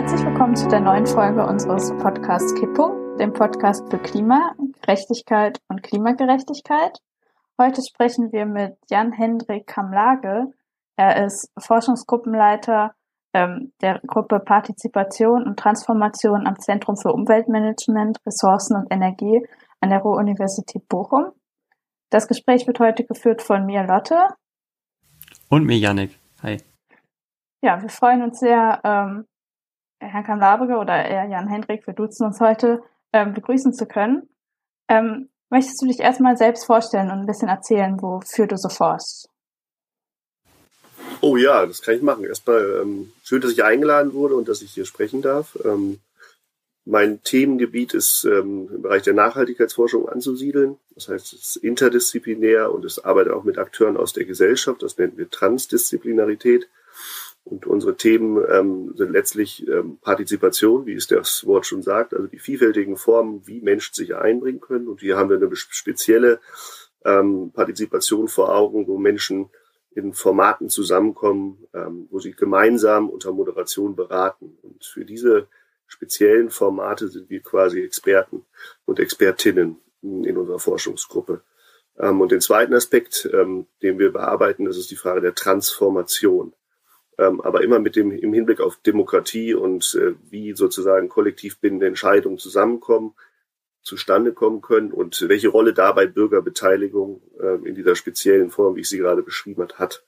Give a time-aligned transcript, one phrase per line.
[0.00, 5.82] Herzlich willkommen zu der neuen Folge unseres Podcasts Kippung, dem Podcast für Klima, Gerechtigkeit und
[5.82, 6.96] Klimagerechtigkeit.
[7.60, 10.46] Heute sprechen wir mit Jan-Hendrik Kamlage.
[10.96, 12.94] Er ist Forschungsgruppenleiter
[13.34, 19.46] ähm, der Gruppe Partizipation und Transformation am Zentrum für Umweltmanagement, Ressourcen und Energie
[19.82, 21.32] an der Ruhr-Universität Bochum.
[22.08, 24.28] Das Gespräch wird heute geführt von mir, Lotte.
[25.50, 26.18] Und mir, Yannick.
[26.42, 26.56] Hi.
[27.60, 29.26] Ja, wir freuen uns sehr, ähm,
[30.00, 32.82] Herrn Kamlabrige oder Jan Hendrik, wir duzen uns heute,
[33.12, 34.28] ähm, begrüßen zu können.
[34.88, 39.28] Ähm, möchtest du dich erstmal selbst vorstellen und ein bisschen erzählen, wofür du so forschst?
[41.20, 42.24] Oh ja, das kann ich machen.
[42.24, 45.58] Erstmal ähm, schön, dass ich eingeladen wurde und dass ich hier sprechen darf.
[45.64, 46.00] Ähm,
[46.86, 50.78] mein Themengebiet ist ähm, im Bereich der Nachhaltigkeitsforschung anzusiedeln.
[50.94, 54.82] Das heißt, es ist interdisziplinär und es arbeitet auch mit Akteuren aus der Gesellschaft.
[54.82, 56.68] Das nennen wir Transdisziplinarität.
[57.44, 62.26] Und unsere Themen ähm, sind letztlich ähm, Partizipation, wie es das Wort schon sagt, also
[62.26, 64.88] die vielfältigen Formen, wie Menschen sich einbringen können.
[64.88, 66.40] Und hier haben wir eine spezielle
[67.04, 69.50] ähm, Partizipation vor Augen, wo Menschen
[69.92, 74.56] in Formaten zusammenkommen, ähm, wo sie gemeinsam unter Moderation beraten.
[74.62, 75.48] Und für diese
[75.86, 78.44] speziellen Formate sind wir quasi Experten
[78.84, 81.42] und Expertinnen in unserer Forschungsgruppe.
[81.98, 86.52] Ähm, und den zweiten Aspekt, ähm, den wir bearbeiten, das ist die Frage der Transformation.
[87.20, 91.86] Ähm, aber immer mit dem im Hinblick auf Demokratie und äh, wie sozusagen kollektiv bindende
[91.86, 93.14] Entscheidungen zusammenkommen,
[93.82, 98.88] zustande kommen können und welche Rolle dabei Bürgerbeteiligung äh, in dieser speziellen Form, wie ich
[98.88, 100.06] sie gerade beschrieben habe, hat.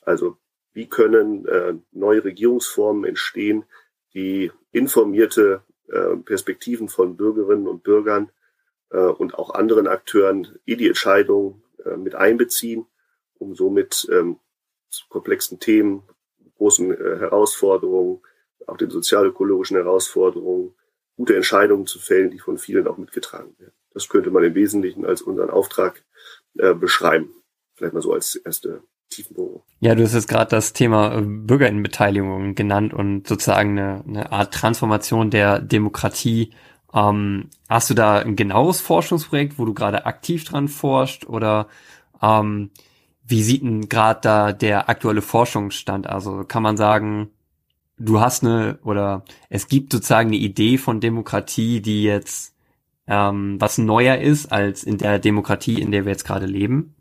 [0.00, 0.38] Also
[0.72, 3.66] wie können äh, neue Regierungsformen entstehen,
[4.14, 8.30] die informierte äh, Perspektiven von Bürgerinnen und Bürgern
[8.90, 12.86] äh, und auch anderen Akteuren in die Entscheidung äh, mit einbeziehen,
[13.34, 14.38] um somit ähm,
[15.10, 16.02] komplexen Themen,
[16.56, 18.20] großen äh, Herausforderungen,
[18.66, 20.74] auch den sozialökologischen Herausforderungen,
[21.16, 23.72] gute Entscheidungen zu fällen, die von vielen auch mitgetragen werden.
[23.94, 26.04] Das könnte man im Wesentlichen als unseren Auftrag
[26.58, 27.30] äh, beschreiben.
[27.74, 29.62] Vielleicht mal so als erste Tiefenbohrung.
[29.80, 34.52] Ja, du hast jetzt gerade das Thema äh, Bürgerinnenbeteiligung genannt und sozusagen eine, eine Art
[34.52, 36.52] Transformation der Demokratie.
[36.92, 41.68] Ähm, hast du da ein genaues Forschungsprojekt, wo du gerade aktiv dran forscht oder
[42.22, 42.70] ähm,
[43.28, 46.06] wie sieht denn gerade da der aktuelle Forschungsstand?
[46.06, 47.30] Also kann man sagen,
[47.98, 52.54] du hast eine oder es gibt sozusagen eine Idee von Demokratie, die jetzt
[53.08, 56.94] ähm, was neuer ist als in der Demokratie, in der wir jetzt gerade leben?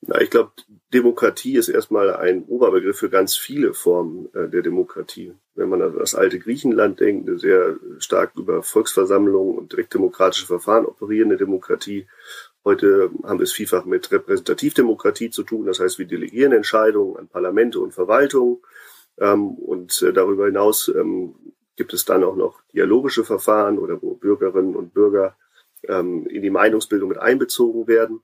[0.00, 0.52] Na, ich glaube,
[0.92, 5.32] Demokratie ist erstmal ein Oberbegriff für ganz viele Formen äh, der Demokratie.
[5.54, 10.86] Wenn man an das alte Griechenland denkt, eine sehr stark über Volksversammlungen und direktdemokratische Verfahren
[10.86, 12.06] operierende Demokratie.
[12.64, 15.66] Heute haben wir es vielfach mit Repräsentativdemokratie zu tun.
[15.66, 18.58] Das heißt, wir delegieren Entscheidungen an Parlamente und Verwaltungen.
[19.18, 21.34] Ähm, und äh, darüber hinaus ähm,
[21.76, 25.36] gibt es dann auch noch dialogische Verfahren oder wo Bürgerinnen und Bürger
[25.88, 28.22] ähm, in die Meinungsbildung mit einbezogen werden.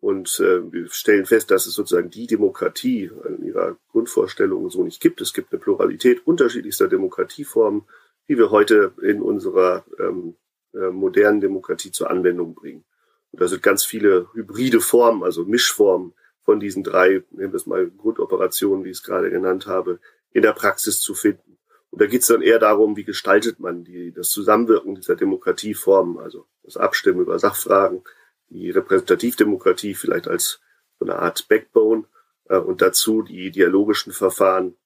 [0.00, 5.00] Und äh, wir stellen fest, dass es sozusagen die Demokratie in ihrer Grundvorstellung so nicht
[5.00, 5.20] gibt.
[5.20, 7.82] Es gibt eine Pluralität unterschiedlichster Demokratieformen,
[8.28, 12.84] die wir heute in unserer äh, modernen Demokratie zur Anwendung bringen.
[13.32, 17.66] Und da sind ganz viele hybride Formen, also Mischformen von diesen drei, nehmen wir es
[17.66, 20.00] mal Grundoperationen, wie ich es gerade genannt habe,
[20.32, 21.58] in der Praxis zu finden.
[21.90, 26.18] Und da geht es dann eher darum, wie gestaltet man die, das Zusammenwirken dieser Demokratieformen,
[26.18, 28.02] also das Abstimmen über Sachfragen,
[28.50, 30.60] die Repräsentativdemokratie vielleicht als
[30.98, 32.04] so eine Art Backbone
[32.48, 34.76] äh, und dazu die dialogischen Verfahren,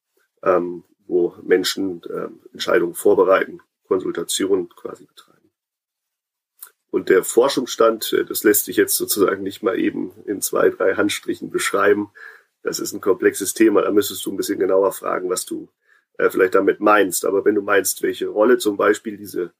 [0.42, 5.31] ähm, wo Menschen äh, Entscheidungen vorbereiten, Konsultationen quasi betreiben.
[6.92, 10.94] Und der Forschungsstand, äh, das lässt sich jetzt sozusagen nicht mal eben in zwei, drei
[10.94, 12.10] Handstrichen beschreiben.
[12.62, 13.80] Das ist ein komplexes Thema.
[13.80, 15.70] Da müsstest du ein bisschen genauer fragen, was du
[16.18, 17.24] äh, vielleicht damit meinst.
[17.24, 19.54] Aber wenn du meinst, welche Rolle zum Beispiel diese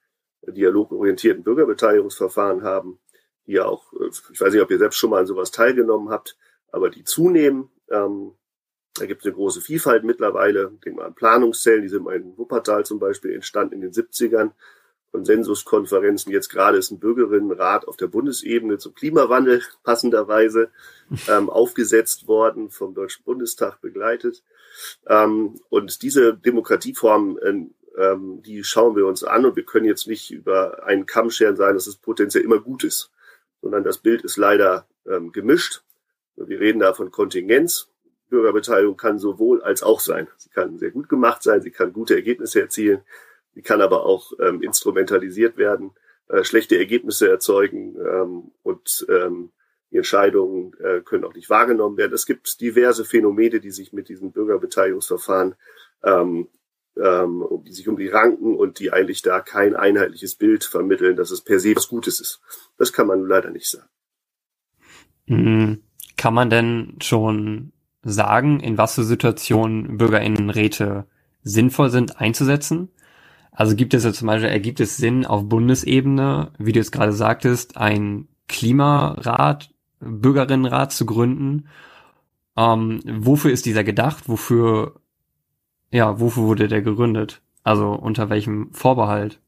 [0.46, 3.00] dialogorientierten Bürgerbeteiligungsverfahren haben,
[3.46, 6.10] die ja auch, äh, ich weiß nicht, ob ihr selbst schon mal an sowas teilgenommen
[6.10, 6.36] habt,
[6.70, 7.70] aber die zunehmen.
[7.88, 8.32] Ähm,
[8.94, 10.70] da gibt es eine große Vielfalt mittlerweile.
[10.84, 14.50] Denk mal an Planungszellen, die sind mal in Wuppertal zum Beispiel entstanden in den 70ern.
[15.12, 16.32] Konsensuskonferenzen.
[16.32, 20.70] Jetzt gerade ist ein Bürgerinnenrat auf der Bundesebene zum Klimawandel passenderweise
[21.28, 24.42] ähm, aufgesetzt worden, vom Deutschen Bundestag begleitet.
[25.06, 27.38] Ähm, und diese Demokratieformen,
[27.96, 31.56] ähm, die schauen wir uns an und wir können jetzt nicht über einen Kamm scheren
[31.56, 33.12] sagen, dass es potenziell immer gut ist
[33.62, 35.82] sondern das Bild ist leider ähm, gemischt.
[36.36, 37.88] Wir reden da von Kontingenz.
[38.28, 40.26] Bürgerbeteiligung kann sowohl als auch sein.
[40.36, 43.02] Sie kann sehr gut gemacht sein, sie kann gute Ergebnisse erzielen,
[43.54, 45.92] sie kann aber auch ähm, instrumentalisiert werden,
[46.28, 49.52] äh, schlechte Ergebnisse erzeugen ähm, und ähm,
[49.90, 52.14] die Entscheidungen äh, können auch nicht wahrgenommen werden.
[52.14, 55.54] Es gibt diverse Phänomene, die sich mit diesen Bürgerbeteiligungsverfahren
[56.02, 56.48] ähm,
[56.96, 61.30] ähm, die sich um die ranken und die eigentlich da kein einheitliches Bild vermitteln, dass
[61.30, 62.40] es per se was Gutes ist.
[62.76, 63.88] Das kann man leider nicht sagen.
[65.26, 65.82] Mhm.
[66.16, 67.72] Kann man denn schon
[68.02, 71.06] sagen, in was für Situationen Bürgerinnenräte
[71.42, 72.90] sinnvoll sind einzusetzen?
[73.52, 77.12] Also gibt es ja zum Beispiel, ergibt es Sinn auf Bundesebene, wie du es gerade
[77.12, 79.70] sagtest, ein Klimarat,
[80.00, 81.68] Bürgerinnenrat zu gründen?
[82.56, 84.28] Ähm, wofür ist dieser gedacht?
[84.28, 85.00] Wofür,
[85.90, 87.42] ja, wofür wurde der gegründet?
[87.62, 89.38] Also unter welchem Vorbehalt?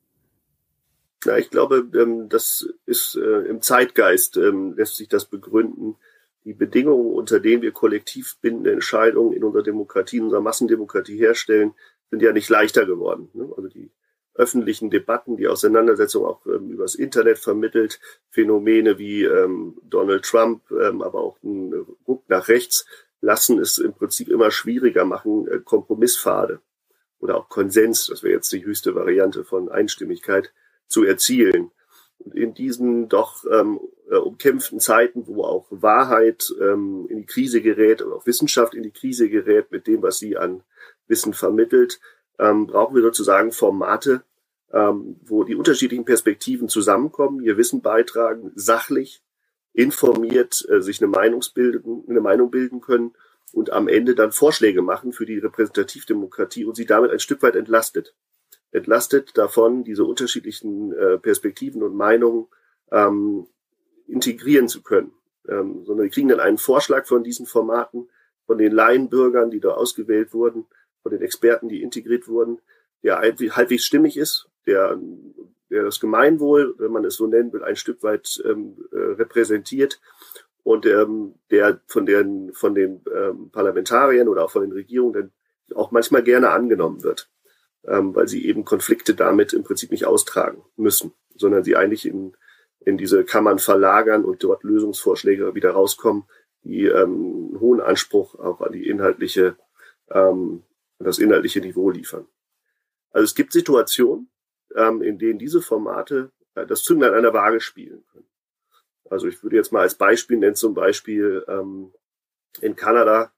[1.24, 5.96] Ja, ich glaube, ähm, das ist äh, im Zeitgeist ähm, lässt sich das begründen.
[6.44, 11.72] Die Bedingungen, unter denen wir kollektiv bindende Entscheidungen in unserer Demokratie, in unserer Massendemokratie herstellen,
[12.10, 13.30] sind ja nicht leichter geworden.
[13.32, 13.48] Ne?
[13.56, 13.90] Also die
[14.34, 18.00] öffentlichen Debatten, die Auseinandersetzung auch ähm, übers Internet vermittelt,
[18.30, 21.72] Phänomene wie ähm, Donald Trump, ähm, aber auch ein
[22.06, 22.86] Ruck nach rechts,
[23.20, 26.60] lassen es im Prinzip immer schwieriger machen, äh, Kompromisspfade
[27.18, 30.52] oder auch Konsens, das wäre jetzt die höchste Variante von Einstimmigkeit,
[30.88, 31.70] zu erzielen.
[32.18, 37.62] Und in diesen doch ähm, äh, umkämpften Zeiten, wo auch Wahrheit ähm, in die Krise
[37.62, 40.62] gerät und auch Wissenschaft in die Krise gerät mit dem, was sie an
[41.06, 42.00] Wissen vermittelt,
[42.38, 44.22] ähm, brauchen wir sozusagen Formate,
[44.72, 49.22] ähm, wo die unterschiedlichen Perspektiven zusammenkommen, ihr Wissen beitragen, sachlich,
[49.72, 53.12] informiert, äh, sich eine, Meinungsbilden, eine Meinung bilden können
[53.52, 57.56] und am Ende dann Vorschläge machen für die Repräsentativdemokratie und sie damit ein Stück weit
[57.56, 58.14] entlastet.
[58.70, 62.48] Entlastet davon, diese unterschiedlichen äh, Perspektiven und Meinungen
[62.90, 63.46] ähm,
[64.06, 65.12] integrieren zu können.
[65.48, 68.08] Ähm, sondern wir kriegen dann einen Vorschlag von diesen Formaten,
[68.46, 70.66] von den Laienbürgern, die da ausgewählt wurden,
[71.04, 72.58] von den Experten, die integriert wurden,
[73.04, 74.98] der halbwegs stimmig ist, der,
[75.70, 80.00] der das Gemeinwohl, wenn man es so nennen will, ein Stück weit ähm, äh, repräsentiert
[80.62, 85.32] und ähm, der von den, von den ähm, Parlamentariern oder auch von den Regierungen
[85.74, 87.30] auch manchmal gerne angenommen wird,
[87.86, 92.34] ähm, weil sie eben Konflikte damit im Prinzip nicht austragen müssen, sondern sie eigentlich in,
[92.80, 96.24] in diese Kammern verlagern und dort Lösungsvorschläge wieder rauskommen,
[96.62, 99.56] die ähm, einen hohen Anspruch auch an die inhaltliche
[100.10, 100.62] ähm,
[101.04, 102.26] das inhaltliche Niveau liefern.
[103.10, 104.30] Also es gibt Situationen,
[104.74, 108.26] ähm, in denen diese Formate äh, das Zünglein einer Waage spielen können.
[109.10, 111.92] Also ich würde jetzt mal als Beispiel nennen, zum Beispiel ähm,
[112.60, 113.32] in Kanada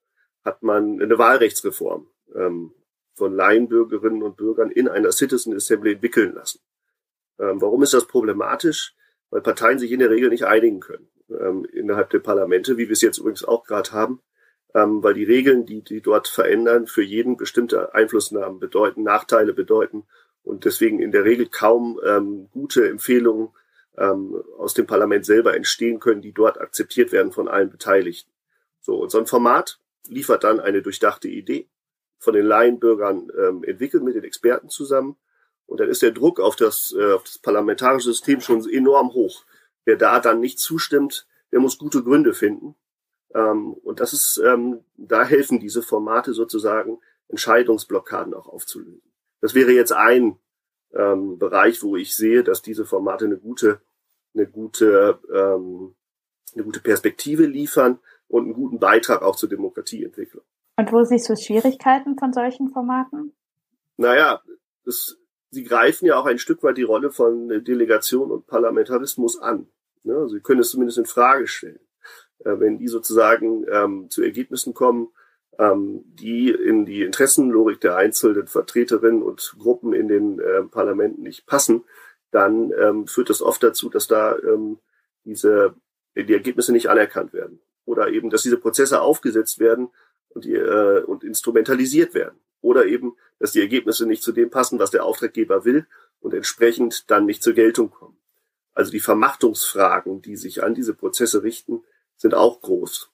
[0.45, 2.73] hat man eine Wahlrechtsreform ähm,
[3.15, 6.61] von Laienbürgerinnen und Bürgern in einer Citizen Assembly entwickeln lassen.
[7.39, 8.95] Ähm, warum ist das problematisch?
[9.31, 12.93] Weil Parteien sich in der Regel nicht einigen können ähm, innerhalb der Parlamente, wie wir
[12.93, 14.23] es jetzt übrigens auch gerade haben
[14.77, 20.05] ähm, weil die Regeln, die die dort verändern, für jeden bestimmte Einflussnahmen bedeuten, Nachteile bedeuten
[20.43, 23.49] und deswegen in der Regel kaum ähm, gute Empfehlungen
[23.97, 28.31] ähm, aus dem Parlament selber entstehen können, die dort akzeptiert werden von allen Beteiligten.
[28.83, 31.69] So, und so ein Format liefert dann eine durchdachte Idee
[32.19, 35.17] von den Laienbürgern ähm, entwickelt mit den Experten zusammen.
[35.65, 39.45] Und dann ist der Druck auf das, äh, auf das parlamentarische System schon enorm hoch.
[39.87, 42.77] Wer da dann nicht zustimmt, der muss gute Gründe finden.
[43.37, 46.99] Ähm, und das ist, ähm, da helfen diese Formate sozusagen,
[47.29, 49.13] Entscheidungsblockaden auch aufzulösen.
[49.41, 50.39] Das wäre jetzt ein
[50.95, 53.81] ähm, Bereich, wo ich sehe, dass diese Formate eine gute,
[54.35, 57.99] eine gute, eine gute Perspektive liefern
[58.29, 60.45] und einen guten Beitrag auch zur Demokratieentwicklung.
[60.77, 63.33] Und wo siehst du Schwierigkeiten von solchen Formaten?
[63.97, 64.43] Naja,
[64.85, 65.19] das,
[65.51, 69.69] sie greifen ja auch ein Stück weit die Rolle von Delegation und Parlamentarismus an.
[70.05, 70.29] Ne?
[70.29, 71.81] Sie können es zumindest in Frage stellen
[72.45, 75.09] äh, wenn die sozusagen ähm, zu Ergebnissen kommen,
[75.59, 81.47] ähm, die in die Interessenlogik der einzelnen Vertreterinnen und Gruppen in den äh, Parlamenten nicht
[81.47, 81.85] passen,
[82.31, 84.79] dann ähm, führt das oft dazu, dass da ähm,
[85.25, 85.75] diese
[86.15, 89.89] die Ergebnisse nicht anerkannt werden oder eben, dass diese Prozesse aufgesetzt werden
[90.31, 94.79] und, die, äh, und instrumentalisiert werden oder eben, dass die Ergebnisse nicht zu dem passen,
[94.79, 95.87] was der Auftraggeber will
[96.21, 98.17] und entsprechend dann nicht zur Geltung kommen.
[98.75, 101.83] Also die Vermachtungsfragen, die sich an diese Prozesse richten,
[102.17, 103.11] sind auch groß.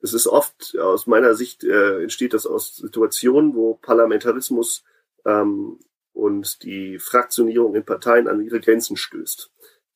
[0.00, 4.84] Es ist oft, aus meiner Sicht, äh, entsteht das aus Situationen, wo Parlamentarismus
[5.24, 5.78] ähm,
[6.12, 9.50] und die Fraktionierung in Parteien an ihre Grenzen stößt.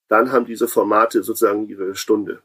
[0.08, 2.42] Dann haben diese Formate sozusagen ihre Stunde.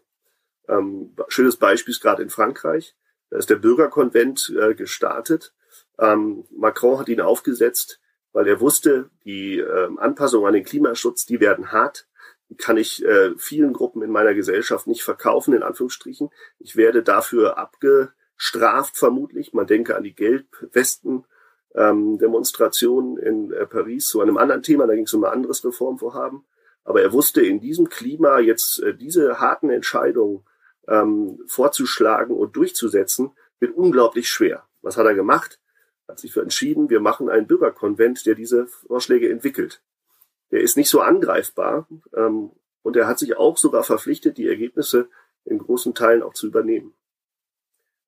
[0.67, 2.95] Ähm, schönes Beispiel ist gerade in Frankreich.
[3.29, 5.53] Da ist der Bürgerkonvent äh, gestartet.
[5.97, 8.01] Ähm, Macron hat ihn aufgesetzt,
[8.33, 12.07] weil er wusste, die äh, Anpassungen an den Klimaschutz, die werden hart
[12.57, 16.29] kann ich äh, vielen Gruppen in meiner Gesellschaft nicht verkaufen, in Anführungsstrichen.
[16.59, 19.53] Ich werde dafür abgestraft, vermutlich.
[19.53, 21.25] Man denke an die Gelbwesten.
[21.75, 26.45] Ähm, in äh, Paris zu einem anderen Thema, da ging es um ein anderes Reformvorhaben.
[26.83, 30.43] Aber er wusste in diesem Klima jetzt äh, diese harten Entscheidungen
[30.87, 34.67] ähm, vorzuschlagen und durchzusetzen, wird unglaublich schwer.
[34.81, 35.59] Was hat er gemacht?
[36.07, 39.81] hat sich für entschieden, wir machen einen Bürgerkonvent, der diese Vorschläge entwickelt.
[40.53, 42.51] Der ist nicht so angreifbar ähm,
[42.83, 45.09] und er hat sich auch sogar verpflichtet, die Ergebnisse
[45.45, 46.93] in großen Teilen auch zu übernehmen.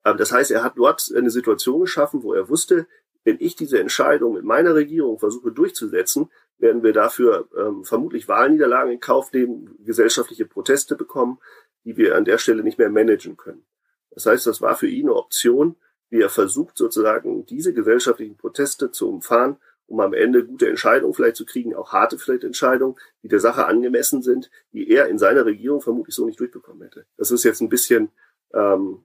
[0.05, 2.85] Ähm, das heißt, er hat dort eine Situation geschaffen, wo er wusste,
[3.23, 8.91] wenn ich diese Entscheidung in meiner Regierung versuche durchzusetzen, werden wir dafür ähm, vermutlich Wahlniederlagen
[8.91, 11.39] in Kauf nehmen, gesellschaftliche Proteste bekommen,
[11.83, 13.65] die wir an der Stelle nicht mehr managen können.
[14.11, 15.77] Das heißt, das war für ihn eine Option,
[16.11, 21.35] wie er versucht, sozusagen diese gesellschaftlichen Proteste zu umfahren, um am Ende gute Entscheidungen vielleicht
[21.35, 25.45] zu kriegen, auch harte vielleicht Entscheidungen, die der Sache angemessen sind, die er in seiner
[25.45, 27.05] Regierung vermutlich so nicht durchbekommen hätte.
[27.17, 28.09] Das ist jetzt ein bisschen,
[28.53, 29.03] ähm,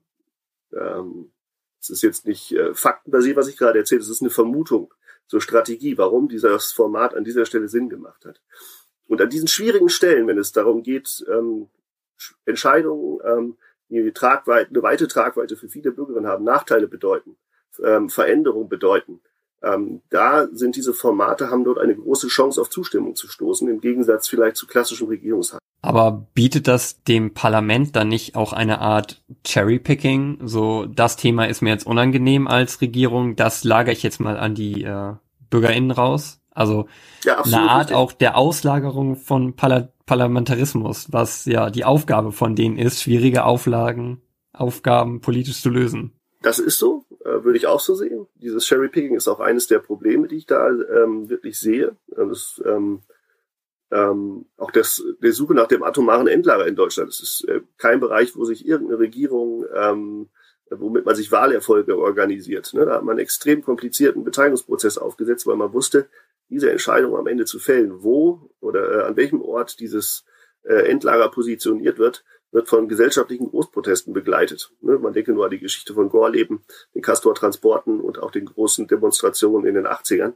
[0.72, 1.32] ähm,
[1.80, 4.92] es ist jetzt nicht äh, faktenbasiert, was ich gerade erzähle, es ist eine Vermutung
[5.26, 8.42] zur Strategie, warum dieses Format an dieser Stelle Sinn gemacht hat.
[9.06, 11.68] Und an diesen schwierigen Stellen, wenn es darum geht, ähm,
[12.44, 13.56] Entscheidungen ähm,
[13.90, 17.37] die Tragweite, eine weite Tragweite für viele Bürgerinnen haben, Nachteile bedeuten,
[17.82, 19.20] ähm, Veränderung bedeuten.
[19.62, 23.81] Ähm, da sind diese Formate, haben dort eine große Chance auf Zustimmung zu stoßen, im
[23.81, 25.61] Gegensatz vielleicht zu klassischen Regierungshandlungen.
[25.83, 30.40] Aber bietet das dem Parlament dann nicht auch eine Art Cherrypicking?
[30.45, 34.55] So, das Thema ist mir jetzt unangenehm als Regierung, das lagere ich jetzt mal an
[34.55, 35.14] die äh,
[35.49, 36.40] BürgerInnen raus?
[36.52, 36.87] Also
[37.25, 37.97] ja, eine Art richtig.
[37.97, 44.21] auch der Auslagerung von Parla Parlamentarismus, was ja die Aufgabe von denen ist, schwierige Auflagen,
[44.52, 46.12] Aufgaben politisch zu lösen.
[46.43, 48.26] Das ist so, äh, würde ich auch so sehen.
[48.34, 51.96] Dieses Cherrypicking ist auch eines der Probleme, die ich da ähm, wirklich sehe.
[52.08, 53.02] Das, ähm,
[53.90, 57.10] ähm, auch das, der Suche nach dem atomaren Endlager in Deutschland.
[57.10, 60.28] Das ist äh, kein Bereich, wo sich irgendeine Regierung, ähm,
[60.70, 62.72] womit man sich Wahlerfolge organisiert.
[62.72, 62.86] Ne?
[62.86, 66.08] Da hat man einen extrem komplizierten Beteiligungsprozess aufgesetzt, weil man wusste,
[66.48, 70.24] diese Entscheidung am Ende zu fällen, wo oder äh, an welchem Ort dieses
[70.62, 74.73] äh, Endlager positioniert wird, wird von gesellschaftlichen Großprotesten begleitet.
[74.80, 74.99] Ne?
[74.99, 76.62] Man denke nur an die Geschichte von Gorleben,
[76.95, 80.35] den Castor-Transporten und auch den großen Demonstrationen in den 80ern.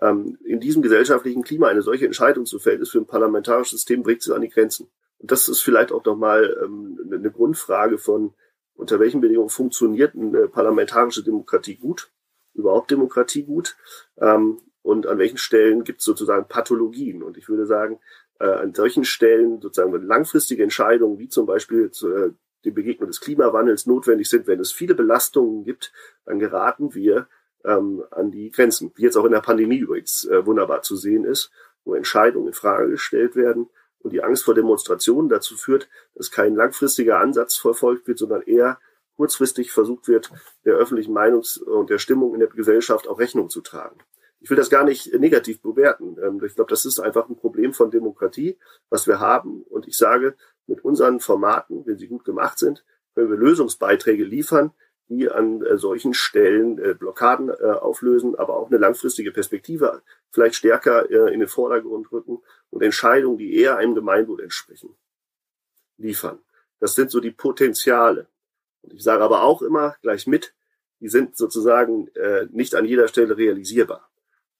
[0.00, 4.02] Ähm, in diesem gesellschaftlichen Klima eine solche Entscheidung zu fällen, ist für ein parlamentarisches System,
[4.02, 4.88] bringt es an die Grenzen.
[5.18, 8.34] Und das ist vielleicht auch nochmal ähm, eine Grundfrage von,
[8.74, 12.10] unter welchen Bedingungen funktioniert eine parlamentarische Demokratie gut,
[12.54, 13.76] überhaupt Demokratie gut.
[14.18, 17.24] Ähm, und an welchen Stellen gibt es sozusagen Pathologien.
[17.24, 17.98] Und ich würde sagen,
[18.40, 22.32] äh, an solchen Stellen sozusagen langfristige Entscheidungen, wie zum Beispiel zu, äh,
[22.64, 25.92] die Begegnung des Klimawandels notwendig sind, wenn es viele Belastungen gibt,
[26.24, 27.28] dann geraten wir
[27.64, 31.24] ähm, an die Grenzen, wie jetzt auch in der Pandemie übrigens äh, wunderbar zu sehen
[31.24, 31.50] ist,
[31.84, 33.68] wo Entscheidungen in Frage gestellt werden
[34.00, 38.78] und die Angst vor Demonstrationen dazu führt, dass kein langfristiger Ansatz verfolgt wird, sondern eher
[39.16, 40.30] kurzfristig versucht wird,
[40.64, 43.98] der öffentlichen Meinungs- und der Stimmung in der Gesellschaft auch Rechnung zu tragen
[44.46, 46.16] ich will das gar nicht negativ bewerten.
[46.22, 48.56] Ähm, ich glaube, das ist einfach ein Problem von Demokratie,
[48.90, 49.64] was wir haben.
[49.64, 50.36] Und ich sage,
[50.68, 52.84] mit unseren Formaten, wenn sie gut gemacht sind,
[53.16, 54.70] können wir Lösungsbeiträge liefern,
[55.08, 60.00] die an äh, solchen Stellen äh, Blockaden äh, auflösen, aber auch eine langfristige Perspektive
[60.30, 62.38] vielleicht stärker in den Vordergrund rücken
[62.70, 64.94] und Entscheidungen, die eher einem Gemeinwohl entsprechen,
[65.96, 66.38] liefern.
[66.78, 68.28] Das sind so die Potenziale.
[68.82, 70.54] Und ich sage aber auch immer gleich mit,
[71.00, 72.10] die sind sozusagen
[72.50, 74.10] nicht an jeder Stelle realisierbar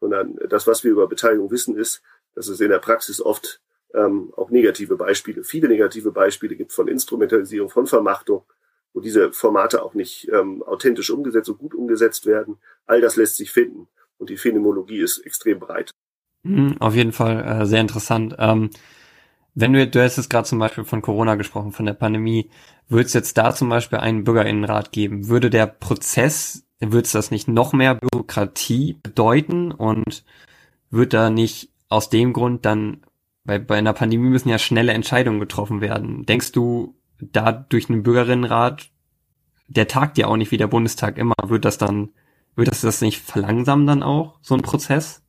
[0.00, 2.02] sondern das, was wir über Beteiligung wissen, ist,
[2.34, 3.60] dass es in der Praxis oft
[3.94, 8.44] ähm, auch negative Beispiele, viele negative Beispiele gibt von Instrumentalisierung, von Vermachtung,
[8.92, 12.58] wo diese Formate auch nicht ähm, authentisch umgesetzt und gut umgesetzt werden.
[12.86, 13.88] All das lässt sich finden
[14.18, 15.90] und die Phänomenologie ist extrem breit.
[16.42, 18.36] Mhm, auf jeden Fall äh, sehr interessant.
[18.38, 18.70] Ähm,
[19.54, 22.50] wenn du, du hast jetzt gerade zum Beispiel von Corona gesprochen, von der Pandemie,
[22.88, 25.28] würde es jetzt da zum Beispiel einen Bürgerinnenrat geben?
[25.28, 30.24] Würde der Prozess wird es das nicht noch mehr Bürokratie bedeuten und
[30.90, 33.02] wird da nicht aus dem Grund dann,
[33.44, 36.26] weil bei einer Pandemie müssen ja schnelle Entscheidungen getroffen werden.
[36.26, 38.90] Denkst du, da durch einen Bürgerinnenrat,
[39.68, 42.10] der tagt ja auch nicht wie der Bundestag immer, wird das dann,
[42.54, 45.22] wird das das nicht verlangsamen dann auch, so ein Prozess?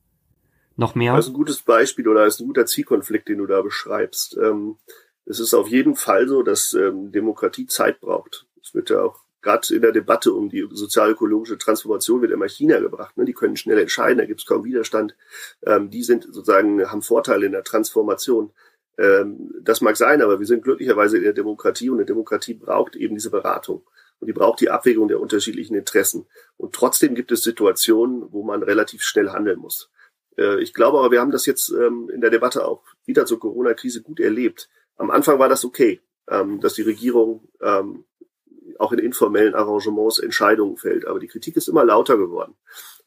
[0.76, 1.16] Noch mehr?
[1.16, 4.38] Das ist ein gutes Beispiel oder ist ein guter Zielkonflikt, den du da beschreibst.
[4.38, 4.78] Ähm,
[5.26, 8.46] es ist auf jeden Fall so, dass ähm, Demokratie Zeit braucht.
[8.62, 12.80] Es wird ja auch gerade in der Debatte um die sozial-ökologische Transformation wird immer China
[12.80, 13.16] gebracht.
[13.16, 13.24] Ne?
[13.24, 15.16] Die können schnell entscheiden, da gibt es kaum Widerstand.
[15.66, 18.52] Ähm, die sind sozusagen, haben Vorteile in der Transformation.
[18.98, 22.98] Ähm, das mag sein, aber wir sind glücklicherweise in der Demokratie und eine Demokratie braucht
[22.98, 23.88] eben diese Beratung.
[24.20, 26.28] Und die braucht die Abwägung der unterschiedlichen Interessen.
[26.58, 29.90] Und trotzdem gibt es Situationen, wo man relativ schnell handeln muss.
[30.38, 33.40] Äh, ich glaube aber, wir haben das jetzt ähm, in der Debatte auch wieder zur
[33.40, 34.68] Corona-Krise gut erlebt.
[34.98, 38.04] Am Anfang war das okay, ähm, dass die Regierung ähm,
[38.80, 41.06] auch in informellen Arrangements Entscheidungen fällt.
[41.06, 42.56] Aber die Kritik ist immer lauter geworden,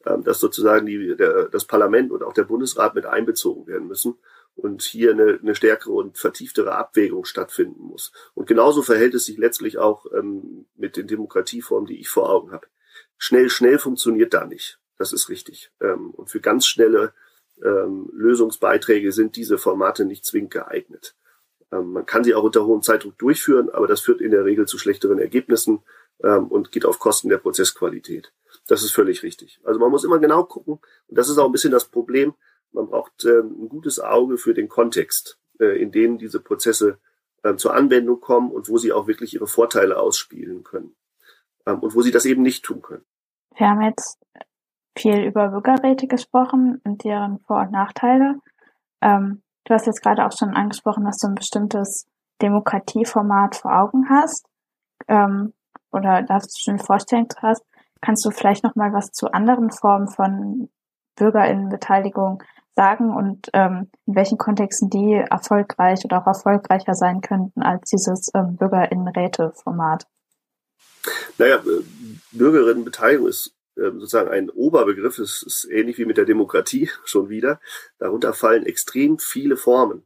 [0.07, 4.19] ähm, dass sozusagen die, der, das Parlament und auch der Bundesrat mit einbezogen werden müssen
[4.57, 8.12] und hier eine, eine stärkere und vertieftere Abwägung stattfinden muss.
[8.35, 12.53] Und genauso verhält es sich letztlich auch ähm, mit den Demokratieformen, die ich vor Augen
[12.53, 12.67] habe.
[13.17, 14.79] Schnell, schnell funktioniert da nicht.
[14.99, 15.71] Das ist richtig.
[15.81, 17.15] Ähm, und für ganz schnelle
[17.65, 21.15] ähm, Lösungsbeiträge sind diese Formate nicht zwingend geeignet.
[21.73, 24.67] Ähm, man kann sie auch unter hohem Zeitdruck durchführen, aber das führt in der Regel
[24.67, 25.83] zu schlechteren Ergebnissen
[26.23, 28.33] ähm, und geht auf Kosten der Prozessqualität.
[28.67, 29.61] Das ist völlig richtig.
[29.65, 32.35] Also man muss immer genau gucken, und das ist auch ein bisschen das Problem,
[32.73, 36.99] man braucht ähm, ein gutes Auge für den Kontext, äh, in dem diese Prozesse
[37.57, 40.95] zur Anwendung kommen und wo sie auch wirklich ihre Vorteile ausspielen können.
[41.65, 43.07] Und wo sie das eben nicht tun können.
[43.57, 44.19] Wir haben jetzt
[44.95, 48.41] viel über Bürgerräte gesprochen und deren Vor- und Nachteile.
[49.00, 52.07] Ähm, du hast jetzt gerade auch schon angesprochen, dass du ein bestimmtes
[52.43, 54.47] Demokratieformat vor Augen hast
[55.07, 55.55] ähm,
[55.93, 57.62] oder dass du schon vorstellen hast.
[58.00, 60.71] Kannst du vielleicht noch mal was zu anderen Formen von
[61.15, 62.43] Bürgerinnenbeteiligung
[62.75, 68.31] sagen und ähm, in welchen Kontexten die erfolgreich oder auch erfolgreicher sein könnten als dieses
[68.35, 70.07] ähm, Bürgerinnenräte-Format?
[71.39, 71.61] Naja,
[72.33, 77.61] Bürgerinnenbeteiligung ist sozusagen ein Oberbegriff, es ist ähnlich wie mit der Demokratie schon wieder.
[77.99, 80.03] Darunter fallen extrem viele Formen.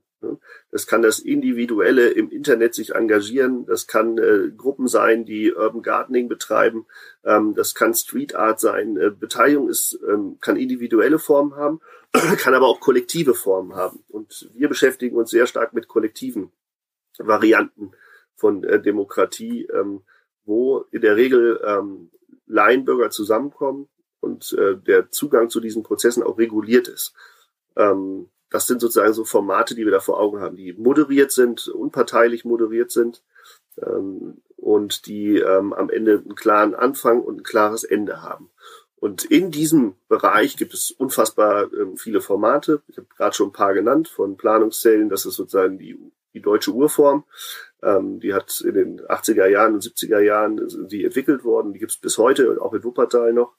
[0.71, 5.83] Das kann das Individuelle im Internet sich engagieren, das kann äh, Gruppen sein, die Urban
[5.83, 6.87] Gardening betreiben,
[7.25, 8.97] ähm, das kann Street Art sein.
[8.97, 11.81] Äh, Beteiligung ist, ähm, kann individuelle Formen haben,
[12.13, 14.03] kann aber auch kollektive Formen haben.
[14.09, 16.51] Und wir beschäftigen uns sehr stark mit kollektiven
[17.19, 17.93] Varianten
[18.35, 20.03] von äh, Demokratie, ähm,
[20.45, 22.11] wo in der Regel ähm,
[22.55, 23.89] Laienbürger zusammenkommen
[24.21, 27.15] und äh, der Zugang zu diesen Prozessen auch reguliert ist.
[27.77, 31.67] Ähm, das sind sozusagen so Formate, die wir da vor Augen haben, die moderiert sind,
[31.67, 33.25] unparteilich moderiert sind
[33.79, 38.51] ähm, und die ähm, am Ende einen klaren Anfang und ein klares Ende haben.
[38.95, 42.83] Und in diesem Bereich gibt es unfassbar ähm, viele Formate.
[42.87, 45.99] Ich habe gerade schon ein paar genannt, von Planungszellen, das ist sozusagen die,
[46.33, 47.25] die deutsche Urform.
[47.85, 51.73] Ähm, die hat in den 80er Jahren und 70er Jahren die entwickelt worden.
[51.73, 53.55] Die gibt es bis heute, auch in Wuppertal noch.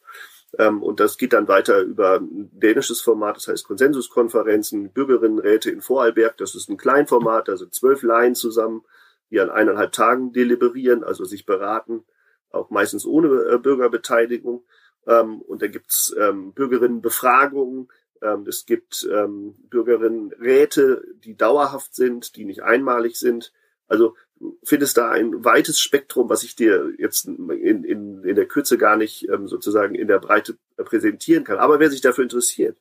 [0.58, 5.82] Ähm, und das geht dann weiter über ein dänisches Format, das heißt Konsensuskonferenzen, Bürgerinnenräte in
[5.82, 6.38] Vorarlberg.
[6.38, 8.84] Das ist ein Kleinformat, da sind zwölf Laien zusammen,
[9.30, 12.06] die an eineinhalb Tagen deliberieren, also sich beraten,
[12.50, 14.64] auch meistens ohne äh, Bürgerbeteiligung.
[15.08, 17.90] Ähm, und da gibt's ähm, Bürgerinnenbefragungen,
[18.22, 23.52] ähm, es gibt ähm, Bürgerinnenräte, die dauerhaft sind, die nicht einmalig sind.
[23.88, 24.16] Also
[24.64, 28.98] findest da ein weites Spektrum, was ich dir jetzt in, in, in der Kürze gar
[28.98, 31.58] nicht ähm, sozusagen in der Breite präsentieren kann.
[31.58, 32.78] Aber wer sich dafür interessiert,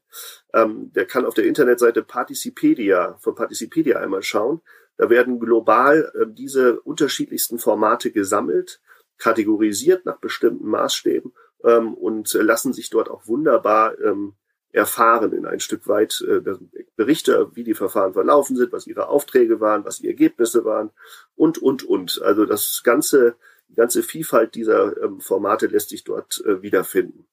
[0.52, 4.60] ähm, der kann auf der Internetseite Participedia von Participedia einmal schauen.
[4.96, 8.80] Da werden global ähm, diese unterschiedlichsten Formate gesammelt,
[9.18, 11.32] kategorisiert nach bestimmten Maßstäben
[11.64, 14.34] ähm, und lassen sich dort auch wunderbar ähm,
[14.74, 16.40] erfahren in ein Stück weit äh,
[16.96, 20.90] Berichte, wie die Verfahren verlaufen sind, was ihre Aufträge waren, was die Ergebnisse waren
[21.36, 22.20] und, und, und.
[22.22, 23.36] Also das ganze,
[23.68, 27.26] die ganze Vielfalt dieser ähm, Formate lässt sich dort äh, wiederfinden.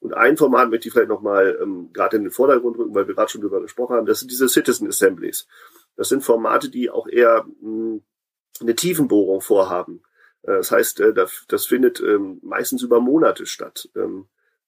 [0.00, 3.14] Und ein Format möchte ich vielleicht nochmal ähm, gerade in den Vordergrund rücken, weil wir
[3.14, 5.46] gerade schon drüber gesprochen haben, das sind diese Citizen Assemblies.
[5.94, 8.00] Das sind Formate, die auch eher mh,
[8.60, 10.02] eine Tiefenbohrung vorhaben.
[10.42, 13.88] Äh, das heißt, äh, das, das findet ähm, meistens über Monate statt.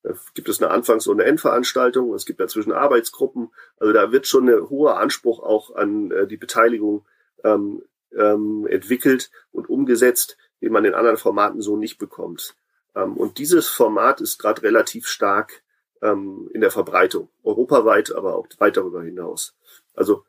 [0.03, 2.13] Da gibt es eine Anfangs- und eine Endveranstaltung.
[2.15, 3.51] Es gibt dazwischen Arbeitsgruppen.
[3.77, 7.07] Also da wird schon ein hoher Anspruch auch an äh, die Beteiligung
[7.45, 7.83] ähm,
[8.17, 12.57] ähm, entwickelt und umgesetzt, den man in anderen Formaten so nicht bekommt.
[12.95, 15.63] Ähm, und dieses Format ist gerade relativ stark
[16.03, 19.57] ähm, in der Verbreitung, europaweit, aber auch weit darüber hinaus.
[19.95, 20.25] Also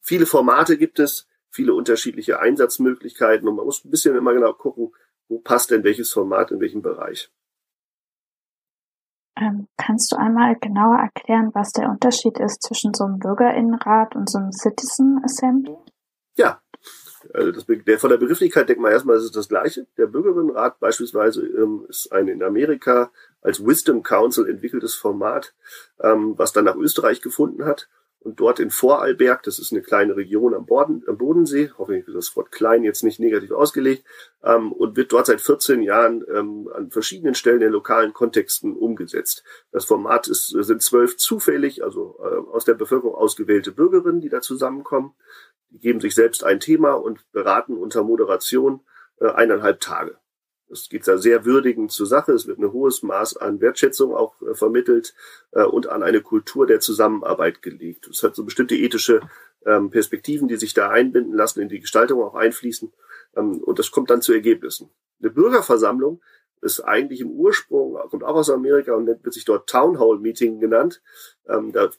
[0.00, 4.94] viele Formate gibt es, viele unterschiedliche Einsatzmöglichkeiten und man muss ein bisschen immer genau gucken,
[5.28, 7.30] wo passt denn welches Format in welchem Bereich.
[9.40, 14.28] Ähm, kannst du einmal genauer erklären, was der Unterschied ist zwischen so einem Bürgerinnenrat und
[14.28, 15.76] so einem Citizen Assembly?
[16.36, 16.60] Ja,
[17.32, 19.86] also das, der, von der Begrifflichkeit denkt man erstmal, es ist das Gleiche.
[19.96, 25.54] Der Bürgerinnenrat beispielsweise ähm, ist ein in Amerika als Wisdom Council entwickeltes Format,
[26.02, 27.88] ähm, was dann nach Österreich gefunden hat
[28.22, 32.16] und dort in Vorarlberg, das ist eine kleine Region am, Borden, am Bodensee, hoffentlich wird
[32.16, 34.04] das Wort klein jetzt nicht negativ ausgelegt,
[34.44, 39.42] ähm, und wird dort seit 14 Jahren ähm, an verschiedenen Stellen in lokalen Kontexten umgesetzt.
[39.72, 44.42] Das Format ist, sind zwölf zufällig, also äh, aus der Bevölkerung ausgewählte Bürgerinnen, die da
[44.42, 45.14] zusammenkommen.
[45.70, 48.80] Die geben sich selbst ein Thema und beraten unter Moderation
[49.18, 50.18] äh, eineinhalb Tage.
[50.70, 52.32] Es geht da sehr würdigend zur Sache.
[52.32, 55.14] Es wird ein hohes Maß an Wertschätzung auch äh, vermittelt
[55.52, 58.08] äh, und an eine Kultur der Zusammenarbeit gelegt.
[58.08, 59.20] Es hat so bestimmte ethische
[59.66, 62.92] ähm, Perspektiven, die sich da einbinden lassen, in die Gestaltung auch einfließen.
[63.36, 64.90] Ähm, und das kommt dann zu Ergebnissen.
[65.20, 66.20] Eine Bürgerversammlung
[66.62, 70.60] ist eigentlich im Ursprung, kommt auch aus Amerika und wird sich dort Town Hall Meeting
[70.60, 71.02] genannt.
[71.48, 71.90] Ähm, da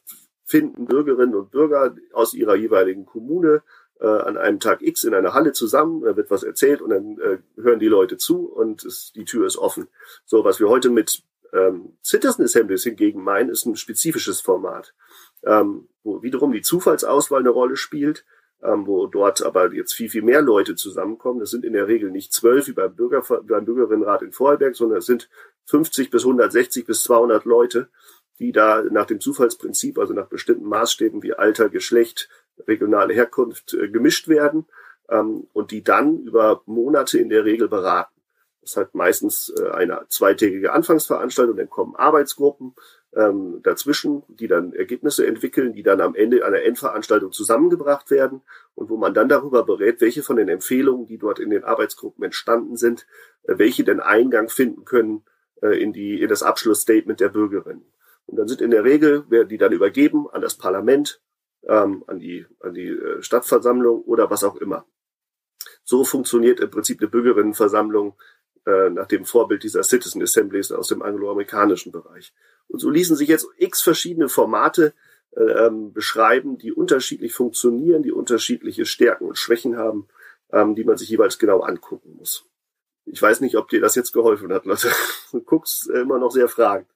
[0.45, 3.63] finden Bürgerinnen und Bürger aus ihrer jeweiligen Kommune
[4.01, 7.19] äh, an einem Tag X in einer Halle zusammen, da wird was erzählt und dann
[7.19, 9.87] äh, hören die Leute zu und es, die Tür ist offen.
[10.25, 14.93] So, was wir heute mit ähm, Citizen Assemblies hingegen meinen, ist ein spezifisches Format,
[15.43, 18.25] ähm, wo wiederum die Zufallsauswahl eine Rolle spielt,
[18.63, 21.39] ähm, wo dort aber jetzt viel, viel mehr Leute zusammenkommen.
[21.39, 24.99] Das sind in der Regel nicht zwölf wie beim, Bürger, beim Bürgerinnenrat in Vorarlberg, sondern
[24.99, 25.29] es sind
[25.65, 27.89] 50 bis 160 bis 200 Leute,
[28.39, 32.29] die da nach dem Zufallsprinzip, also nach bestimmten Maßstäben wie Alter, Geschlecht,
[32.67, 34.65] regionale Herkunft äh, gemischt werden
[35.09, 38.21] ähm, und die dann über Monate in der Regel beraten.
[38.61, 42.75] Das hat meistens äh, eine zweitägige Anfangsveranstaltung, dann kommen Arbeitsgruppen
[43.15, 48.41] ähm, dazwischen, die dann Ergebnisse entwickeln, die dann am Ende einer Endveranstaltung zusammengebracht werden
[48.75, 52.23] und wo man dann darüber berät, welche von den Empfehlungen, die dort in den Arbeitsgruppen
[52.23, 53.07] entstanden sind,
[53.43, 55.23] äh, welche denn Eingang finden können
[55.61, 57.85] äh, in die in das Abschlussstatement der Bürgerinnen.
[58.27, 61.21] Und dann sind in der Regel werden die dann übergeben an das Parlament,
[61.67, 64.85] ähm, an die an die äh, Stadtversammlung oder was auch immer.
[65.83, 68.15] So funktioniert im Prinzip eine Bürgerinnenversammlung
[68.65, 72.33] äh, nach dem Vorbild dieser Citizen Assemblies aus dem angloamerikanischen Bereich.
[72.67, 74.93] Und so ließen sich jetzt x verschiedene Formate
[75.35, 80.07] äh, ähm, beschreiben, die unterschiedlich funktionieren, die unterschiedliche Stärken und Schwächen haben,
[80.51, 82.45] ähm, die man sich jeweils genau angucken muss.
[83.05, 84.89] Ich weiß nicht, ob dir das jetzt geholfen hat, Lotte.
[85.31, 86.89] Du guckst immer noch sehr fragend.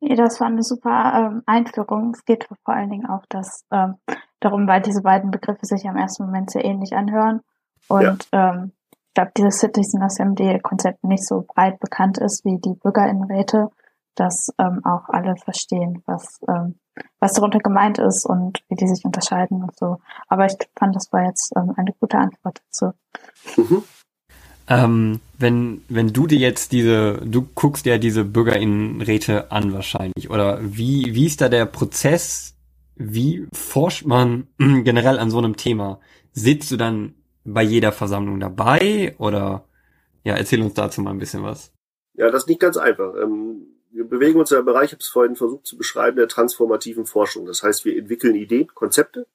[0.00, 2.12] Nee, das war eine super ähm, Einführung.
[2.14, 3.94] Es geht vor allen Dingen auch das, ähm,
[4.40, 7.40] darum, weil diese beiden Begriffe sich am ersten Moment sehr ähnlich anhören.
[7.88, 8.52] Und ja.
[8.52, 13.70] ähm, ich glaube, dieses Citizen Assembly-Konzept nicht so breit bekannt ist wie die Bürgerinnenräte,
[14.14, 16.78] dass ähm, auch alle verstehen, was, ähm,
[17.18, 19.98] was darunter gemeint ist und wie die sich unterscheiden und so.
[20.28, 22.92] Aber ich fand, das war jetzt ähm, eine gute Antwort dazu.
[23.56, 23.84] Mhm.
[24.68, 30.58] Ähm, wenn, wenn du dir jetzt diese, du guckst dir diese Bürgerinnenräte an wahrscheinlich, oder
[30.62, 32.54] wie, wie ist da der Prozess?
[32.96, 36.00] Wie forscht man generell an so einem Thema?
[36.32, 39.64] Sitzt du dann bei jeder Versammlung dabei oder
[40.24, 41.72] ja, erzähl uns dazu mal ein bisschen was.
[42.14, 43.14] Ja, das ist nicht ganz einfach.
[43.22, 46.28] Ähm, wir bewegen uns in einem Bereich, ich habe es vorhin versucht zu beschreiben, der
[46.28, 47.46] transformativen Forschung.
[47.46, 49.26] Das heißt, wir entwickeln Ideen, Konzepte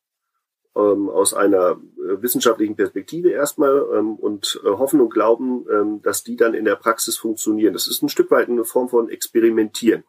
[0.76, 6.24] ähm, aus einer äh, wissenschaftlichen Perspektive erstmal ähm, und äh, hoffen und glauben, ähm, dass
[6.24, 7.74] die dann in der Praxis funktionieren.
[7.74, 10.04] Das ist ein Stück weit eine Form von Experimentieren.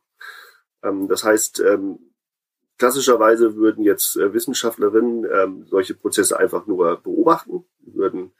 [0.84, 1.98] Ähm, das heißt, ähm,
[2.78, 8.32] klassischerweise würden jetzt äh, Wissenschaftlerinnen ähm, solche Prozesse einfach nur beobachten, würden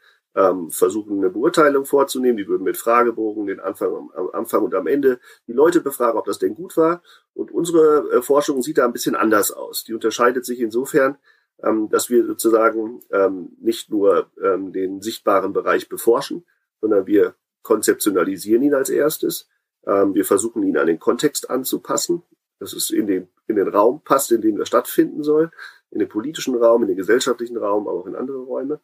[0.69, 2.37] versuchen, eine Beurteilung vorzunehmen.
[2.37, 6.25] Die würden mit Fragebogen den Anfang, am Anfang und am Ende die Leute befragen, ob
[6.25, 7.03] das denn gut war.
[7.35, 9.83] Und unsere Forschung sieht da ein bisschen anders aus.
[9.83, 11.19] Die unterscheidet sich insofern, ähm,
[11.59, 16.45] dass wir sozusagen ähm, nicht nur ähm, den sichtbaren Bereich beforschen,
[16.81, 19.47] sondern wir konzeptionalisieren ihn als erstes.
[19.87, 22.23] Ähm, wir versuchen ihn an den Kontext anzupassen,
[22.59, 25.51] dass es in den, in den Raum passt, in dem er stattfinden soll,
[25.89, 28.81] in den politischen Raum, in den gesellschaftlichen Raum, aber auch in andere Räume.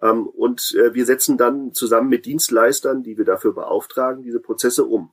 [0.00, 4.84] Ähm, und äh, wir setzen dann zusammen mit Dienstleistern, die wir dafür beauftragen, diese Prozesse
[4.84, 5.12] um.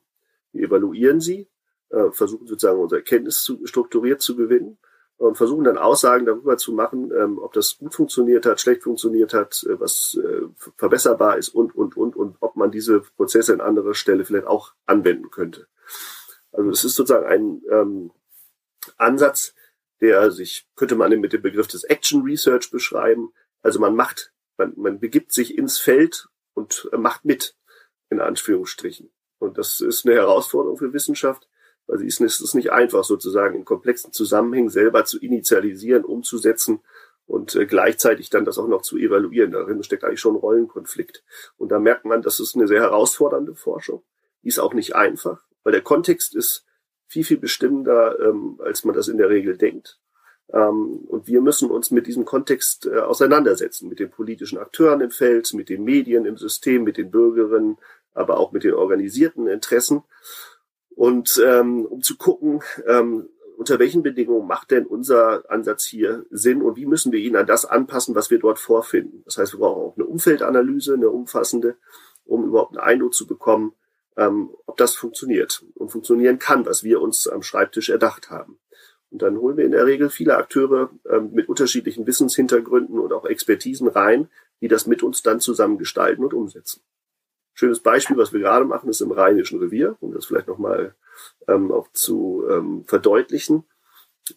[0.51, 1.49] Wir evaluieren sie,
[1.89, 4.77] äh, versuchen sozusagen unsere Erkenntnis zu, strukturiert zu gewinnen
[5.19, 9.33] und versuchen dann Aussagen darüber zu machen, ähm, ob das gut funktioniert hat, schlecht funktioniert
[9.33, 13.59] hat, äh, was äh, verbesserbar ist und, und, und, und ob man diese Prozesse an
[13.59, 15.67] anderer Stelle vielleicht auch anwenden könnte.
[16.53, 18.11] Also es ist sozusagen ein ähm,
[18.97, 19.53] Ansatz,
[19.99, 23.33] der sich, könnte man mit dem Begriff des Action Research beschreiben.
[23.61, 27.57] Also man macht, man, man begibt sich ins Feld und macht mit,
[28.09, 29.11] in Anführungsstrichen.
[29.37, 31.49] Und das ist eine Herausforderung für Wissenschaft,
[31.93, 36.81] es ist nicht einfach, sozusagen in komplexen Zusammenhängen selber zu initialisieren, umzusetzen
[37.25, 39.51] und äh, gleichzeitig dann das auch noch zu evaluieren.
[39.51, 41.23] Darin steckt eigentlich schon ein Rollenkonflikt.
[41.57, 44.03] Und da merkt man, das ist eine sehr herausfordernde Forschung.
[44.43, 46.65] Die ist auch nicht einfach, weil der Kontext ist
[47.07, 49.99] viel, viel bestimmender, ähm, als man das in der Regel denkt.
[50.51, 55.11] Ähm, und wir müssen uns mit diesem Kontext äh, auseinandersetzen, mit den politischen Akteuren im
[55.11, 57.77] Feld, mit den Medien im System, mit den Bürgerinnen,
[58.13, 60.03] aber auch mit den organisierten Interessen
[60.99, 66.61] und ähm, um zu gucken, ähm, unter welchen Bedingungen macht denn unser Ansatz hier Sinn
[66.61, 69.21] und wie müssen wir ihn an das anpassen, was wir dort vorfinden.
[69.23, 71.77] Das heißt, wir brauchen auch eine Umfeldanalyse, eine umfassende,
[72.25, 73.71] um überhaupt einen Eindruck zu bekommen,
[74.17, 78.59] ähm, ob das funktioniert und funktionieren kann, was wir uns am Schreibtisch erdacht haben.
[79.09, 83.23] Und dann holen wir in der Regel viele Akteure ähm, mit unterschiedlichen Wissenshintergründen und auch
[83.23, 84.27] Expertisen rein,
[84.59, 86.81] die das mit uns dann zusammen gestalten und umsetzen.
[87.59, 90.95] Schönes Beispiel, was wir gerade machen, ist im Rheinischen Revier, um das vielleicht nochmal
[91.45, 93.65] ähm, auch zu ähm, verdeutlichen.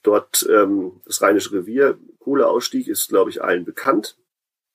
[0.03, 4.19] Dort ähm, das Rheinische Revier, Kohleausstieg ist, glaube ich, allen bekannt,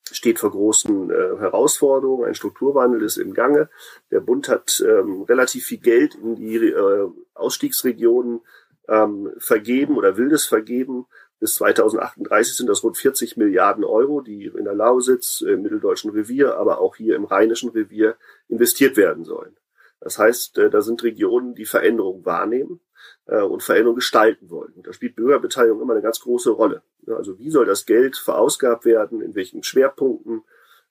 [0.10, 2.24] steht vor großen äh, Herausforderungen.
[2.24, 3.70] Ein Strukturwandel ist im Gange.
[4.12, 8.40] Der Bund hat ähm, relativ viel Geld in die äh, Ausstiegsregionen
[8.88, 11.06] ähm, vergeben oder will das vergeben.
[11.40, 16.58] Bis 2038 sind das rund 40 Milliarden Euro, die in der Lausitz, im Mitteldeutschen Revier,
[16.58, 18.16] aber auch hier im Rheinischen Revier
[18.48, 19.56] investiert werden sollen.
[20.00, 22.80] Das heißt, da sind Regionen, die Veränderungen wahrnehmen
[23.26, 24.74] und Veränderungen gestalten wollen.
[24.74, 26.84] Und da spielt Bürgerbeteiligung immer eine ganz große Rolle.
[27.08, 30.44] Also wie soll das Geld verausgabt werden, in welchen Schwerpunkten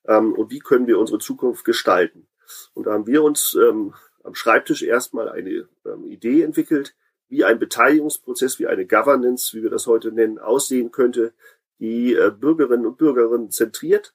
[0.07, 2.27] ähm, und wie können wir unsere Zukunft gestalten.
[2.75, 6.95] Und da haben wir uns ähm, am Schreibtisch erstmal eine ähm, Idee entwickelt,
[7.29, 11.33] wie ein Beteiligungsprozess, wie eine Governance, wie wir das heute nennen, aussehen könnte,
[11.79, 14.15] die äh, Bürgerinnen und Bürgerinnen zentriert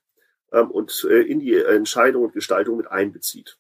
[0.52, 3.58] ähm, und äh, in die Entscheidung und Gestaltung mit einbezieht.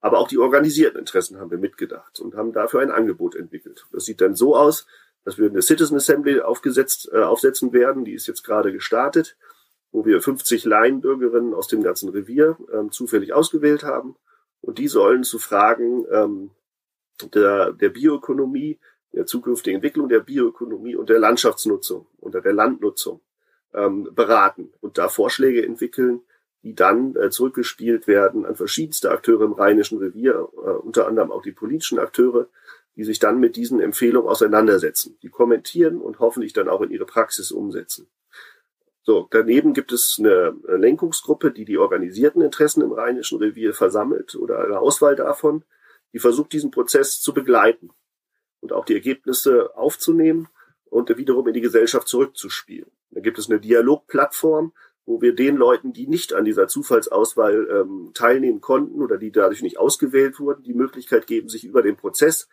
[0.00, 3.86] Aber auch die organisierten Interessen haben wir mitgedacht und haben dafür ein Angebot entwickelt.
[3.92, 4.86] Das sieht dann so aus,
[5.24, 8.04] dass wir eine Citizen Assembly aufgesetzt, äh, aufsetzen werden.
[8.04, 9.36] Die ist jetzt gerade gestartet,
[9.92, 14.16] wo wir 50 Laienbürgerinnen aus dem ganzen Revier ähm, zufällig ausgewählt haben.
[14.60, 16.50] Und die sollen zu Fragen ähm,
[17.32, 18.78] der, der Bioökonomie,
[19.14, 23.20] der zukünftigen Entwicklung der Bioökonomie und der Landschaftsnutzung oder der Landnutzung
[23.72, 26.22] ähm, beraten und da Vorschläge entwickeln,
[26.62, 31.42] die dann äh, zurückgespielt werden an verschiedenste Akteure im Rheinischen Revier, äh, unter anderem auch
[31.42, 32.48] die politischen Akteure,
[32.96, 37.06] die sich dann mit diesen Empfehlungen auseinandersetzen, die kommentieren und hoffentlich dann auch in ihre
[37.06, 38.08] Praxis umsetzen.
[39.02, 44.64] So, daneben gibt es eine Lenkungsgruppe, die die organisierten Interessen im Rheinischen Revier versammelt oder
[44.64, 45.64] eine Auswahl davon,
[46.14, 47.90] die versucht, diesen Prozess zu begleiten
[48.64, 50.48] und auch die Ergebnisse aufzunehmen
[50.86, 52.90] und wiederum in die Gesellschaft zurückzuspielen.
[53.10, 54.72] Da gibt es eine Dialogplattform,
[55.04, 59.60] wo wir den Leuten, die nicht an dieser Zufallsauswahl ähm, teilnehmen konnten oder die dadurch
[59.60, 62.48] nicht ausgewählt wurden, die Möglichkeit geben, sich über den Prozess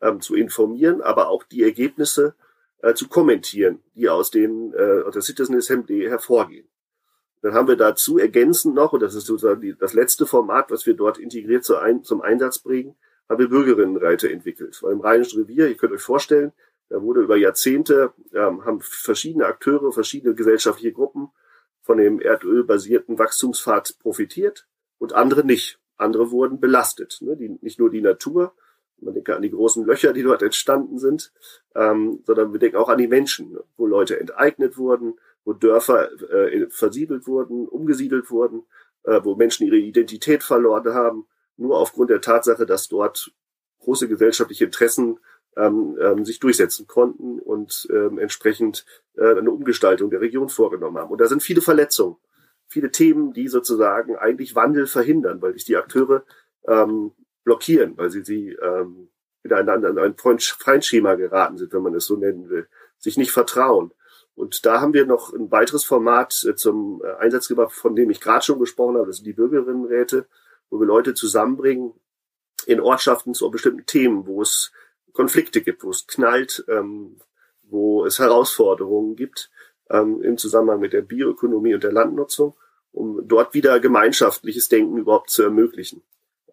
[0.00, 2.34] ähm, zu informieren, aber auch die Ergebnisse
[2.78, 6.70] äh, zu kommentieren, die aus den äh, aus der Citizen Assembly hervorgehen.
[7.42, 10.86] Dann haben wir dazu ergänzend noch, und das ist sozusagen die, das letzte Format, was
[10.86, 12.96] wir dort integriert zu ein, zum Einsatz bringen,
[13.30, 14.82] haben wir Bürgerinnenräte entwickelt.
[14.82, 16.52] Weil im Rheinischen Revier, ihr könnt euch vorstellen,
[16.88, 21.28] da wurde über Jahrzehnte, ähm, haben verschiedene Akteure, verschiedene gesellschaftliche Gruppen
[21.80, 24.66] von dem erdölbasierten Wachstumspfad profitiert
[24.98, 25.78] und andere nicht.
[25.96, 27.18] Andere wurden belastet.
[27.20, 27.36] Ne?
[27.36, 28.52] Die, nicht nur die Natur,
[28.98, 31.32] man denke an die großen Löcher, die dort entstanden sind,
[31.76, 33.62] ähm, sondern wir denken auch an die Menschen, ne?
[33.76, 38.64] wo Leute enteignet wurden, wo Dörfer äh, versiedelt wurden, umgesiedelt wurden,
[39.04, 41.26] äh, wo Menschen ihre Identität verloren haben,
[41.60, 43.32] nur aufgrund der Tatsache, dass dort
[43.80, 45.18] große gesellschaftliche Interessen
[45.56, 48.84] ähm, ähm, sich durchsetzen konnten und ähm, entsprechend
[49.16, 51.10] äh, eine Umgestaltung der Region vorgenommen haben.
[51.10, 52.16] Und da sind viele Verletzungen,
[52.68, 56.24] viele Themen, die sozusagen eigentlich Wandel verhindern, weil sich die Akteure
[56.66, 57.12] ähm,
[57.44, 59.08] blockieren, weil sie sie ähm,
[59.42, 62.68] miteinander in ein Feindschema geraten sind, wenn man es so nennen will,
[62.98, 63.92] sich nicht vertrauen.
[64.34, 68.10] Und da haben wir noch ein weiteres Format äh, zum äh, Einsatz gebracht, von dem
[68.10, 70.26] ich gerade schon gesprochen habe, das sind die Bürgerinnenräte,
[70.70, 71.92] wo wir Leute zusammenbringen
[72.66, 74.72] in Ortschaften zu bestimmten Themen, wo es
[75.12, 77.18] Konflikte gibt, wo es knallt, ähm,
[77.62, 79.50] wo es Herausforderungen gibt
[79.90, 82.56] ähm, im Zusammenhang mit der Bioökonomie und der Landnutzung,
[82.92, 86.02] um dort wieder gemeinschaftliches Denken überhaupt zu ermöglichen,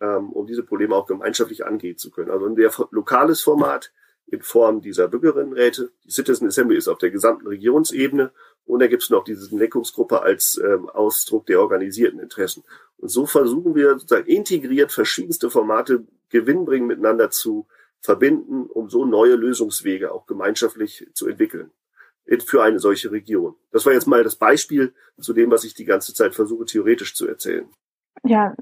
[0.02, 2.32] ähm, um diese Probleme auch gemeinschaftlich angehen zu können.
[2.32, 3.92] Also ein sehr lokales Format
[4.28, 5.92] in Form dieser Bürgerinnenräte.
[6.06, 8.32] Die Citizen Assembly ist auf der gesamten Regionsebene
[8.66, 12.64] und da gibt es noch diese Lenkungsgruppe als ähm, Ausdruck der organisierten Interessen.
[12.98, 17.68] Und so versuchen wir sozusagen integriert verschiedenste Formate gewinnbringend miteinander zu
[18.02, 21.72] verbinden, um so neue Lösungswege auch gemeinschaftlich zu entwickeln
[22.46, 23.56] für eine solche Region.
[23.72, 27.16] Das war jetzt mal das Beispiel zu dem, was ich die ganze Zeit versuche theoretisch
[27.16, 27.70] zu erzählen.
[28.24, 28.54] Ja,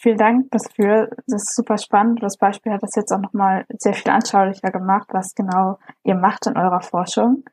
[0.00, 1.08] vielen Dank dafür.
[1.26, 2.22] Das ist super spannend.
[2.22, 6.46] Das Beispiel hat das jetzt auch nochmal sehr viel anschaulicher gemacht, was genau ihr macht
[6.46, 7.44] in eurer Forschung.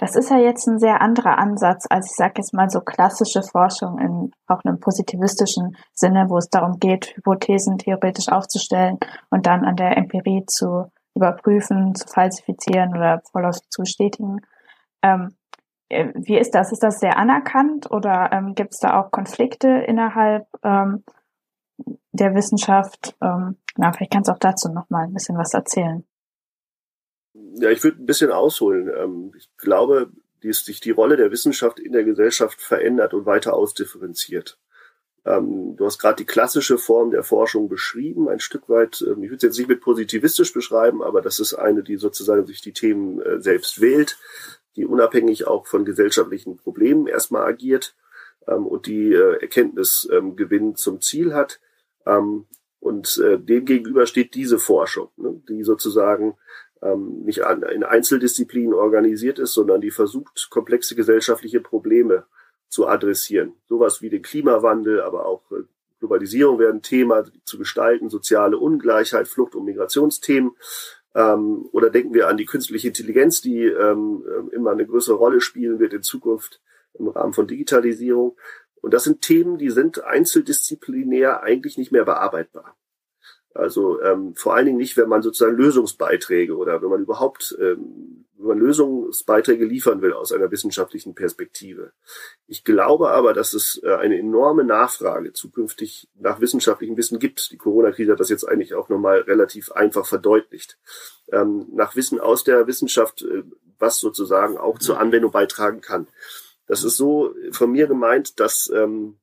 [0.00, 3.42] Das ist ja jetzt ein sehr anderer Ansatz als ich sage jetzt mal so klassische
[3.42, 8.98] Forschung in auch einem positivistischen Sinne, wo es darum geht, Hypothesen theoretisch aufzustellen
[9.28, 14.40] und dann an der Empirie zu überprüfen, zu falsifizieren oder vorläufig zu bestätigen.
[15.02, 15.39] Ähm, äh,
[15.90, 16.72] wie ist das?
[16.72, 21.04] Ist das sehr anerkannt oder ähm, gibt es da auch Konflikte innerhalb ähm,
[22.12, 23.16] der Wissenschaft?
[23.20, 26.04] Ähm, na, vielleicht kannst du auch dazu noch mal ein bisschen was erzählen.
[27.34, 28.90] Ja, ich würde ein bisschen ausholen.
[28.96, 30.10] Ähm, ich glaube,
[30.42, 34.58] dass sich die Rolle der Wissenschaft in der Gesellschaft verändert und weiter ausdifferenziert.
[35.26, 39.30] Ähm, du hast gerade die klassische Form der Forschung beschrieben, ein Stück weit, ähm, ich
[39.30, 42.72] würde es jetzt nicht mit positivistisch beschreiben, aber das ist eine, die sozusagen sich die
[42.72, 44.18] Themen äh, selbst wählt,
[44.80, 47.94] die unabhängig auch von gesellschaftlichen Problemen erstmal agiert
[48.46, 51.60] und die äh, Erkenntnisgewinn zum Ziel hat.
[52.06, 56.38] und äh, dem steht diese Forschung, ne, die sozusagen
[56.80, 62.24] ähm, nicht an, in Einzeldisziplinen organisiert ist, sondern die versucht, komplexe gesellschaftliche Probleme
[62.68, 63.52] zu adressieren.
[63.68, 65.64] Sowas wie den Klimawandel, aber auch äh,
[65.98, 70.52] Globalisierung werden Thema zu gestalten, soziale Ungleichheit, Flucht- und Migrationsthemen.
[71.14, 75.40] Ähm, oder denken wir an die künstliche Intelligenz, die ähm, äh, immer eine größere Rolle
[75.40, 76.60] spielen wird in Zukunft
[76.94, 78.36] im Rahmen von Digitalisierung.
[78.80, 82.76] Und das sind Themen, die sind einzeldisziplinär eigentlich nicht mehr bearbeitbar.
[83.52, 88.26] Also ähm, vor allen Dingen nicht, wenn man sozusagen Lösungsbeiträge oder wenn man überhaupt ähm,
[88.40, 91.92] man Lösungsbeiträge liefern will aus einer wissenschaftlichen Perspektive.
[92.46, 97.50] Ich glaube aber, dass es äh, eine enorme Nachfrage zukünftig nach wissenschaftlichem Wissen gibt.
[97.50, 100.78] Die Corona-Krise hat das jetzt eigentlich auch nochmal relativ einfach verdeutlicht.
[101.32, 103.44] Ähm, nach Wissen aus der Wissenschaft, äh,
[103.78, 106.08] was sozusagen auch zur Anwendung beitragen kann.
[106.66, 109.18] Das ist so von mir gemeint, dass ähm,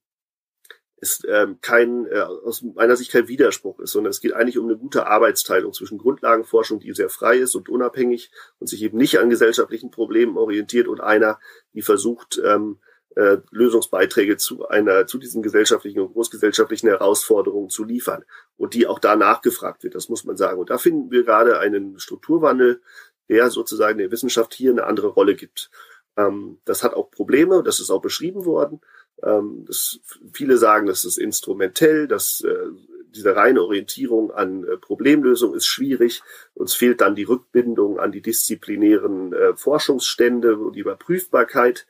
[0.99, 4.65] es ähm, kein, äh, aus meiner Sicht kein Widerspruch ist, sondern es geht eigentlich um
[4.65, 9.19] eine gute Arbeitsteilung zwischen Grundlagenforschung, die sehr frei ist und unabhängig und sich eben nicht
[9.19, 11.39] an gesellschaftlichen Problemen orientiert und einer,
[11.73, 12.79] die versucht, ähm,
[13.15, 18.23] äh, Lösungsbeiträge zu einer, zu diesen gesellschaftlichen und großgesellschaftlichen Herausforderungen zu liefern
[18.57, 20.59] und die auch da nachgefragt wird, das muss man sagen.
[20.59, 22.81] Und da finden wir gerade einen Strukturwandel,
[23.29, 25.69] der sozusagen der Wissenschaft hier eine andere Rolle gibt.
[26.15, 28.81] Ähm, das hat auch Probleme, das ist auch beschrieben worden.
[29.23, 29.99] Ähm, das,
[30.33, 32.69] viele sagen, das ist instrumentell, dass äh,
[33.15, 36.21] diese reine Orientierung an äh, Problemlösung ist schwierig.
[36.53, 41.87] Uns fehlt dann die Rückbindung an die disziplinären äh, Forschungsstände und die Überprüfbarkeit.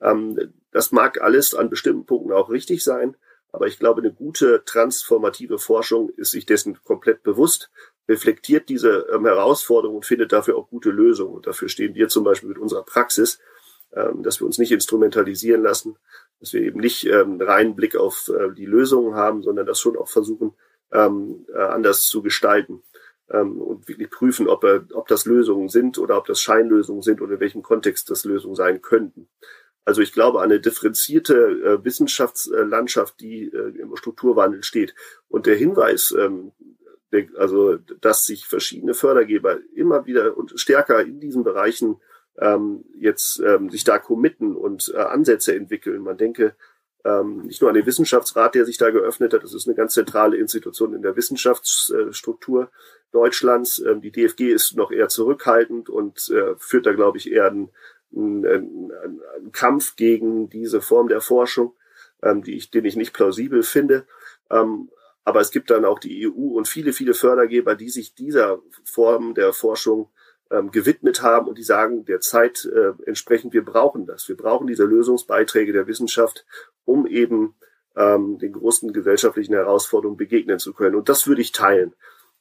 [0.00, 3.16] Ähm, das mag alles an bestimmten Punkten auch richtig sein,
[3.52, 7.70] aber ich glaube, eine gute transformative Forschung ist sich dessen komplett bewusst,
[8.08, 11.34] reflektiert diese ähm, Herausforderungen und findet dafür auch gute Lösungen.
[11.34, 13.38] Und dafür stehen wir zum Beispiel mit unserer Praxis,
[13.92, 15.96] ähm, dass wir uns nicht instrumentalisieren lassen,
[16.40, 19.96] dass wir eben nicht ähm, reinen Blick auf äh, die Lösungen haben, sondern das schon
[19.96, 20.54] auch versuchen,
[20.92, 22.82] ähm, äh, anders zu gestalten
[23.30, 27.20] ähm, und wirklich prüfen, ob, äh, ob das Lösungen sind oder ob das Scheinlösungen sind
[27.20, 29.28] oder in welchem Kontext das Lösungen sein könnten.
[29.84, 34.94] Also ich glaube eine differenzierte äh, Wissenschaftslandschaft, die äh, im Strukturwandel steht.
[35.28, 36.52] Und der Hinweis, ähm,
[37.12, 42.00] der, also dass sich verschiedene Fördergeber immer wieder und stärker in diesen Bereichen
[42.40, 46.02] ähm, jetzt ähm, sich da committen und äh, Ansätze entwickeln.
[46.02, 46.54] Man denke
[47.04, 49.94] ähm, nicht nur an den Wissenschaftsrat, der sich da geöffnet hat, das ist eine ganz
[49.94, 52.70] zentrale Institution in der Wissenschaftsstruktur
[53.12, 53.78] Deutschlands.
[53.78, 57.70] Ähm, die DFG ist noch eher zurückhaltend und äh, führt da, glaube ich, eher einen,
[58.14, 61.74] einen, einen Kampf gegen diese Form der Forschung,
[62.22, 64.06] ähm, die ich, den ich nicht plausibel finde.
[64.50, 64.90] Ähm,
[65.24, 69.34] aber es gibt dann auch die EU und viele, viele Fördergeber, die sich dieser Form
[69.34, 70.10] der Forschung
[70.50, 74.28] ähm, gewidmet haben und die sagen der Zeit äh, entsprechend, wir brauchen das.
[74.28, 76.44] Wir brauchen diese Lösungsbeiträge der Wissenschaft,
[76.84, 77.54] um eben
[77.96, 80.96] ähm, den großen gesellschaftlichen Herausforderungen begegnen zu können.
[80.96, 81.94] Und das würde ich teilen.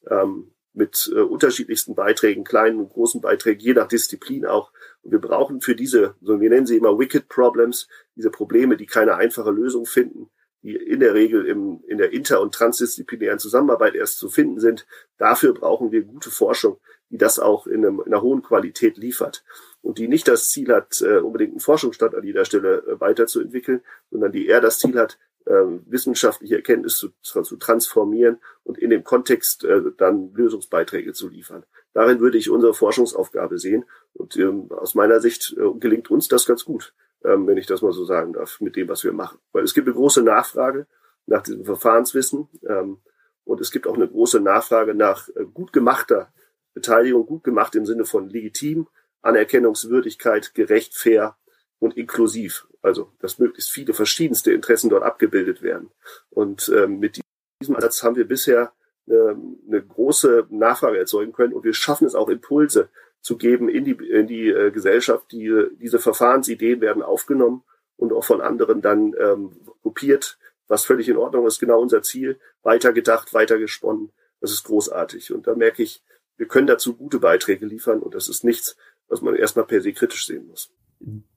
[0.07, 4.71] Ähm, mit äh, unterschiedlichsten Beiträgen, kleinen und großen Beiträgen, je nach Disziplin auch.
[5.01, 8.85] Und wir brauchen für diese, so wir nennen sie immer Wicked Problems, diese Probleme, die
[8.85, 10.29] keine einfache Lösung finden,
[10.61, 14.85] die in der Regel im, in der inter- und transdisziplinären Zusammenarbeit erst zu finden sind.
[15.17, 19.43] Dafür brauchen wir gute Forschung, die das auch in, einem, in einer hohen Qualität liefert
[19.81, 23.81] und die nicht das Ziel hat, äh, unbedingt einen Forschungsstand an jeder Stelle äh, weiterzuentwickeln,
[24.11, 25.53] sondern die eher das Ziel hat, äh,
[25.85, 31.65] wissenschaftliche Erkenntnisse zu, zu transformieren und in dem Kontext äh, dann Lösungsbeiträge zu liefern.
[31.93, 36.45] Darin würde ich unsere Forschungsaufgabe sehen und ähm, aus meiner Sicht äh, gelingt uns das
[36.45, 36.93] ganz gut,
[37.23, 39.39] ähm, wenn ich das mal so sagen darf, mit dem, was wir machen.
[39.51, 40.87] Weil es gibt eine große Nachfrage
[41.25, 42.99] nach diesem Verfahrenswissen ähm,
[43.43, 46.31] und es gibt auch eine große Nachfrage nach äh, gut gemachter
[46.73, 48.87] Beteiligung gut gemacht im Sinne von legitim,
[49.21, 51.35] Anerkennungswürdigkeit, gerecht, fair
[51.79, 52.67] und inklusiv.
[52.81, 55.91] Also, dass möglichst viele verschiedenste Interessen dort abgebildet werden.
[56.29, 57.19] Und ähm, mit
[57.61, 58.71] diesem Ansatz haben wir bisher
[59.09, 62.89] ähm, eine große Nachfrage erzeugen können und wir schaffen es auch Impulse
[63.21, 65.31] zu geben in die, in die äh, Gesellschaft.
[65.31, 67.63] Die, diese Verfahrensideen werden aufgenommen
[67.97, 69.51] und auch von anderen dann ähm,
[69.83, 74.11] kopiert, was völlig in Ordnung ist, genau unser Ziel, weitergedacht, weitergesponnen.
[74.39, 75.33] Das ist großartig.
[75.33, 76.03] Und da merke ich,
[76.37, 78.77] wir können dazu gute Beiträge liefern und das ist nichts,
[79.09, 80.71] was man erstmal per se kritisch sehen muss.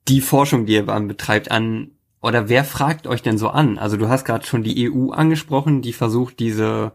[0.08, 3.78] Die Forschung, die ihr betreibt, an oder wer fragt euch denn so an?
[3.78, 6.92] Also du hast gerade schon die EU angesprochen, die versucht diese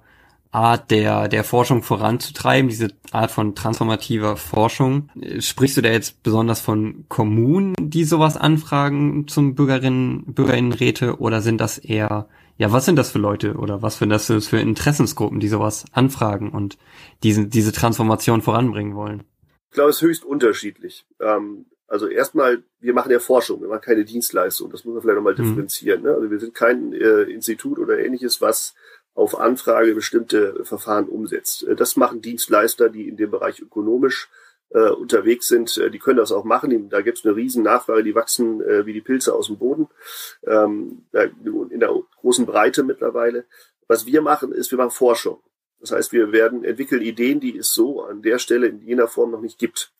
[0.51, 5.09] Art der, der Forschung voranzutreiben, diese Art von transformativer Forschung.
[5.39, 11.59] Sprichst du da jetzt besonders von Kommunen, die sowas anfragen zum Bürgerinnen, Bürgerinnenräte oder sind
[11.59, 12.27] das eher
[12.57, 16.51] ja, was sind das für Leute oder was sind das für Interessensgruppen, die sowas anfragen
[16.51, 16.77] und
[17.23, 19.23] diese, diese Transformation voranbringen wollen?
[19.69, 21.05] Ich glaube, es ist höchst unterschiedlich.
[21.19, 24.71] Ähm, also erstmal, wir machen ja Forschung, wir machen keine Dienstleistung.
[24.71, 25.49] Das muss man vielleicht nochmal mhm.
[25.49, 26.03] differenzieren.
[26.03, 26.13] Ne?
[26.13, 28.73] Also wir sind kein äh, Institut oder ähnliches, was
[29.17, 31.63] auf Anfrage bestimmte Verfahren umsetzt.
[31.63, 34.29] Äh, das machen Dienstleister, die in dem Bereich ökonomisch
[34.69, 36.89] äh, unterwegs sind, äh, die können das auch machen.
[36.89, 39.87] Da gibt es eine riesen Nachfrage, die wachsen äh, wie die Pilze aus dem Boden,
[40.45, 43.45] ähm, in der großen Breite mittlerweile.
[43.87, 45.39] Was wir machen, ist, wir machen Forschung.
[45.79, 49.31] Das heißt, wir werden entwickeln Ideen, die es so an der Stelle in jener Form
[49.31, 49.93] noch nicht gibt.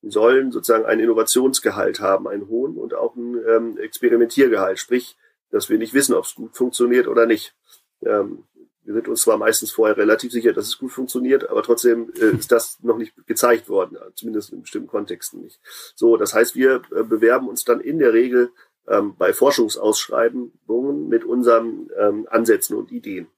[0.00, 5.16] Wir sollen sozusagen einen Innovationsgehalt haben, einen hohen und auch einen ähm, Experimentiergehalt, sprich,
[5.50, 7.54] dass wir nicht wissen, ob es gut funktioniert oder nicht.
[8.02, 8.44] Ähm,
[8.84, 12.36] Wir sind uns zwar meistens vorher relativ sicher, dass es gut funktioniert, aber trotzdem äh,
[12.38, 15.60] ist das noch nicht gezeigt worden, zumindest in bestimmten Kontexten nicht.
[15.94, 18.50] So, das heißt, wir äh, bewerben uns dann in der Regel
[18.86, 23.28] ähm, bei Forschungsausschreibungen mit unseren ähm, Ansätzen und Ideen.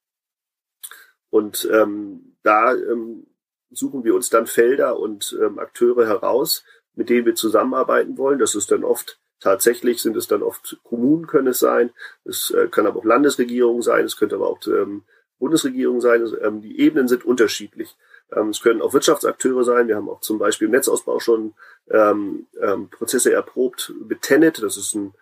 [1.30, 3.26] Und ähm, da ähm,
[3.70, 8.38] suchen wir uns dann Felder und ähm, Akteure heraus, mit denen wir zusammenarbeiten wollen.
[8.38, 11.90] Das ist dann oft tatsächlich, sind es dann oft Kommunen können es sein,
[12.24, 15.05] es äh, kann aber auch Landesregierungen sein, es könnte aber auch ähm,
[15.39, 16.20] Bundesregierung sein.
[16.20, 17.97] Also, ähm, die Ebenen sind unterschiedlich.
[18.32, 19.89] Ähm, es können auch Wirtschaftsakteure sein.
[19.89, 21.55] Wir haben auch zum Beispiel im Netzausbau schon
[21.91, 22.47] ähm,
[22.91, 24.62] Prozesse erprobt mit Tenet.
[24.62, 25.14] Das ist ein,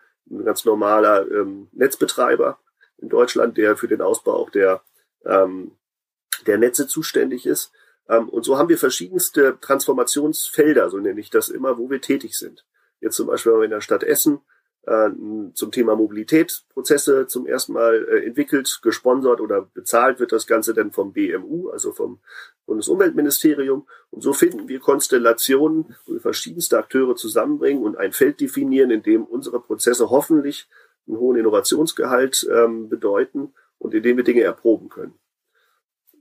[0.43, 1.27] ganz normaler
[1.73, 2.59] Netzbetreiber
[2.97, 4.81] in Deutschland, der für den Ausbau auch der,
[5.23, 7.73] der Netze zuständig ist.
[8.07, 12.65] Und so haben wir verschiedenste Transformationsfelder, so nenne ich das immer, wo wir tätig sind.
[13.03, 14.41] Jetzt zum Beispiel in der Stadt Essen
[14.87, 15.11] äh,
[15.55, 20.75] zum Thema Mobilität Prozesse zum ersten Mal äh, entwickelt, gesponsert oder bezahlt wird das Ganze
[20.75, 22.21] dann vom BMU, also vom
[22.67, 23.87] Bundesumweltministerium.
[24.11, 29.03] Und so finden wir Konstellationen, wo wir verschiedenste Akteure zusammenbringen und ein Feld definieren, in
[29.03, 30.69] dem unsere Prozesse hoffentlich
[31.07, 35.15] einen hohen Innovationsgehalt ähm, bedeuten und in dem wir Dinge erproben können.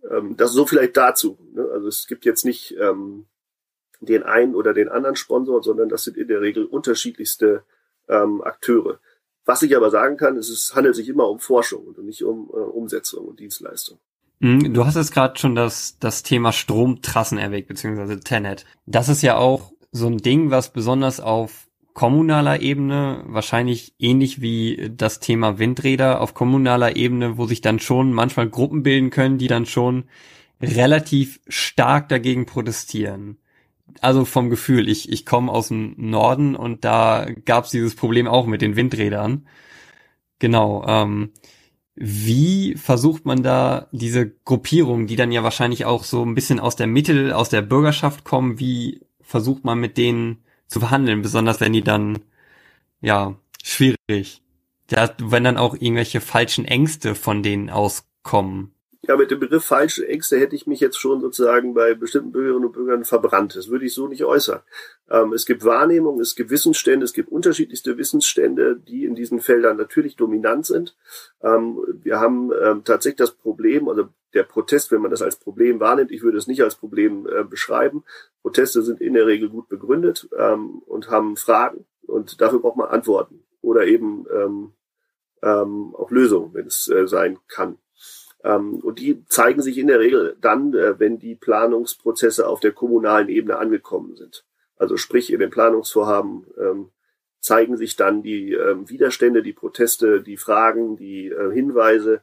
[0.09, 1.37] Ähm, das ist so vielleicht dazu.
[1.53, 1.67] Ne?
[1.71, 3.25] Also es gibt jetzt nicht ähm,
[4.01, 7.63] den einen oder den anderen Sponsor, sondern das sind in der Regel unterschiedlichste
[8.09, 8.99] ähm, Akteure.
[9.45, 12.49] Was ich aber sagen kann, ist, es handelt sich immer um Forschung und nicht um
[12.49, 13.99] äh, Umsetzung und Dienstleistung.
[14.39, 18.65] Mhm, du hast jetzt gerade schon das, das Thema Stromtrassen erwähnt, beziehungsweise Tenet.
[18.85, 24.91] Das ist ja auch so ein Ding, was besonders auf kommunaler Ebene, wahrscheinlich ähnlich wie
[24.95, 29.47] das Thema Windräder auf kommunaler Ebene, wo sich dann schon manchmal Gruppen bilden können, die
[29.47, 30.05] dann schon
[30.61, 33.37] relativ stark dagegen protestieren
[34.01, 38.45] also vom Gefühl, ich, ich komme aus dem Norden und da gab's dieses Problem auch
[38.45, 39.47] mit den Windrädern.
[40.39, 40.85] Genau.
[40.87, 41.31] Ähm,
[41.95, 46.75] wie versucht man da diese Gruppierung, die dann ja wahrscheinlich auch so ein bisschen aus
[46.75, 51.73] der Mitte, aus der Bürgerschaft kommen, wie versucht man mit denen zu verhandeln, besonders wenn
[51.73, 52.19] die dann,
[53.01, 54.41] ja, schwierig.
[54.89, 58.72] Ja, wenn dann auch irgendwelche falschen Ängste von denen auskommen.
[59.05, 62.67] Ja, mit dem Begriff falsche Ängste hätte ich mich jetzt schon sozusagen bei bestimmten Bürgerinnen
[62.67, 63.53] und Bürgern verbrannt.
[63.53, 64.61] Das würde ich so nicht äußern.
[65.09, 69.75] Ähm, es gibt Wahrnehmung, es gibt Wissensstände, es gibt unterschiedlichste Wissensstände, die in diesen Feldern
[69.75, 70.95] natürlich dominant sind.
[71.41, 75.81] Ähm, wir haben ähm, tatsächlich das Problem, also der Protest, wenn man das als Problem
[75.81, 78.05] wahrnimmt, ich würde es nicht als Problem äh, beschreiben.
[78.41, 82.87] Proteste sind in der Regel gut begründet ähm, und haben Fragen und dafür braucht man
[82.87, 84.71] Antworten oder eben ähm,
[85.41, 87.77] ähm, auch Lösungen, wenn es äh, sein kann.
[88.43, 92.73] Ähm, und die zeigen sich in der Regel dann, äh, wenn die Planungsprozesse auf der
[92.73, 94.45] kommunalen Ebene angekommen sind.
[94.75, 96.89] Also sprich in den Planungsvorhaben ähm,
[97.39, 102.21] zeigen sich dann die ähm, Widerstände, die Proteste, die Fragen, die äh, Hinweise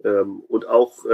[0.00, 1.04] und auch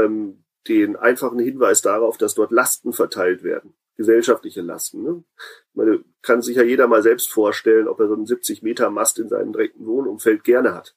[0.69, 5.03] den einfachen Hinweis darauf, dass dort Lasten verteilt werden, gesellschaftliche Lasten.
[5.03, 5.25] Ne?
[5.73, 9.19] Man kann sich ja jeder mal selbst vorstellen, ob er so einen 70 Meter Mast
[9.19, 10.95] in seinem direkten Wohnumfeld gerne hat.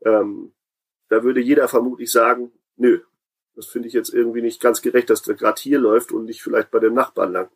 [0.00, 0.22] Da
[1.08, 3.00] würde jeder vermutlich sagen, nö,
[3.54, 6.42] das finde ich jetzt irgendwie nicht ganz gerecht, dass der gerade hier läuft und nicht
[6.42, 7.48] vielleicht bei dem Nachbarn lang.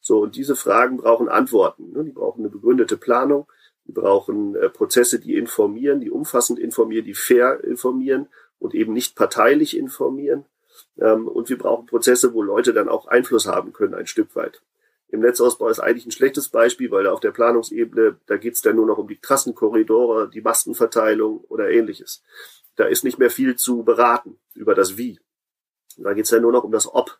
[0.00, 1.92] So, und diese Fragen brauchen Antworten.
[1.92, 2.04] Ne?
[2.04, 3.46] Die brauchen eine begründete Planung,
[3.86, 8.28] die brauchen äh, Prozesse, die informieren, die umfassend informieren, die fair informieren
[8.58, 10.44] und eben nicht parteilich informieren.
[10.98, 14.60] Ähm, und wir brauchen Prozesse, wo Leute dann auch Einfluss haben können, ein Stück weit.
[15.08, 18.62] Im Netzausbau ist eigentlich ein schlechtes Beispiel, weil da auf der Planungsebene, da geht es
[18.62, 22.24] dann nur noch um die Trassenkorridore, die Mastenverteilung oder ähnliches
[22.76, 25.20] da ist nicht mehr viel zu beraten über das Wie.
[25.96, 27.18] Da geht es ja nur noch um das Ob.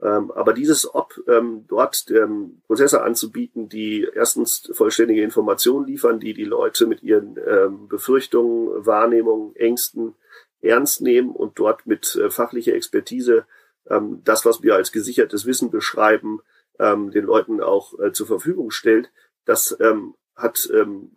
[0.00, 6.34] Ähm, aber dieses Ob, ähm, dort ähm, Prozesse anzubieten, die erstens vollständige Informationen liefern, die
[6.34, 10.14] die Leute mit ihren ähm, Befürchtungen, Wahrnehmungen, Ängsten
[10.60, 13.46] ernst nehmen und dort mit äh, fachlicher Expertise
[13.88, 16.40] ähm, das, was wir als gesichertes Wissen beschreiben,
[16.78, 19.10] ähm, den Leuten auch äh, zur Verfügung stellt,
[19.44, 21.10] das ähm, hat ähm,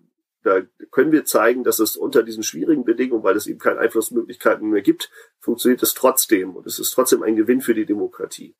[0.43, 0.61] da
[0.91, 4.81] können wir zeigen, dass es unter diesen schwierigen Bedingungen, weil es eben keine Einflussmöglichkeiten mehr
[4.81, 8.55] gibt, funktioniert es trotzdem und es ist trotzdem ein Gewinn für die Demokratie.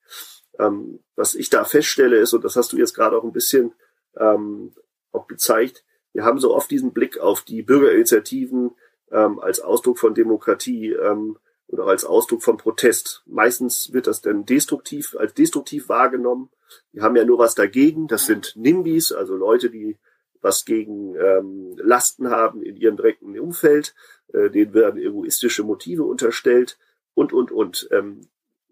[0.59, 3.73] Ähm, was ich da feststelle ist, und das hast du jetzt gerade auch ein bisschen
[4.17, 4.73] ähm,
[5.11, 8.71] auch gezeigt, wir haben so oft diesen Blick auf die Bürgerinitiativen
[9.11, 13.23] ähm, als Ausdruck von Demokratie ähm, oder als Ausdruck von Protest.
[13.25, 16.49] Meistens wird das dann destruktiv, als destruktiv wahrgenommen.
[16.91, 18.07] Wir haben ja nur was dagegen.
[18.07, 19.97] Das sind NIMBYs, also Leute, die
[20.41, 23.95] was gegen ähm, Lasten haben in ihrem direkten Umfeld,
[24.33, 26.77] äh, denen werden egoistische Motive unterstellt
[27.13, 27.87] und, und, und.
[27.91, 28.21] Ähm,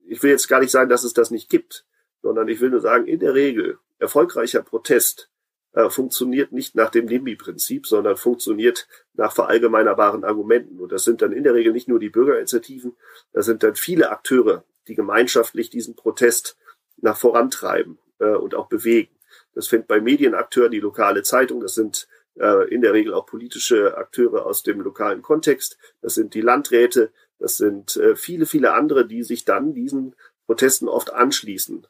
[0.05, 1.85] ich will jetzt gar nicht sagen, dass es das nicht gibt,
[2.21, 5.29] sondern ich will nur sagen, in der Regel erfolgreicher Protest
[5.73, 10.79] äh, funktioniert nicht nach dem NIMBY-Prinzip, sondern funktioniert nach verallgemeinerbaren Argumenten.
[10.79, 12.95] Und das sind dann in der Regel nicht nur die Bürgerinitiativen,
[13.33, 16.57] das sind dann viele Akteure, die gemeinschaftlich diesen Protest
[16.97, 19.11] nach vorantreiben äh, und auch bewegen.
[19.59, 23.97] Das fängt bei Medienakteuren, die lokale Zeitung, das sind äh, in der Regel auch politische
[23.97, 29.05] Akteure aus dem lokalen Kontext, das sind die Landräte, das sind äh, viele, viele andere,
[29.05, 31.85] die sich dann diesen Protesten oft anschließen.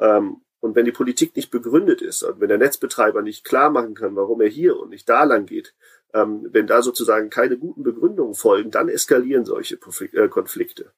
[0.00, 3.94] Ähm, und wenn die Politik nicht begründet ist und wenn der Netzbetreiber nicht klar machen
[3.94, 5.74] kann, warum er hier und nicht da lang geht,
[6.12, 9.78] ähm, wenn da sozusagen keine guten Begründungen folgen, dann eskalieren solche
[10.12, 10.92] äh, Konflikte.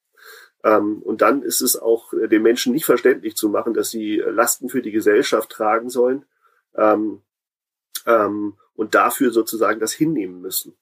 [0.65, 4.17] Ähm, und dann ist es auch äh, den Menschen nicht verständlich zu machen, dass sie
[4.17, 6.25] Lasten für die Gesellschaft tragen sollen
[6.75, 7.23] ähm,
[8.07, 10.77] ähm, und dafür sozusagen das hinnehmen müssen.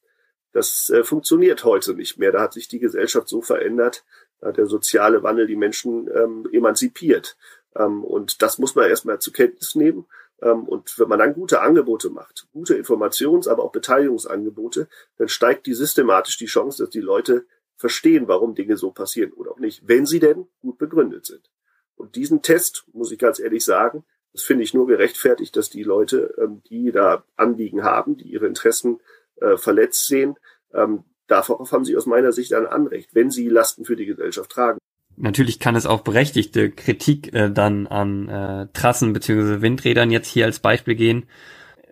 [0.52, 2.32] Das äh, funktioniert heute nicht mehr.
[2.32, 4.04] Da hat sich die Gesellschaft so verändert,
[4.40, 7.36] da hat der soziale Wandel die Menschen ähm, emanzipiert.
[7.76, 10.06] Ähm, und das muss man erstmal zur Kenntnis nehmen.
[10.40, 15.66] Ähm, und wenn man dann gute Angebote macht, gute Informations-, aber auch Beteiligungsangebote, dann steigt
[15.66, 17.46] die systematisch die Chance, dass die Leute
[17.76, 21.50] verstehen, warum Dinge so passieren oder auch nicht, wenn sie denn gut begründet sind.
[21.96, 25.84] Und diesen Test, muss ich ganz ehrlich sagen, das finde ich nur gerechtfertigt, dass die
[25.84, 29.00] Leute, ähm, die da Anliegen haben, die ihre Interessen
[29.36, 30.36] äh, verletzt sehen,
[31.28, 34.78] darauf haben sie aus meiner Sicht ein Anrecht, wenn sie Lasten für die Gesellschaft tragen.
[35.16, 39.60] Natürlich kann es auch berechtigte Kritik äh, dann an äh, Trassen bzw.
[39.60, 41.26] Windrädern jetzt hier als Beispiel gehen.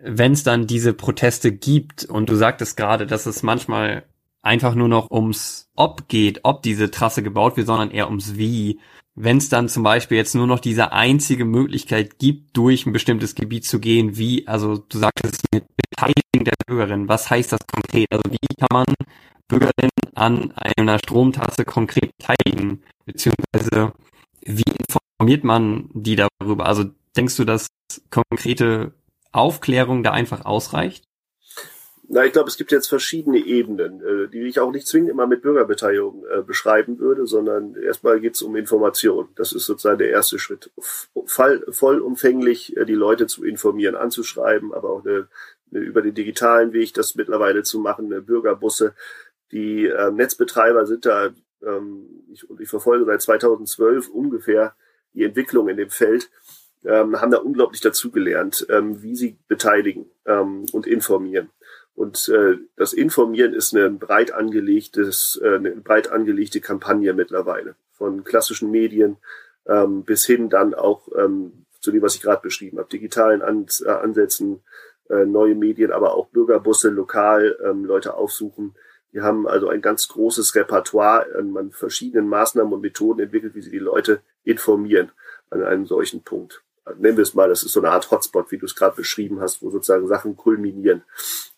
[0.01, 4.03] Wenn es dann diese Proteste gibt und du sagtest gerade, dass es manchmal
[4.43, 8.79] einfach nur noch ums Ob geht, ob diese Trasse gebaut wird, sondern eher ums Wie.
[9.15, 13.35] Wenn es dann zum Beispiel jetzt nur noch diese einzige Möglichkeit gibt, durch ein bestimmtes
[13.35, 18.07] Gebiet zu gehen, wie, also du sagtest mit Beteiligung der Bürgerin, was heißt das konkret?
[18.11, 18.85] Also wie kann man
[19.47, 22.83] Bürgerin an einer Stromtasse konkret beteiligen?
[23.05, 23.93] Beziehungsweise
[24.41, 26.65] wie informiert man die darüber?
[26.65, 26.85] Also
[27.15, 27.67] denkst du, dass
[28.09, 28.93] konkrete
[29.31, 31.05] Aufklärung da einfach ausreicht?
[32.09, 35.25] Na, ich glaube, es gibt jetzt verschiedene Ebenen, äh, die ich auch nicht zwingend immer
[35.25, 39.29] mit Bürgerbeteiligung äh, beschreiben würde, sondern erstmal geht es um Information.
[39.35, 40.69] Das ist sozusagen der erste Schritt.
[41.25, 45.27] Voll, vollumfänglich äh, die Leute zu informieren, anzuschreiben, aber auch eine,
[45.71, 48.93] eine, über den digitalen Weg das mittlerweile zu machen, eine Bürgerbusse.
[49.51, 51.31] Die äh, Netzbetreiber sind da
[51.65, 54.75] ähm, ich, ich verfolge seit 2012 ungefähr
[55.13, 56.29] die Entwicklung in dem Feld,
[56.85, 61.49] ähm, haben da unglaublich dazugelernt, ähm, wie sie beteiligen ähm, und informieren.
[61.95, 67.75] Und äh, das Informieren ist eine breit angelegtes, äh, eine breit angelegte Kampagne mittlerweile.
[67.91, 69.17] Von klassischen Medien
[69.67, 73.67] ähm, bis hin dann auch ähm, zu dem, was ich gerade beschrieben habe, digitalen An
[73.85, 74.61] äh, Ansätzen,
[75.09, 78.73] äh, neue Medien, aber auch Bürgerbusse lokal ähm, Leute aufsuchen,
[79.13, 83.69] wir haben also ein ganz großes Repertoire an verschiedenen Maßnahmen und Methoden entwickelt, wie sie
[83.69, 85.11] die Leute informieren
[85.51, 86.63] an einem solchen Punkt.
[86.97, 89.39] Nennen wir es mal, das ist so eine Art Hotspot, wie du es gerade beschrieben
[89.39, 91.03] hast, wo sozusagen Sachen kulminieren,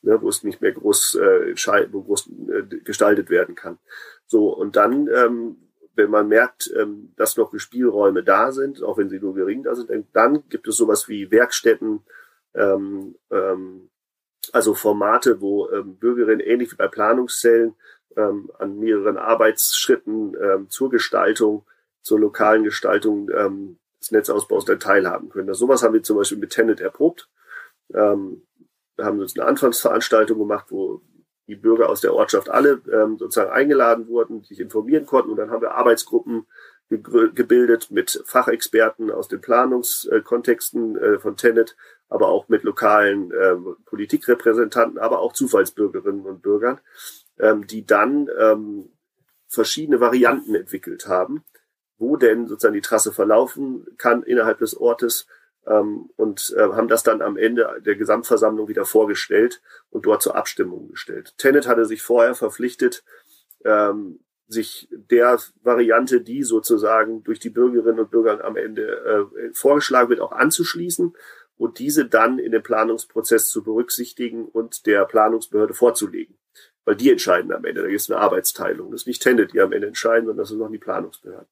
[0.04, 1.56] ne, wo es nicht mehr groß äh,
[1.92, 3.80] wo groß äh, gestaltet werden kann.
[4.28, 5.58] So, und dann, ähm,
[5.96, 9.74] wenn man merkt, ähm, dass noch Spielräume da sind, auch wenn sie nur gering da
[9.74, 12.02] sind, dann gibt es sowas wie Werkstätten,
[12.54, 13.90] ähm, ähm,
[14.52, 17.76] also Formate, wo ähm, Bürgerinnen ähnlich wie bei Planungszellen
[18.16, 21.66] ähm, an mehreren Arbeitsschritten ähm, zur Gestaltung,
[22.02, 25.48] zur lokalen Gestaltung ähm, des Netzausbaus dann teilhaben können.
[25.48, 27.30] Das, sowas haben wir zum Beispiel mit Tenet erprobt.
[27.94, 28.46] Ähm,
[28.96, 31.02] wir haben uns eine Anfangsveranstaltung gemacht, wo
[31.48, 35.32] die Bürger aus der Ortschaft alle ähm, sozusagen eingeladen wurden, sich informieren konnten.
[35.32, 36.48] Und dann haben wir Arbeitsgruppen
[36.88, 41.76] gebildet mit Fachexperten aus den Planungskontexten äh, von Tenet,
[42.10, 46.80] aber auch mit lokalen ähm, Politikrepräsentanten, aber auch Zufallsbürgerinnen und Bürgern,
[47.40, 48.90] ähm, die dann ähm,
[49.48, 51.44] verschiedene Varianten entwickelt haben,
[51.98, 55.28] wo denn sozusagen die Trasse verlaufen kann innerhalb des Ortes
[55.66, 60.36] ähm, und äh, haben das dann am Ende der Gesamtversammlung wieder vorgestellt und dort zur
[60.36, 61.34] Abstimmung gestellt.
[61.38, 63.04] Tenet hatte sich vorher verpflichtet,
[63.64, 70.10] ähm, sich der Variante, die sozusagen durch die Bürgerinnen und Bürger am Ende äh, vorgeschlagen
[70.10, 71.16] wird, auch anzuschließen
[71.58, 76.38] und diese dann in den Planungsprozess zu berücksichtigen und der Planungsbehörde vorzulegen.
[76.86, 78.92] Weil die entscheiden am Ende, da gibt es eine Arbeitsteilung.
[78.92, 81.50] Das ist nicht Tende, die am Ende entscheiden, sondern das sind noch die Planungsbehörden.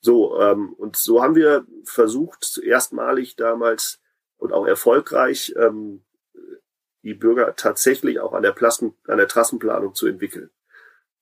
[0.00, 4.00] So, ähm, und so haben wir versucht, erstmalig damals
[4.36, 6.04] und auch erfolgreich ähm,
[7.02, 10.50] die Bürger tatsächlich auch an der, Plassen, an der Trassenplanung zu entwickeln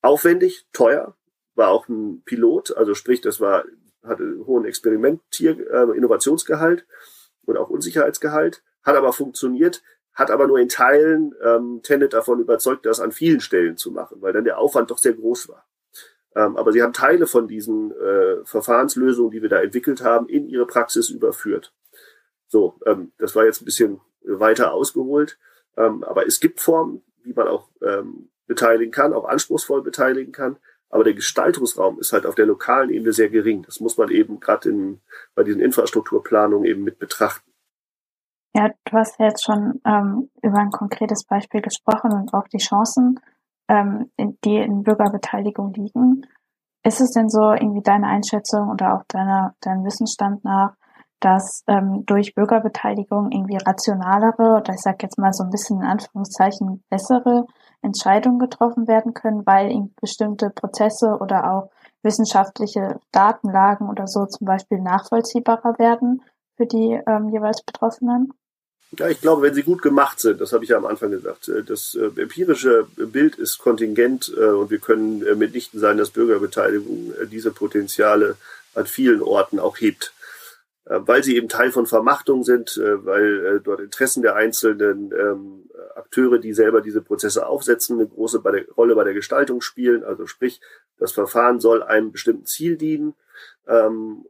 [0.03, 1.17] aufwendig, teuer,
[1.55, 3.65] war auch ein Pilot, also sprich, das war,
[4.03, 6.87] hatte einen hohen Experimentier, äh, Innovationsgehalt
[7.45, 9.83] und auch Unsicherheitsgehalt, hat aber funktioniert,
[10.15, 14.19] hat aber nur in Teilen ähm, Tenet davon überzeugt, das an vielen Stellen zu machen,
[14.21, 15.67] weil dann der Aufwand doch sehr groß war.
[16.35, 20.49] Ähm, aber sie haben Teile von diesen äh, Verfahrenslösungen, die wir da entwickelt haben, in
[20.49, 21.73] ihre Praxis überführt.
[22.49, 25.39] So, ähm, das war jetzt ein bisschen weiter ausgeholt.
[25.77, 30.57] Ähm, aber es gibt Formen, wie man auch ähm, beteiligen kann, auch anspruchsvoll beteiligen kann.
[30.89, 33.63] Aber der Gestaltungsraum ist halt auf der lokalen Ebene sehr gering.
[33.63, 34.99] Das muss man eben gerade
[35.35, 37.51] bei diesen Infrastrukturplanungen eben mit betrachten.
[38.55, 42.59] Ja, du hast ja jetzt schon ähm, über ein konkretes Beispiel gesprochen und auch die
[42.59, 43.19] Chancen,
[43.69, 44.11] ähm,
[44.45, 46.27] die in Bürgerbeteiligung liegen.
[46.85, 50.75] Ist es denn so irgendwie deine Einschätzung oder auch deiner, deinem Wissensstand nach,
[51.21, 55.87] dass ähm, durch Bürgerbeteiligung irgendwie rationalere oder ich sage jetzt mal so ein bisschen in
[55.87, 57.47] Anführungszeichen bessere
[57.81, 61.71] Entscheidungen getroffen werden können, weil bestimmte Prozesse oder auch
[62.03, 66.23] wissenschaftliche Datenlagen oder so zum Beispiel nachvollziehbarer werden
[66.57, 68.33] für die ähm, jeweils Betroffenen?
[68.99, 71.49] Ja, ich glaube, wenn sie gut gemacht sind, das habe ich ja am Anfang gesagt,
[71.49, 77.15] äh, das äh, empirische Bild ist kontingent äh, und wir können mitnichten sein, dass Bürgerbeteiligung
[77.31, 78.37] diese Potenziale
[78.75, 80.13] an vielen Orten auch hebt.
[80.85, 86.53] Weil sie eben Teil von Vermachtung sind, weil dort Interessen der einzelnen ähm, Akteure, die
[86.53, 88.43] selber diese Prozesse aufsetzen, eine große
[88.77, 90.03] Rolle bei der Gestaltung spielen.
[90.03, 90.61] Also sprich,
[90.99, 93.15] das Verfahren soll einem bestimmten Ziel dienen
[93.69, 94.27] ähm,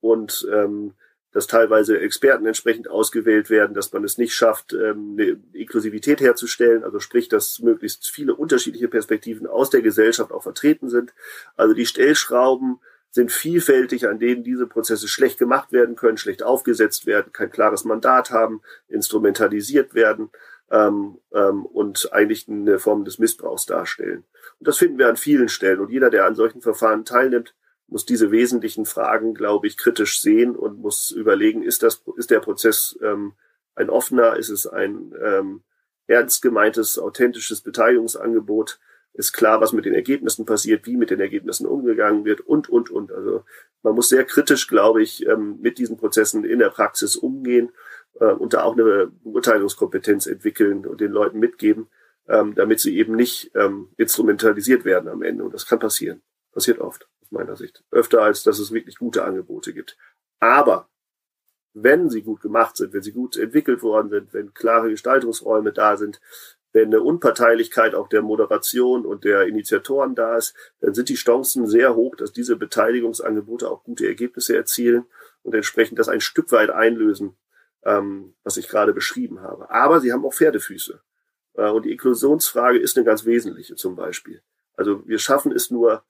[0.00, 0.94] und ähm,
[1.36, 6.82] dass teilweise Experten entsprechend ausgewählt werden, dass man es nicht schafft, ähm, eine Inklusivität herzustellen,
[6.82, 11.12] also sprich, dass möglichst viele unterschiedliche Perspektiven aus der Gesellschaft auch vertreten sind.
[11.54, 12.80] Also die Stellschrauben
[13.10, 17.84] sind vielfältig, an denen diese Prozesse schlecht gemacht werden können, schlecht aufgesetzt werden, kein klares
[17.84, 20.30] Mandat haben, instrumentalisiert werden
[20.70, 24.24] ähm, ähm, und eigentlich eine Form des Missbrauchs darstellen.
[24.58, 25.80] Und das finden wir an vielen Stellen.
[25.80, 27.54] Und jeder, der an solchen Verfahren teilnimmt,
[27.88, 32.40] muss diese wesentlichen Fragen, glaube ich, kritisch sehen und muss überlegen, ist das, ist der
[32.40, 33.34] Prozess ähm,
[33.74, 35.62] ein offener, ist es ein ähm,
[36.06, 38.80] ernst gemeintes, authentisches Beteiligungsangebot,
[39.12, 42.90] ist klar, was mit den Ergebnissen passiert, wie mit den Ergebnissen umgegangen wird und, und,
[42.90, 43.12] und.
[43.12, 43.44] Also
[43.82, 47.72] man muss sehr kritisch, glaube ich, ähm, mit diesen Prozessen in der Praxis umgehen
[48.20, 51.88] äh, und da auch eine Beurteilungskompetenz entwickeln und den Leuten mitgeben,
[52.28, 55.44] ähm, damit sie eben nicht ähm, instrumentalisiert werden am Ende.
[55.44, 56.20] Und das kann passieren.
[56.52, 57.84] Passiert oft, meiner Sicht.
[57.90, 59.96] Öfter, als dass es wirklich gute Angebote gibt.
[60.40, 60.88] Aber
[61.74, 65.96] wenn sie gut gemacht sind, wenn sie gut entwickelt worden sind, wenn klare Gestaltungsräume da
[65.96, 66.20] sind,
[66.72, 71.66] wenn eine Unparteilichkeit auch der Moderation und der Initiatoren da ist, dann sind die Chancen
[71.66, 75.06] sehr hoch, dass diese Beteiligungsangebote auch gute Ergebnisse erzielen
[75.42, 77.36] und entsprechend das ein Stück weit einlösen,
[77.84, 79.70] ähm, was ich gerade beschrieben habe.
[79.70, 81.00] Aber sie haben auch Pferdefüße.
[81.54, 84.42] Äh, und die Inklusionsfrage ist eine ganz wesentliche zum Beispiel.
[84.74, 86.04] Also wir schaffen es nur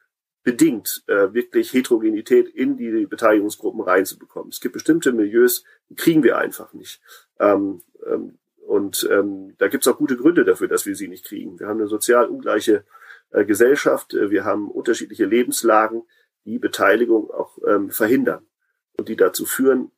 [0.47, 4.51] bedingt, äh, wirklich Heterogenität in die Beteiligungsgruppen reinzubekommen.
[4.51, 7.01] Es gibt bestimmte Milieus, die kriegen wir einfach nicht.
[7.41, 11.25] Ähm, ähm, und ähm, da gibt es auch gute Gründe dafür, dass wir sie nicht
[11.25, 11.59] kriegen.
[11.59, 12.85] Wir haben eine sozial ungleiche
[13.33, 16.05] äh, Gesellschaft, äh, wir haben unterschiedliche Lebenslagen,
[16.45, 18.47] die Beteiligung auch ähm, verhindern
[18.97, 19.91] und die dazu führen,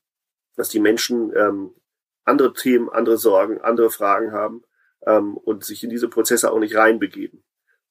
[0.57, 1.75] dass die Menschen ähm,
[2.25, 4.65] andere Themen, andere Sorgen, andere Fragen haben
[5.07, 7.45] ähm, und sich in diese Prozesse auch nicht reinbegeben.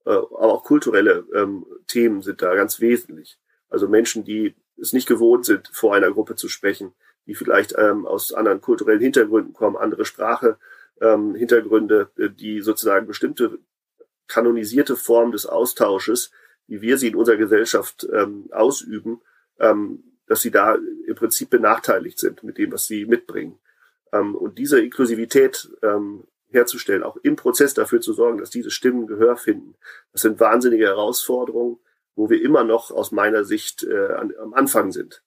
[0.07, 3.37] Äh, aber auch kulturelle ähm, Themen sind da ganz wesentlich.
[3.69, 6.93] Also Menschen, die es nicht gewohnt sind, vor einer Gruppe zu sprechen,
[7.25, 10.57] die vielleicht ähm, aus anderen kulturellen Hintergründen kommen, andere Sprache,
[11.01, 13.59] ähm, Hintergründe, äh, die sozusagen bestimmte
[14.27, 16.31] kanonisierte Form des Austausches,
[16.67, 19.21] wie wir sie in unserer Gesellschaft ähm, ausüben,
[19.59, 23.59] ähm, dass sie da im Prinzip benachteiligt sind mit dem, was sie mitbringen.
[24.13, 29.07] Ähm, und diese Inklusivität ähm, herzustellen, auch im Prozess dafür zu sorgen, dass diese Stimmen
[29.07, 29.75] Gehör finden,
[30.11, 31.79] das sind wahnsinnige Herausforderungen,
[32.15, 35.23] wo wir immer noch aus meiner Sicht äh, an, am Anfang sind.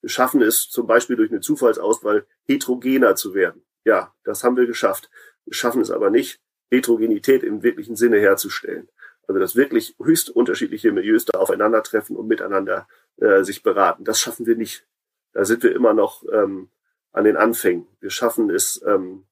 [0.00, 3.62] Wir schaffen es zum Beispiel durch eine Zufallsauswahl heterogener zu werden.
[3.84, 5.10] Ja, das haben wir geschafft.
[5.44, 6.40] Wir schaffen es aber nicht,
[6.70, 8.88] Heterogenität im wirklichen Sinne herzustellen.
[9.26, 14.04] Also dass wirklich höchst unterschiedliche Milieus da aufeinandertreffen und miteinander äh, sich beraten.
[14.04, 14.86] Das schaffen wir nicht.
[15.32, 16.70] Da sind wir immer noch ähm,
[17.12, 17.86] an den Anfängen.
[18.00, 19.26] Wir schaffen es ähm,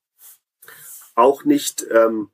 [1.18, 2.30] auch nicht, ähm,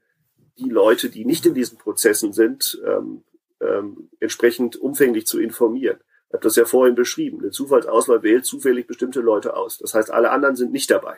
[0.58, 3.24] die Leute, die nicht in diesen Prozessen sind, ähm,
[3.60, 5.98] ähm, entsprechend umfänglich zu informieren
[6.34, 7.40] habe das ja vorhin beschrieben.
[7.40, 9.78] Eine Zufallsauswahl wählt zufällig bestimmte Leute aus.
[9.78, 11.16] Das heißt, alle anderen sind nicht dabei,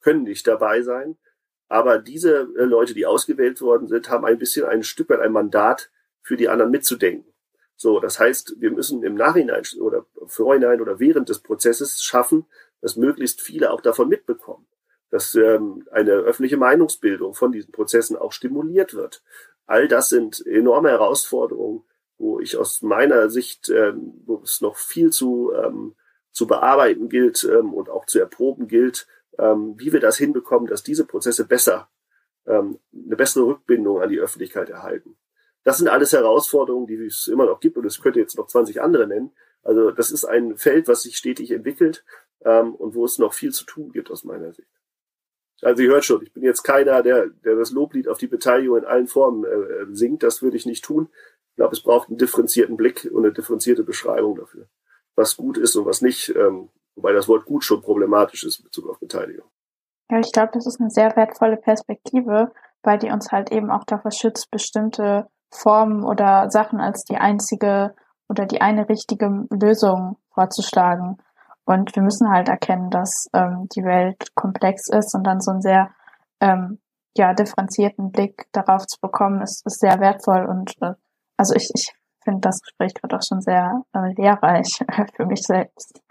[0.00, 1.18] können nicht dabei sein.
[1.68, 5.32] Aber diese äh, Leute, die ausgewählt worden sind, haben ein bisschen ein Stück weit ein
[5.32, 5.90] Mandat
[6.22, 7.32] für die anderen mitzudenken.
[7.76, 12.46] So, das heißt, wir müssen im Nachhinein oder vorhinein oder während des Prozesses schaffen,
[12.80, 14.66] dass möglichst viele auch davon mitbekommen,
[15.10, 19.22] dass ähm, eine öffentliche Meinungsbildung von diesen Prozessen auch stimuliert wird.
[19.66, 21.84] All das sind enorme Herausforderungen,
[22.18, 25.94] wo ich aus meiner Sicht, ähm, wo es noch viel zu, ähm,
[26.32, 29.06] zu bearbeiten gilt ähm, und auch zu erproben gilt,
[29.38, 31.88] ähm, wie wir das hinbekommen, dass diese Prozesse besser,
[32.46, 35.16] ähm, eine bessere Rückbindung an die Öffentlichkeit erhalten.
[35.64, 38.80] Das sind alles Herausforderungen, die es immer noch gibt und es könnte jetzt noch 20
[38.80, 39.32] andere nennen.
[39.62, 42.04] Also das ist ein Feld, was sich stetig entwickelt
[42.44, 44.79] ähm, und wo es noch viel zu tun gibt aus meiner Sicht.
[45.62, 48.78] Also ihr hört schon, ich bin jetzt keiner, der, der das Loblied auf die Beteiligung
[48.78, 50.22] in allen Formen äh, singt.
[50.22, 51.08] Das würde ich nicht tun.
[51.50, 54.66] Ich glaube, es braucht einen differenzierten Blick und eine differenzierte Beschreibung dafür,
[55.16, 56.34] was gut ist und was nicht.
[56.34, 59.48] Ähm, wobei das Wort gut schon problematisch ist in Bezug auf Beteiligung.
[60.10, 62.52] Ja, ich glaube, das ist eine sehr wertvolle Perspektive,
[62.82, 67.94] weil die uns halt eben auch davor schützt, bestimmte Formen oder Sachen als die einzige
[68.28, 71.18] oder die eine richtige Lösung vorzuschlagen.
[71.70, 75.62] Und wir müssen halt erkennen, dass ähm, die Welt komplex ist und dann so einen
[75.62, 75.90] sehr
[76.40, 76.80] ähm,
[77.16, 80.46] ja, differenzierten Blick darauf zu bekommen, ist, ist sehr wertvoll.
[80.46, 80.94] Und äh,
[81.36, 81.92] also ich, ich
[82.24, 84.80] finde das Gespräch gerade auch schon sehr äh, lehrreich
[85.16, 86.02] für mich selbst.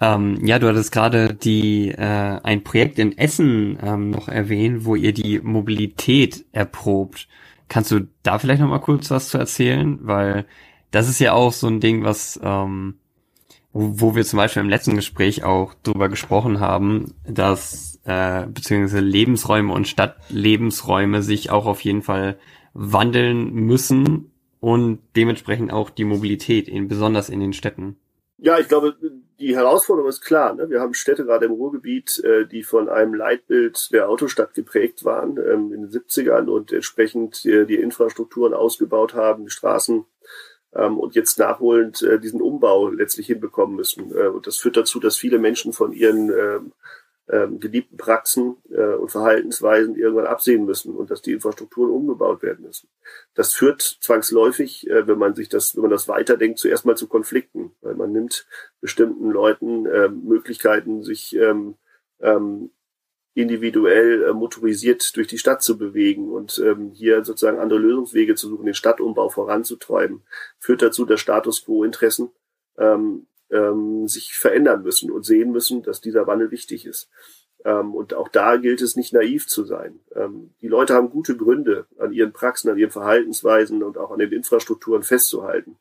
[0.00, 4.96] Ähm, ja, du hattest gerade die äh, ein Projekt in Essen ähm, noch erwähnt, wo
[4.96, 7.28] ihr die Mobilität erprobt.
[7.68, 10.00] Kannst du da vielleicht noch mal kurz was zu erzählen?
[10.02, 10.46] Weil
[10.90, 12.98] das ist ja auch so ein Ding, was ähm,
[13.72, 19.72] wo, wir zum Beispiel im letzten Gespräch auch drüber gesprochen haben, dass äh, beziehungsweise Lebensräume
[19.72, 22.38] und Stadtlebensräume sich auch auf jeden Fall
[22.72, 27.96] wandeln müssen und dementsprechend auch die Mobilität, in, besonders in den Städten.
[28.38, 28.96] Ja, ich glaube,
[29.40, 30.54] die Herausforderung ist klar.
[30.54, 30.70] Ne?
[30.70, 35.36] Wir haben Städte gerade im Ruhrgebiet, äh, die von einem Leitbild der Autostadt geprägt waren
[35.38, 40.04] ähm, in den 70ern und entsprechend äh, die Infrastrukturen ausgebaut haben, die Straßen
[40.78, 44.16] ähm, und jetzt nachholend äh, diesen Umbau letztlich hinbekommen müssen.
[44.16, 46.72] Äh, und das führt dazu, dass viele Menschen von ihren ähm,
[47.30, 52.64] ähm, geliebten Praxen äh, und Verhaltensweisen irgendwann absehen müssen und dass die Infrastrukturen umgebaut werden
[52.64, 52.88] müssen.
[53.34, 57.06] Das führt zwangsläufig, äh, wenn man sich das, wenn man das weiterdenkt, zuerst mal zu
[57.06, 58.46] Konflikten, weil man nimmt
[58.80, 61.74] bestimmten Leuten äh, Möglichkeiten, sich ähm,
[62.20, 62.70] ähm,
[63.38, 68.48] individuell äh, motorisiert durch die Stadt zu bewegen und ähm, hier sozusagen andere Lösungswege zu
[68.48, 70.22] suchen, den Stadtumbau voranzutreiben,
[70.58, 72.30] führt dazu, dass Status quo-Interessen
[72.78, 77.08] ähm, ähm, sich verändern müssen und sehen müssen, dass dieser Wandel wichtig ist.
[77.64, 80.00] Ähm, und auch da gilt es nicht naiv zu sein.
[80.14, 84.18] Ähm, die Leute haben gute Gründe, an ihren Praxen, an ihren Verhaltensweisen und auch an
[84.18, 85.76] den Infrastrukturen festzuhalten.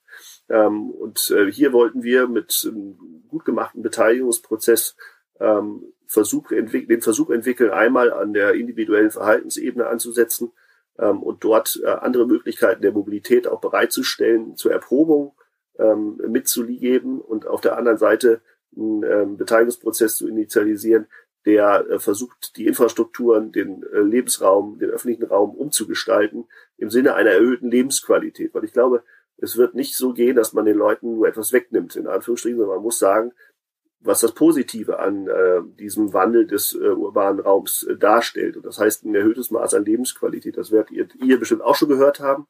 [0.49, 2.97] Ähm, und äh, hier wollten wir mit einem
[3.27, 4.95] gut gemachten Beteiligungsprozess
[5.39, 10.51] ähm, Versuch den Versuch entwickeln, einmal an der individuellen Verhaltensebene anzusetzen
[10.97, 15.33] ähm, und dort äh, andere Möglichkeiten der Mobilität auch bereitzustellen zur Erprobung
[15.77, 18.41] ähm, mitzugeben und auf der anderen Seite
[18.75, 21.07] einen ähm, Beteiligungsprozess zu initialisieren,
[21.45, 26.45] der äh, versucht, die Infrastrukturen, den äh, Lebensraum, den öffentlichen Raum umzugestalten
[26.77, 28.53] im Sinne einer erhöhten Lebensqualität.
[28.53, 29.03] Weil ich glaube,
[29.37, 32.77] es wird nicht so gehen, dass man den Leuten nur etwas wegnimmt, in Anführungsstrichen, sondern
[32.77, 33.33] man muss sagen,
[33.99, 38.57] was das Positive an äh, diesem Wandel des äh, urbanen Raums äh, darstellt.
[38.57, 40.57] Und das heißt ein erhöhtes Maß an Lebensqualität.
[40.57, 42.47] Das werdet ihr, ihr bestimmt auch schon gehört haben.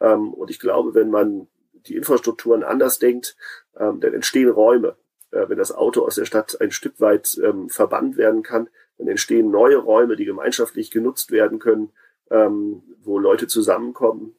[0.00, 3.36] Ähm, und ich glaube, wenn man die Infrastrukturen anders denkt,
[3.78, 4.96] ähm, dann entstehen Räume.
[5.30, 8.68] Äh, wenn das Auto aus der Stadt ein Stück weit ähm, verbannt werden kann,
[8.98, 11.92] dann entstehen neue Räume, die gemeinschaftlich genutzt werden können,
[12.30, 14.36] ähm, wo Leute zusammenkommen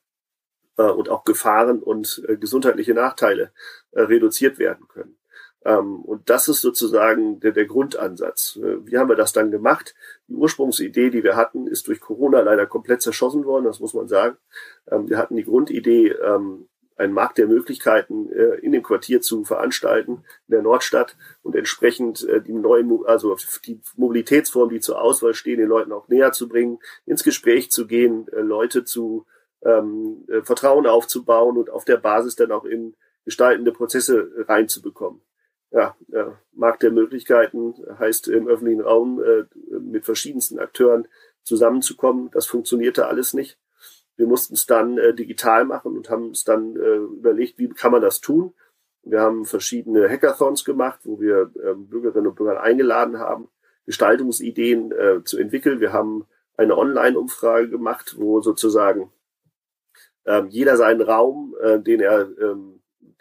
[0.77, 3.51] äh, und auch Gefahren und äh, gesundheitliche Nachteile
[3.91, 5.17] äh, reduziert werden können.
[5.65, 8.57] Ähm, und das ist sozusagen der, der Grundansatz.
[8.61, 9.95] Äh, wie haben wir das dann gemacht?
[10.27, 14.07] Die Ursprungsidee, die wir hatten, ist durch Corona leider komplett zerschossen worden, das muss man
[14.07, 14.37] sagen.
[14.89, 19.43] Ähm, wir hatten die Grundidee, ähm, einen Markt der Möglichkeiten äh, in dem Quartier zu
[19.43, 23.35] veranstalten, in der Nordstadt und entsprechend äh, die neuen, also
[23.65, 27.87] die Mobilitätsformen, die zur Auswahl stehen, den Leuten auch näher zu bringen, ins Gespräch zu
[27.87, 29.25] gehen, äh, Leute zu
[29.63, 32.95] ähm, äh, Vertrauen aufzubauen und auf der Basis dann auch in
[33.25, 35.21] gestaltende Prozesse reinzubekommen.
[35.69, 35.95] Ja,
[36.53, 39.43] Markt der Möglichkeiten heißt im öffentlichen Raum äh,
[39.79, 41.07] mit verschiedensten Akteuren
[41.43, 42.29] zusammenzukommen.
[42.31, 43.59] Das funktionierte alles nicht.
[44.17, 47.91] Wir mussten es dann äh, digital machen und haben es dann äh, überlegt, wie kann
[47.91, 48.53] man das tun.
[49.03, 53.49] Wir haben verschiedene Hackathons gemacht, wo wir äh, Bürgerinnen und Bürger eingeladen haben,
[53.85, 55.79] Gestaltungsideen äh, zu entwickeln.
[55.79, 56.25] Wir haben
[56.57, 59.11] eine Online-Umfrage gemacht, wo sozusagen
[60.25, 62.55] äh, jeder seinen Raum, äh, den er, äh,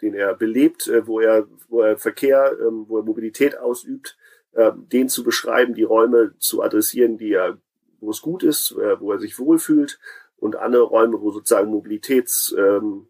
[0.01, 4.17] den er belebt, äh, wo er, wo er Verkehr, äh, wo er Mobilität ausübt,
[4.53, 7.57] äh, den zu beschreiben, die Räume zu adressieren, die er,
[7.99, 9.99] wo es gut ist, äh, wo er sich wohlfühlt
[10.37, 13.07] und andere Räume, wo sozusagen Mobilitätsschranken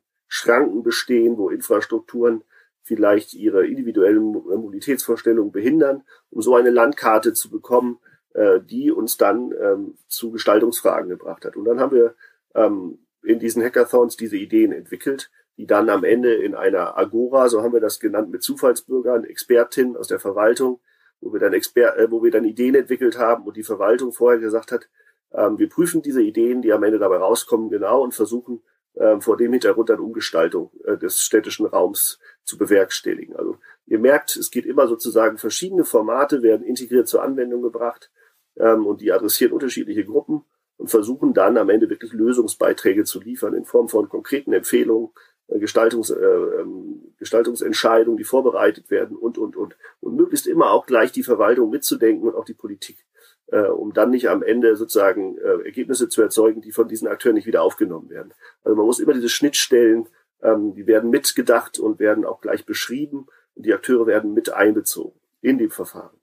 [0.78, 2.44] ähm, bestehen, wo Infrastrukturen
[2.84, 8.00] vielleicht ihre individuellen Mobilitätsvorstellungen behindern, um so eine Landkarte zu bekommen,
[8.34, 11.58] äh, die uns dann ähm, zu Gestaltungsfragen gebracht hat.
[11.58, 12.16] Und dann haben wir
[12.56, 17.64] ähm, in diesen Hackathons diese Ideen entwickelt, die dann am Ende in einer Agora, so
[17.64, 20.80] haben wir das genannt, mit Zufallsbürgern, Expertinnen aus der Verwaltung,
[21.20, 24.40] wo wir dann Exper äh, wo wir dann Ideen entwickelt haben und die Verwaltung vorher
[24.40, 24.88] gesagt hat,
[25.34, 28.62] ähm, wir prüfen diese Ideen, die am Ende dabei rauskommen, genau und versuchen
[28.96, 33.36] ähm, vor dem Hintergrund dann Umgestaltung äh, des städtischen Raums zu bewerkstelligen.
[33.36, 38.12] Also ihr merkt, es geht immer sozusagen verschiedene Formate werden integriert zur Anwendung gebracht.
[38.60, 40.44] ähm, und die adressieren unterschiedliche Gruppen
[40.78, 45.37] und versuchen dann am Ende wirklich Lösungsbeiträge zu liefern in Form von konkreten Empfehlungen, äh,
[45.48, 49.78] Gestaltungs, äh, ähm, Gestaltungsentscheidungen, die vorbereitet werden und, und, und.
[50.02, 53.06] Und möglichst immer auch gleich die Verwaltung mitzudenken und auch die Politik,
[53.48, 57.36] äh, um dann nicht am Ende sozusagen äh, Ergebnisse zu erzeugen, die von diesen Akteuren
[57.36, 58.34] nicht wieder aufgenommen werden.
[58.64, 60.08] Also man muss immer diese Schnittstellen,
[60.42, 65.20] ähm, die werden mitgedacht und werden auch gleich beschrieben und die Akteure werden mit einbezogen
[65.42, 66.18] in dem Verfahren.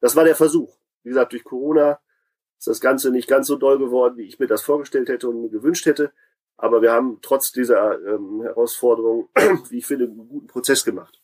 [0.00, 0.76] Das war der Versuch.
[1.02, 2.00] Wie gesagt, durch Corona
[2.58, 5.40] ist das Ganze nicht ganz so doll geworden, wie ich mir das vorgestellt hätte und
[5.40, 6.12] mir gewünscht hätte.
[6.58, 9.28] Aber wir haben trotz dieser ähm, Herausforderung,
[9.70, 11.20] wie ich finde, einen guten Prozess gemacht.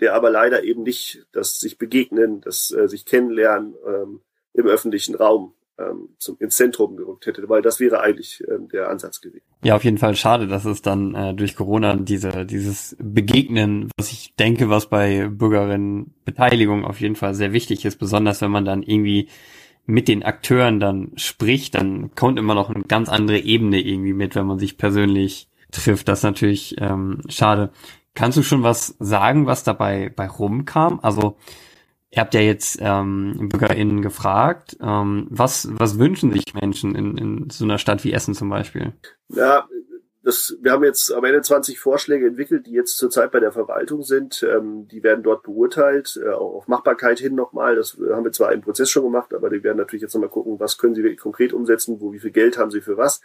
[0.00, 4.20] Der aber leider eben nicht das sich begegnen, das äh, sich kennenlernen ähm,
[4.52, 8.90] im öffentlichen Raum ähm, zum, ins Zentrum gerückt hätte, weil das wäre eigentlich ähm, der
[8.90, 9.44] Ansatz gewesen.
[9.64, 14.12] Ja, auf jeden Fall schade, dass es dann äh, durch Corona diese dieses Begegnen, was
[14.12, 18.82] ich denke, was bei Bürgerinnenbeteiligung auf jeden Fall sehr wichtig ist, besonders wenn man dann
[18.82, 19.28] irgendwie
[19.86, 24.34] mit den Akteuren dann spricht, dann kommt immer noch eine ganz andere Ebene irgendwie mit,
[24.34, 26.08] wenn man sich persönlich trifft.
[26.08, 27.70] Das ist natürlich ähm, schade.
[28.14, 31.00] Kannst du schon was sagen, was dabei bei rumkam?
[31.02, 31.36] Also
[32.10, 37.50] ihr habt ja jetzt ähm, BürgerInnen gefragt, ähm, was, was wünschen sich Menschen in, in
[37.50, 38.92] so einer Stadt wie Essen zum Beispiel?
[39.30, 39.64] Ja,
[40.24, 44.02] das, wir haben jetzt am Ende 20 Vorschläge entwickelt, die jetzt zurzeit bei der Verwaltung
[44.02, 44.44] sind.
[44.48, 47.74] Ähm, die werden dort beurteilt, äh, auch auf Machbarkeit hin nochmal.
[47.74, 50.60] Das haben wir zwar im Prozess schon gemacht, aber die werden natürlich jetzt nochmal gucken,
[50.60, 53.20] was können sie konkret umsetzen, wo, wie viel Geld haben sie für was.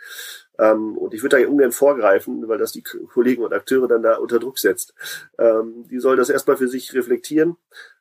[0.57, 4.15] Ähm, und ich würde da ungern vorgreifen, weil das die Kollegen und Akteure dann da
[4.15, 4.95] unter Druck setzt.
[5.37, 7.57] Ähm, die sollen das erstmal für sich reflektieren.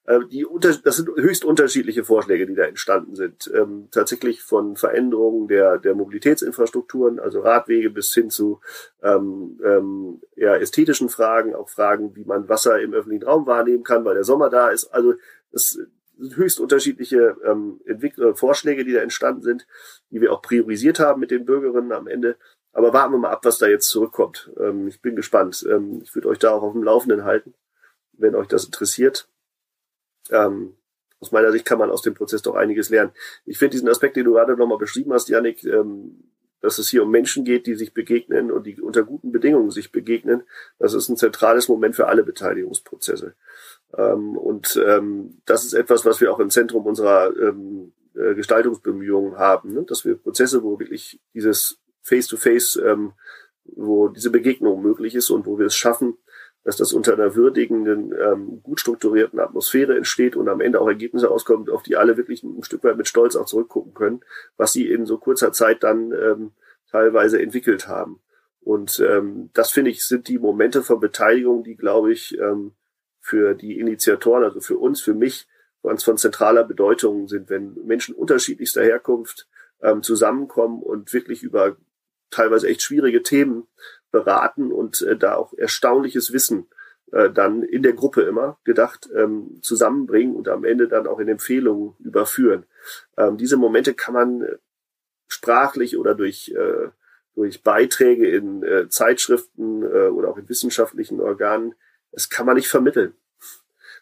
[0.06, 3.50] Äh, die unter, das sind höchst unterschiedliche Vorschläge, die da entstanden sind.
[3.54, 8.60] Ähm, tatsächlich von Veränderungen der, der Mobilitätsinfrastrukturen, also Radwege bis hin zu
[9.02, 14.04] ähm, ähm, ja, ästhetischen Fragen, auch Fragen, wie man Wasser im öffentlichen Raum wahrnehmen kann,
[14.04, 14.86] weil der Sommer da ist.
[14.86, 15.14] Also
[15.50, 15.78] das
[16.18, 19.66] sind höchst unterschiedliche ähm, Entwickler, Vorschläge, die da entstanden sind,
[20.10, 22.36] die wir auch priorisiert haben mit den Bürgerinnen am Ende.
[22.72, 24.52] Aber warten wir mal ab, was da jetzt zurückkommt.
[24.58, 25.66] Ähm, ich bin gespannt.
[25.68, 27.54] Ähm, ich würde euch da auch auf dem Laufenden halten,
[28.12, 29.28] wenn euch das interessiert.
[30.32, 30.76] Ähm,
[31.20, 33.12] aus meiner Sicht kann man aus dem Prozess doch einiges lernen.
[33.46, 36.24] Ich finde diesen Aspekt, den du gerade nochmal beschrieben hast, Janik, ähm,
[36.60, 39.92] dass es hier um Menschen geht, die sich begegnen und die unter guten Bedingungen sich
[39.92, 40.42] begegnen,
[40.78, 43.34] das ist ein zentrales Moment für alle Beteiligungsprozesse.
[43.96, 49.38] Ähm, und ähm, das ist etwas, was wir auch im Zentrum unserer ähm, äh, Gestaltungsbemühungen
[49.38, 49.84] haben, ne?
[49.84, 53.12] dass wir Prozesse, wo wirklich dieses Face-to-Face, -face, ähm,
[53.64, 56.16] wo diese Begegnung möglich ist und wo wir es schaffen,
[56.66, 61.30] dass das unter einer würdigenden, ähm, gut strukturierten Atmosphäre entsteht und am Ende auch Ergebnisse
[61.30, 64.24] auskommen, auf die alle wirklich ein Stück weit mit Stolz auch zurückgucken können,
[64.56, 66.50] was sie in so kurzer Zeit dann ähm,
[66.90, 68.18] teilweise entwickelt haben.
[68.60, 72.72] Und ähm, das finde ich sind die Momente von Beteiligung, die glaube ich ähm,
[73.20, 75.46] für die Initiatoren, also für uns, für mich,
[75.84, 79.46] ganz von zentraler Bedeutung sind, wenn Menschen unterschiedlichster Herkunft
[79.82, 81.76] ähm, zusammenkommen und wirklich über
[82.30, 83.68] teilweise echt schwierige Themen
[84.10, 86.68] beraten und äh, da auch erstaunliches Wissen
[87.12, 91.28] äh, dann in der Gruppe immer gedacht ähm, zusammenbringen und am Ende dann auch in
[91.28, 92.64] Empfehlungen überführen.
[93.16, 94.56] Ähm, diese Momente kann man äh,
[95.28, 96.88] sprachlich oder durch äh,
[97.36, 101.74] durch Beiträge in äh, Zeitschriften äh, oder auch in wissenschaftlichen Organen,
[102.10, 103.14] das kann man nicht vermitteln.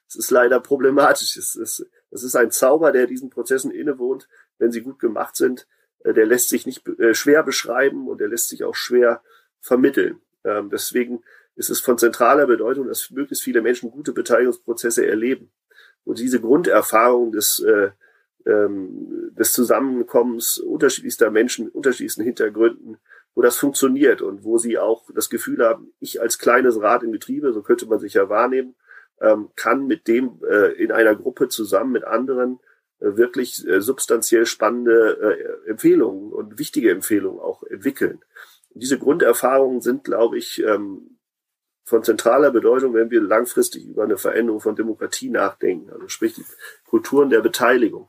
[0.09, 1.37] Es ist leider problematisch.
[1.37, 4.29] Es ist, es ist ein Zauber, der diesen Prozessen innewohnt,
[4.59, 5.67] wenn sie gut gemacht sind.
[6.05, 9.23] Äh, der lässt sich nicht äh, schwer beschreiben und der lässt sich auch schwer
[9.65, 10.21] vermitteln.
[10.45, 11.23] Ähm, deswegen
[11.57, 15.51] ist es von zentraler Bedeutung, dass möglichst viele Menschen gute Beteiligungsprozesse erleben.
[16.05, 17.91] Und diese Grunderfahrung des, äh,
[18.47, 22.99] ähm, des Zusammenkommens unterschiedlichster Menschen, unterschiedlichsten Hintergründen,
[23.35, 27.11] wo das funktioniert und wo sie auch das Gefühl haben, ich als kleines Rad im
[27.11, 28.75] Betriebe, so könnte man sich ja wahrnehmen,
[29.21, 32.61] ähm, kann mit dem äh, in einer Gruppe zusammen mit anderen
[33.01, 38.21] äh, wirklich äh, substanziell spannende äh, Empfehlungen und wichtige Empfehlungen auch entwickeln
[38.75, 41.15] diese Grunderfahrungen sind, glaube ich, ähm,
[41.85, 45.91] von zentraler Bedeutung, wenn wir langfristig über eine Veränderung von Demokratie nachdenken.
[45.91, 46.45] Also sprich die
[46.89, 48.09] Kulturen der Beteiligung.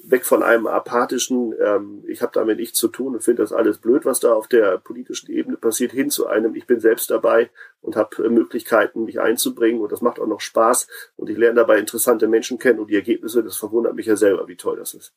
[0.00, 3.78] Weg von einem apathischen, ähm, ich habe damit nichts zu tun und finde das alles
[3.78, 7.50] blöd, was da auf der politischen Ebene passiert, hin zu einem, ich bin selbst dabei
[7.80, 10.86] und habe äh, Möglichkeiten, mich einzubringen und das macht auch noch Spaß
[11.16, 14.46] und ich lerne dabei interessante Menschen kennen und die Ergebnisse, das verwundert mich ja selber,
[14.46, 15.14] wie toll das ist.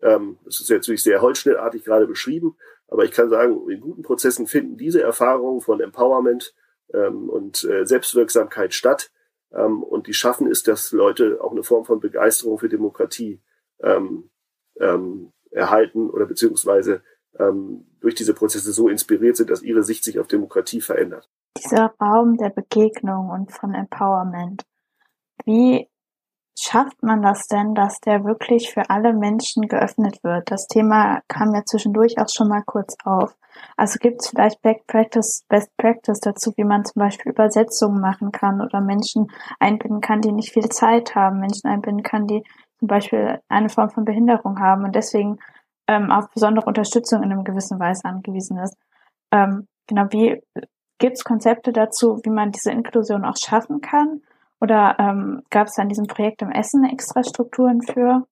[0.00, 2.56] Ähm, das ist jetzt natürlich sehr holzschnittartig gerade beschrieben,
[2.92, 6.54] aber ich kann sagen, in guten Prozessen finden diese Erfahrungen von Empowerment
[6.92, 9.10] ähm, und äh, Selbstwirksamkeit statt.
[9.50, 13.40] Ähm, und die schaffen es, dass Leute auch eine Form von Begeisterung für Demokratie
[13.82, 14.28] ähm,
[14.78, 17.02] ähm, erhalten oder beziehungsweise
[17.38, 21.30] ähm, durch diese Prozesse so inspiriert sind, dass ihre Sicht sich auf Demokratie verändert.
[21.56, 24.64] Dieser Raum der Begegnung und von Empowerment,
[25.46, 25.88] wie
[26.58, 30.50] schafft man das denn, dass der wirklich für alle Menschen geöffnet wird?
[30.50, 33.36] Das Thema kam ja zwischendurch auch schon mal kurz auf.
[33.76, 38.32] Also gibt es vielleicht Best Practice, Best Practice dazu, wie man zum Beispiel Übersetzungen machen
[38.32, 39.28] kann oder Menschen
[39.58, 42.42] einbinden kann, die nicht viel Zeit haben, Menschen einbinden kann, die
[42.78, 45.38] zum Beispiel eine Form von Behinderung haben und deswegen
[45.86, 48.76] ähm, auf besondere Unterstützung in einem gewissen Weise angewiesen ist.
[49.30, 50.42] Ähm, genau, wie
[50.98, 54.22] gibt es Konzepte dazu, wie man diese Inklusion auch schaffen kann?
[54.62, 58.28] Oder ähm, gab es an diesem Projekt im Essen extra Strukturen für?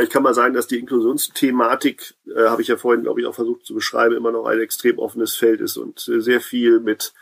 [0.00, 3.34] Ich kann mal sagen, dass die Inklusionsthematik, äh, habe ich ja vorhin, glaube ich, auch
[3.34, 7.12] versucht zu beschreiben, immer noch ein extrem offenes Feld ist und äh, sehr viel mit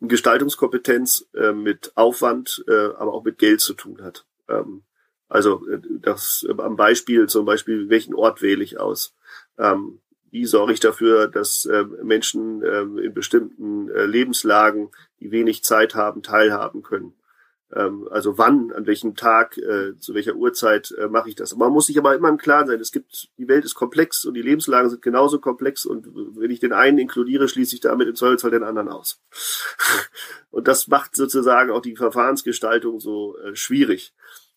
[0.00, 4.24] Gestaltungskompetenz, äh, mit Aufwand, äh, aber auch mit Geld zu tun hat.
[4.48, 4.84] Ähm,
[5.28, 9.14] also äh, das äh, am Beispiel zum Beispiel, welchen Ort wähle ich aus?
[9.58, 10.00] Ähm,
[10.30, 15.94] wie sorge ich dafür, dass äh, Menschen äh, in bestimmten äh, Lebenslagen, die wenig Zeit
[15.94, 17.14] haben, teilhaben können.
[17.74, 21.56] Ähm, also wann, an welchem Tag, äh, zu welcher Uhrzeit äh, mache ich das.
[21.56, 24.34] Man muss sich aber immer im Klaren sein, es gibt, die Welt ist komplex und
[24.34, 26.06] die Lebenslagen sind genauso komplex und
[26.36, 29.20] wenn ich den einen inkludiere, schließe ich damit im Zweifelsfall den anderen aus.
[30.50, 34.14] und das macht sozusagen auch die Verfahrensgestaltung so äh, schwierig.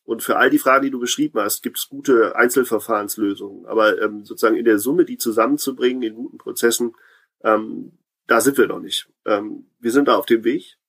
[0.10, 3.68] Und für all die Fragen, die du beschrieben hast, gibt es gute Einzelverfahrenslösungen.
[3.68, 6.96] Aber ähm, sozusagen in der Summe, die zusammenzubringen in guten Prozessen,
[7.44, 7.92] ähm,
[8.26, 9.08] da sind wir noch nicht.
[9.26, 10.80] Ähm, wir sind da auf dem Weg,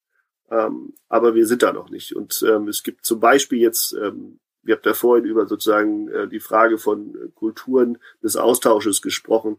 [0.50, 2.16] ähm, aber wir sind da noch nicht.
[2.16, 6.26] Und ähm, es gibt zum Beispiel jetzt, ähm, wir habt ja vorhin über sozusagen äh,
[6.26, 9.58] die Frage von Kulturen des Austausches gesprochen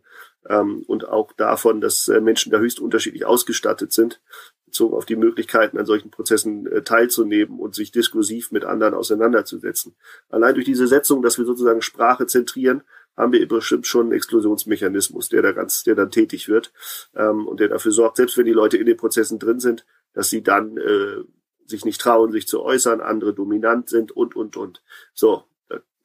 [0.50, 4.22] ähm, und auch davon, dass äh, Menschen da höchst unterschiedlich ausgestattet sind
[4.72, 9.96] bezogen auf die Möglichkeiten, an solchen Prozessen äh, teilzunehmen und sich diskursiv mit anderen auseinanderzusetzen.
[10.30, 12.84] Allein durch diese Setzung, dass wir sozusagen Sprache zentrieren,
[13.18, 16.72] haben wir bestimmt schon einen Exklusionsmechanismus, der da ganz, der dann tätig wird
[17.14, 20.30] ähm, und der dafür sorgt, selbst wenn die Leute in den Prozessen drin sind, dass
[20.30, 21.24] sie dann äh,
[21.66, 24.82] sich nicht trauen, sich zu äußern, andere dominant sind und und und.
[25.14, 25.44] So,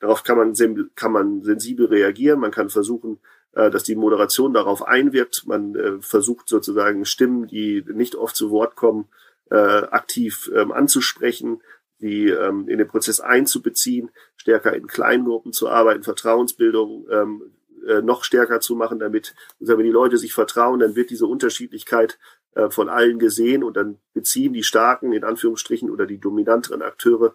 [0.01, 0.55] darauf kann man
[0.95, 3.21] kann man sensibel reagieren, man kann versuchen,
[3.71, 5.45] dass die Moderation darauf einwirkt.
[5.47, 9.09] Man äh, versucht sozusagen Stimmen, die nicht oft zu Wort kommen,
[9.51, 11.63] äh, aktiv ähm, anzusprechen,
[12.01, 17.43] die ähm, in den Prozess einzubeziehen, stärker in Kleingruppen zu arbeiten, Vertrauensbildung ähm,
[17.87, 22.19] äh, noch stärker zu machen, damit, wenn die Leute sich vertrauen, dann wird diese Unterschiedlichkeit
[22.55, 27.35] äh, von allen gesehen und dann beziehen die starken, in Anführungsstrichen, oder die dominanteren Akteure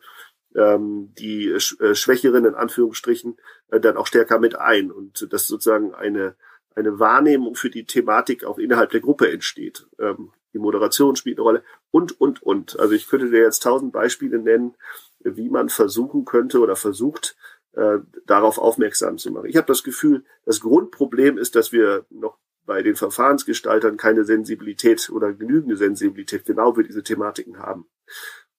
[0.56, 3.38] ähm, die äh, Schwächeren in Anführungsstrichen
[3.70, 6.36] äh, dann auch stärker mit ein und dass sozusagen eine
[6.76, 9.88] eine Wahrnehmung für die Thematik auch innerhalb der Gruppe entsteht.
[10.00, 12.80] Ähm, die Moderation spielt eine Rolle und und und.
[12.80, 14.76] Also ich könnte dir jetzt tausend Beispiele nennen,
[15.20, 17.36] wie man versuchen könnte oder versucht
[17.74, 19.48] äh, darauf aufmerksam zu machen.
[19.48, 25.10] Ich habe das Gefühl, das Grundproblem ist, dass wir noch bei den Verfahrensgestaltern keine Sensibilität
[25.10, 27.88] oder genügende Sensibilität genau für diese Thematiken haben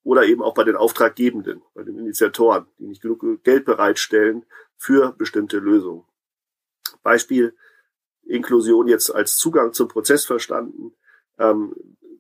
[0.04, 4.44] oder eben auch bei den Auftraggebenden, bei den Initiatoren, die nicht genug Geld bereitstellen
[4.76, 6.04] für bestimmte Lösungen.
[7.02, 7.54] Beispiel
[8.24, 10.94] Inklusion jetzt als Zugang zum Prozess verstanden.
[11.38, 11.74] Ähm,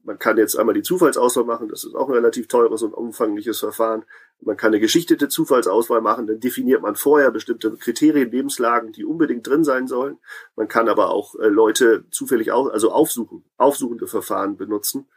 [0.04, 3.60] man kann jetzt einmal die Zufallsauswahl machen, das ist auch ein relativ teures und umfängliches
[3.60, 4.04] Verfahren.
[4.40, 9.46] Man kann eine geschichtete Zufallsauswahl machen, dann definiert man vorher bestimmte Kriterien, Lebenslagen, die unbedingt
[9.46, 10.18] drin sein sollen.
[10.56, 15.08] Man kann aber auch äh, Leute zufällig auch, also aufsuchen, aufsuchende Verfahren benutzen,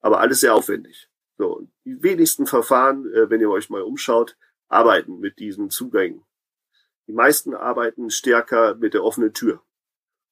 [0.00, 1.08] aber alles sehr aufwendig.
[1.42, 4.36] So, die wenigsten Verfahren, äh, wenn ihr euch mal umschaut,
[4.68, 6.22] arbeiten mit diesen Zugängen.
[7.08, 9.60] Die meisten arbeiten stärker mit der offenen Tür.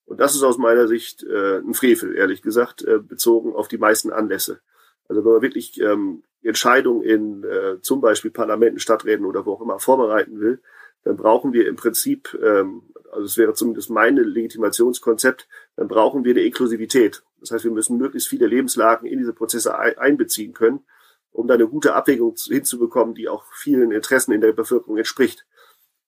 [0.05, 3.79] Und das ist aus meiner Sicht äh, ein Frevel, ehrlich gesagt, äh, bezogen auf die
[3.79, 4.61] meisten Anlässe.
[5.09, 9.63] Also wenn man wirklich ähm, Entscheidungen in äh, zum Beispiel Parlamenten, Stadträten oder wo auch
[9.63, 10.63] immer vorbereiten will,
[11.03, 16.35] dann brauchen wir im Prinzip, ähm, also es wäre zumindest mein Legitimationskonzept, dann brauchen wir
[16.35, 17.25] eine Inklusivität.
[17.41, 20.85] Das heißt, wir müssen möglichst viele Lebenslagen in diese Prozesse einbeziehen können
[21.33, 25.47] um da eine gute Abwägung hinzubekommen, die auch vielen Interessen in der Bevölkerung entspricht.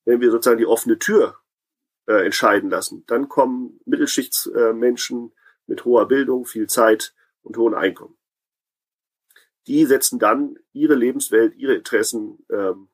[0.05, 1.39] Wenn wir sozusagen die offene Tür
[2.07, 5.33] äh, entscheiden lassen, dann kommen Mittelschichtsmenschen äh,
[5.67, 8.17] mit hoher Bildung, viel Zeit und hohen Einkommen.
[9.69, 12.89] Die setzen dann ihre Lebenswelt, ihre Interessen ähm,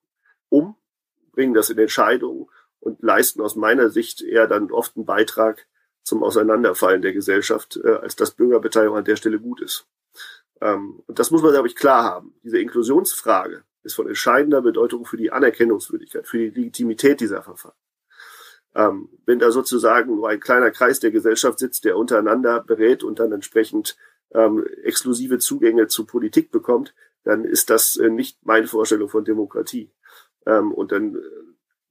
[0.50, 0.76] um,
[1.32, 2.46] bringen das in Entscheidungen
[2.80, 5.66] und leisten aus meiner Sicht eher dann oft einen Beitrag
[6.02, 9.86] zum Auseinanderfallen der Gesellschaft, äh, als dass Bürgerbeteiligung an der Stelle gut ist.
[10.60, 12.34] Ähm, und das muss man, glaube ich, klar haben.
[12.42, 17.76] Diese Inklusionsfrage ist von entscheidender Bedeutung für die Anerkennungswürdigkeit, für die Legitimität dieser Verfahren.
[18.74, 23.18] Ähm, wenn da sozusagen nur ein kleiner Kreis der Gesellschaft sitzt, der untereinander berät und
[23.18, 23.96] dann entsprechend
[24.32, 26.94] ähm, exklusive Zugänge zu Politik bekommt,
[27.24, 29.90] dann ist das äh, nicht meine Vorstellung von Demokratie.
[30.46, 31.18] Ähm, und dann äh,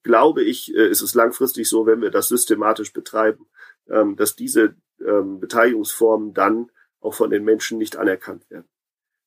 [0.04, 3.48] glaube ich, äh, ist es langfristig so, wenn wir das systematisch betreiben,
[3.90, 8.68] ähm, dass diese ähm, Beteiligungsformen dann auch von den Menschen nicht anerkannt werden.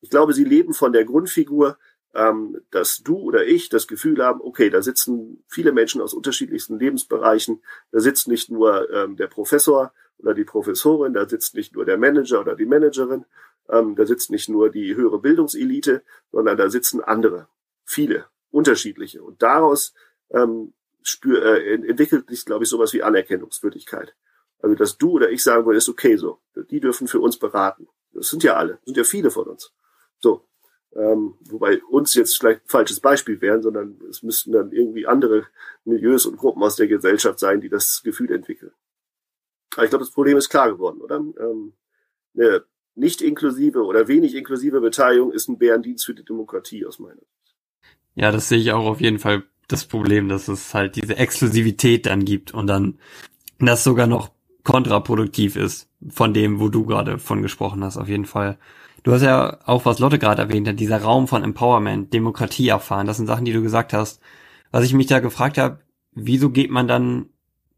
[0.01, 1.79] Ich glaube, sie leben von der Grundfigur,
[2.15, 6.79] ähm, dass du oder ich das Gefühl haben, okay, da sitzen viele Menschen aus unterschiedlichsten
[6.79, 7.63] Lebensbereichen,
[7.93, 11.99] da sitzt nicht nur ähm, der Professor oder die Professorin, da sitzt nicht nur der
[11.99, 13.25] Manager oder die Managerin,
[13.69, 16.03] ähm, da sitzt nicht nur die höhere Bildungselite,
[16.33, 17.49] sondern da sitzen andere,
[17.85, 19.23] viele, unterschiedliche.
[19.23, 19.95] Und daraus
[20.31, 24.15] ähm, spür, äh, entwickelt sich, glaube ich, sowas wie Anerkennungswürdigkeit.
[24.63, 26.39] Also, dass du oder ich sagen würde, ist okay so.
[26.71, 27.89] Die dürfen für uns beraten.
[28.13, 29.73] Das sind ja alle, das sind ja viele von uns.
[30.19, 30.47] So.
[30.93, 35.47] Ähm, wobei uns jetzt vielleicht ein falsches Beispiel wären, sondern es müssten dann irgendwie andere
[35.85, 38.73] Milieus und Gruppen aus der Gesellschaft sein, die das Gefühl entwickeln.
[39.75, 41.17] Aber ich glaube, das Problem ist klar geworden, oder?
[41.17, 41.75] Ähm,
[42.35, 42.65] eine
[42.97, 47.57] nicht inklusive oder wenig inklusive Beteiligung ist ein Bärendienst für die Demokratie aus meiner Sicht.
[48.17, 52.07] Ja, das sehe ich auch auf jeden Fall das Problem, dass es halt diese Exklusivität
[52.07, 52.99] dann gibt und dann
[53.61, 54.31] das sogar noch
[54.65, 58.59] kontraproduktiv ist von dem, wo du gerade von gesprochen hast, auf jeden Fall.
[59.03, 63.07] Du hast ja auch, was Lotte gerade erwähnt hat, dieser Raum von Empowerment, Demokratie erfahren,
[63.07, 64.21] das sind Sachen, die du gesagt hast.
[64.71, 65.81] Was ich mich da gefragt habe,
[66.13, 67.27] wieso geht man dann,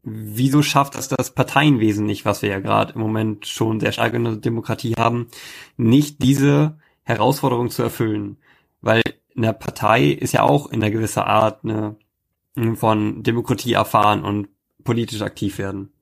[0.03, 4.13] wieso schafft es das Parteienwesen nicht, was wir ja gerade im Moment schon sehr stark
[4.13, 5.27] in der Demokratie haben,
[5.77, 8.37] nicht diese Herausforderung zu erfüllen?
[8.81, 9.01] Weil
[9.35, 11.95] eine Partei ist ja auch in einer gewisser Art eine,
[12.75, 14.49] von Demokratie erfahren und
[14.83, 15.92] politisch aktiv werden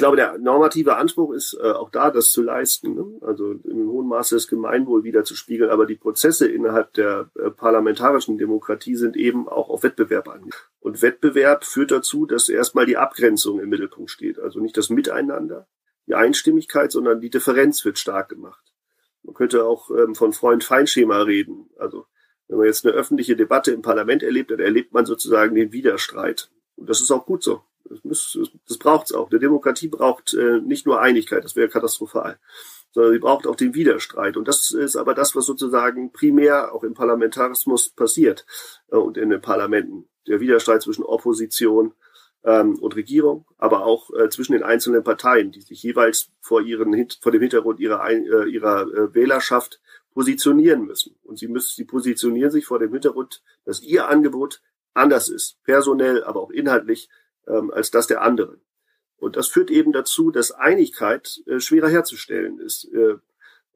[0.00, 2.94] glaube, der normative Anspruch ist äh, auch da, das zu leisten.
[2.94, 3.18] Ne?
[3.20, 5.70] Also im hohen Maße das Gemeinwohl wieder zu spiegeln.
[5.70, 10.70] Aber die Prozesse innerhalb der äh, parlamentarischen Demokratie sind eben auch auf Wettbewerb angelegt.
[10.80, 14.40] Und Wettbewerb führt dazu, dass erstmal die Abgrenzung im Mittelpunkt steht.
[14.40, 15.68] Also nicht das Miteinander,
[16.06, 18.72] die Einstimmigkeit, sondern die Differenz wird stark gemacht.
[19.22, 21.70] Man könnte auch ähm, von Freund-Feind-Schema reden.
[21.78, 22.06] Also
[22.48, 26.50] wenn man jetzt eine öffentliche Debatte im Parlament erlebt, dann erlebt man sozusagen den Widerstreit.
[26.76, 27.62] Und das ist auch gut so.
[27.84, 29.30] Das, muss, das braucht es auch.
[29.30, 32.38] Eine Demokratie braucht äh, nicht nur Einigkeit, das wäre katastrophal,
[32.92, 34.36] sondern sie braucht auch den Widerstreit.
[34.36, 38.46] Und das ist aber das, was sozusagen primär auch im Parlamentarismus passiert
[38.90, 40.08] äh, und in den Parlamenten.
[40.26, 41.94] Der Widerstreit zwischen Opposition
[42.44, 47.08] ähm, und Regierung, aber auch äh, zwischen den einzelnen Parteien, die sich jeweils vor, ihren,
[47.20, 49.80] vor dem Hintergrund ihrer, äh, ihrer äh, Wählerschaft
[50.12, 51.16] positionieren müssen.
[51.22, 54.62] Und sie müssen, sie positionieren sich vor dem Hintergrund, dass ihr Angebot
[54.94, 57.08] anders ist, personell, aber auch inhaltlich
[57.46, 58.60] ähm, als das der anderen.
[59.16, 62.84] Und das führt eben dazu, dass Einigkeit äh, schwerer herzustellen ist.
[62.92, 63.16] Äh,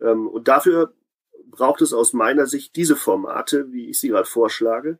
[0.01, 0.95] ähm, und dafür
[1.47, 4.99] braucht es aus meiner Sicht diese Formate, wie ich sie gerade vorschlage.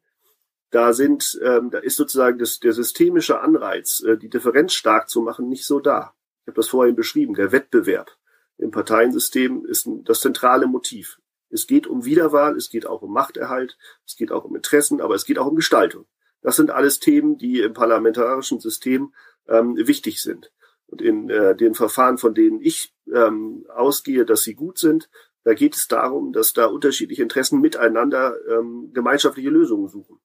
[0.71, 5.23] Da sind, ähm, da ist sozusagen das, der systemische Anreiz, äh, die Differenz stark zu
[5.23, 6.15] machen, nicht so da.
[6.43, 7.35] Ich habe das vorhin beschrieben.
[7.35, 8.11] Der Wettbewerb
[8.59, 11.21] im Parteiensystem ist das zentrale Motiv.
[11.49, 15.15] Es geht um Wiederwahl, es geht auch um Machterhalt, es geht auch um Interessen, aber
[15.15, 16.07] es geht auch um Gestaltung.
[16.45, 19.15] Das sind alles Themen, die im parlamentarischen System
[19.49, 20.53] ähm, wichtig sind.
[20.87, 25.09] Und in äh, den Verfahren, von denen ich ähm, ausgehe, dass sie gut sind,
[25.43, 30.21] da geht es darum, dass da unterschiedliche Interessen miteinander ähm, gemeinschaftliche Lösungen suchen.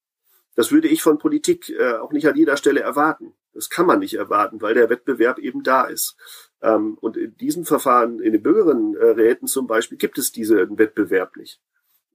[0.55, 3.34] Das würde ich von Politik äh, auch nicht an jeder Stelle erwarten.
[3.53, 6.17] Das kann man nicht erwarten, weil der Wettbewerb eben da ist.
[6.61, 11.61] Ähm, und in diesen Verfahren, in den Bürgerinnenräten zum Beispiel, gibt es diesen Wettbewerb nicht.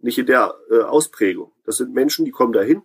[0.00, 1.52] Nicht in der äh, Ausprägung.
[1.64, 2.82] Das sind Menschen, die kommen dahin,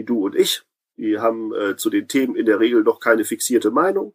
[0.00, 0.62] wie du und ich.
[0.96, 4.14] Die haben äh, zu den Themen in der Regel noch keine fixierte Meinung.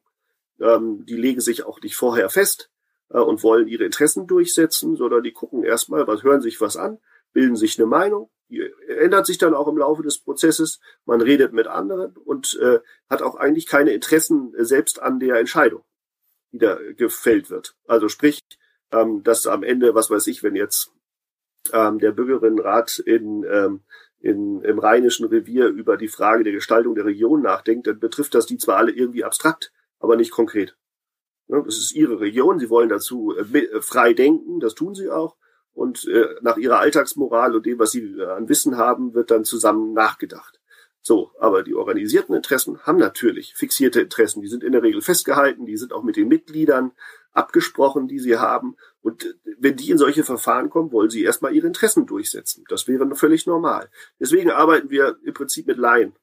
[0.59, 2.71] Ähm, die legen sich auch nicht vorher fest
[3.09, 6.97] äh, und wollen ihre Interessen durchsetzen, sondern die gucken erstmal, was hören sich was an,
[7.33, 8.31] bilden sich eine Meinung.
[8.49, 10.79] Die ändert sich dann auch im Laufe des Prozesses.
[11.05, 12.79] Man redet mit anderen und äh,
[13.09, 15.83] hat auch eigentlich keine Interessen äh, selbst an der Entscheidung,
[16.51, 17.75] die da gefällt wird.
[17.85, 18.39] Also sprich,
[18.91, 20.91] ähm, dass am Ende, was weiß ich, wenn jetzt
[21.73, 23.83] ähm, der Bürgerinnenrat in ähm,
[24.25, 28.47] in, im Rheinischen Revier über die Frage der Gestaltung der Region nachdenkt, dann betrifft das
[28.47, 30.75] die zwar alle irgendwie abstrakt, aber nicht konkret.
[31.47, 35.35] Das ist ihre Region, sie wollen dazu äh, äh, frei denken, das tun sie auch.
[35.73, 39.93] Und äh, nach ihrer Alltagsmoral und dem, was sie an Wissen haben, wird dann zusammen
[39.93, 40.59] nachgedacht.
[41.01, 44.41] So, aber die organisierten Interessen haben natürlich fixierte Interessen.
[44.41, 46.93] Die sind in der Regel festgehalten, die sind auch mit den Mitgliedern
[47.31, 48.75] abgesprochen, die sie haben.
[49.05, 52.63] Und wenn die in solche Verfahren kommen, wollen sie erstmal ihre Interessen durchsetzen.
[52.69, 53.87] Das wäre völlig normal.
[54.19, 56.15] Deswegen arbeiten wir im Prinzip mit Laien,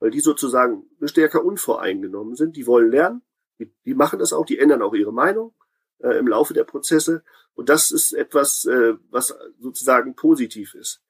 [0.00, 2.56] weil die sozusagen stärker unvoreingenommen sind.
[2.56, 3.22] Die wollen lernen,
[3.60, 5.54] die, die machen das auch, die ändern auch ihre Meinung
[5.98, 7.22] äh, im Laufe der Prozesse.
[7.54, 11.00] Und das ist etwas, äh, was sozusagen positiv ist.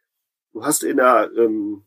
[0.53, 1.87] Du hast in der ähm,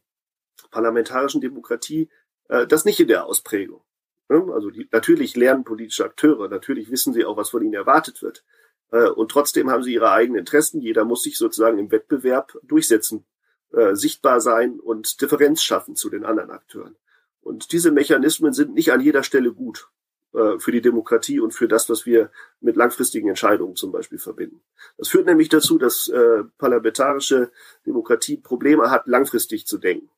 [0.71, 2.09] parlamentarischen Demokratie
[2.49, 3.83] äh, das nicht in der Ausprägung.
[4.29, 4.51] Ne?
[4.51, 8.43] Also die, natürlich lernen politische Akteure, natürlich wissen sie auch, was von ihnen erwartet wird.
[8.91, 10.81] Äh, und trotzdem haben sie ihre eigenen Interessen.
[10.81, 13.25] Jeder muss sich sozusagen im Wettbewerb durchsetzen,
[13.71, 16.95] äh, sichtbar sein und Differenz schaffen zu den anderen Akteuren.
[17.41, 19.89] Und diese Mechanismen sind nicht an jeder Stelle gut.
[20.33, 22.31] äh, für die Demokratie und für das, was wir
[22.61, 24.61] mit langfristigen Entscheidungen zum Beispiel verbinden.
[24.97, 27.51] Das führt nämlich dazu, dass äh, parlamentarische
[27.85, 30.09] Demokratie Probleme hat, langfristig zu denken.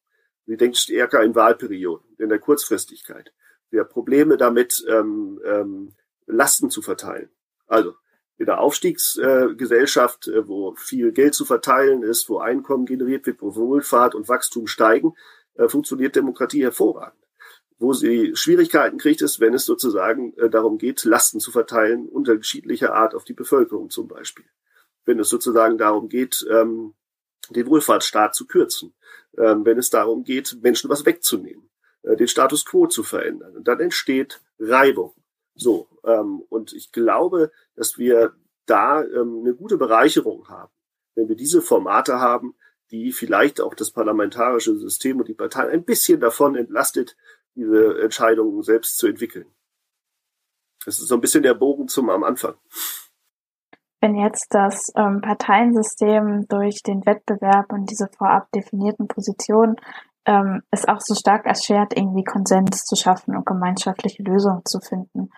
[0.45, 3.33] Sie denkt stärker in Wahlperioden, in der Kurzfristigkeit.
[3.71, 5.93] Wir haben Probleme damit, ähm, ähm,
[6.27, 7.29] Lasten zu verteilen.
[7.67, 7.95] Also
[8.38, 13.55] in der Aufstiegsgesellschaft, äh, wo viel Geld zu verteilen ist, wo Einkommen generiert wird, wo
[13.55, 15.14] Wohlfahrt und Wachstum steigen,
[15.55, 17.19] äh, funktioniert Demokratie hervorragend.
[17.77, 22.93] Wo sie Schwierigkeiten kriegt, ist, wenn es sozusagen äh, darum geht, Lasten zu verteilen, unterschiedlicher
[22.93, 24.45] Art auf die Bevölkerung zum Beispiel.
[25.05, 26.93] Wenn es sozusagen darum geht, ähm,
[27.49, 28.93] den Wohlfahrtsstaat zu kürzen,
[29.38, 31.69] ähm, wenn es darum geht, Menschen was wegzunehmen,
[32.03, 33.55] äh, den Status quo zu verändern.
[33.57, 35.14] Und dann entsteht Reibung.
[35.55, 38.34] So, ähm, und ich glaube, dass wir
[38.65, 40.71] da ähm, eine gute Bereicherung haben,
[41.15, 42.55] wenn wir diese Formate haben,
[42.91, 47.15] die vielleicht auch das parlamentarische System und die Parteien ein bisschen davon entlastet,
[47.55, 49.47] diese Entscheidungen selbst zu entwickeln.
[50.85, 52.55] Das ist so ein bisschen der Bogen zum am Anfang.
[54.01, 59.77] Wenn jetzt das ähm, Parteiensystem durch den Wettbewerb und diese vorab definierten Positionen
[60.25, 65.30] ähm, es auch so stark erschwert, irgendwie Konsens zu schaffen und gemeinschaftliche Lösungen zu finden,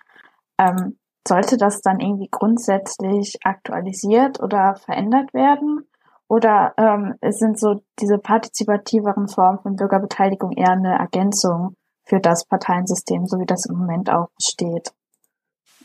[0.58, 5.88] ähm, sollte das dann irgendwie grundsätzlich aktualisiert oder verändert werden?
[6.28, 13.26] Oder ähm, sind so diese partizipativeren Formen von Bürgerbeteiligung eher eine Ergänzung für das Parteiensystem,
[13.26, 14.92] so wie das im Moment auch besteht?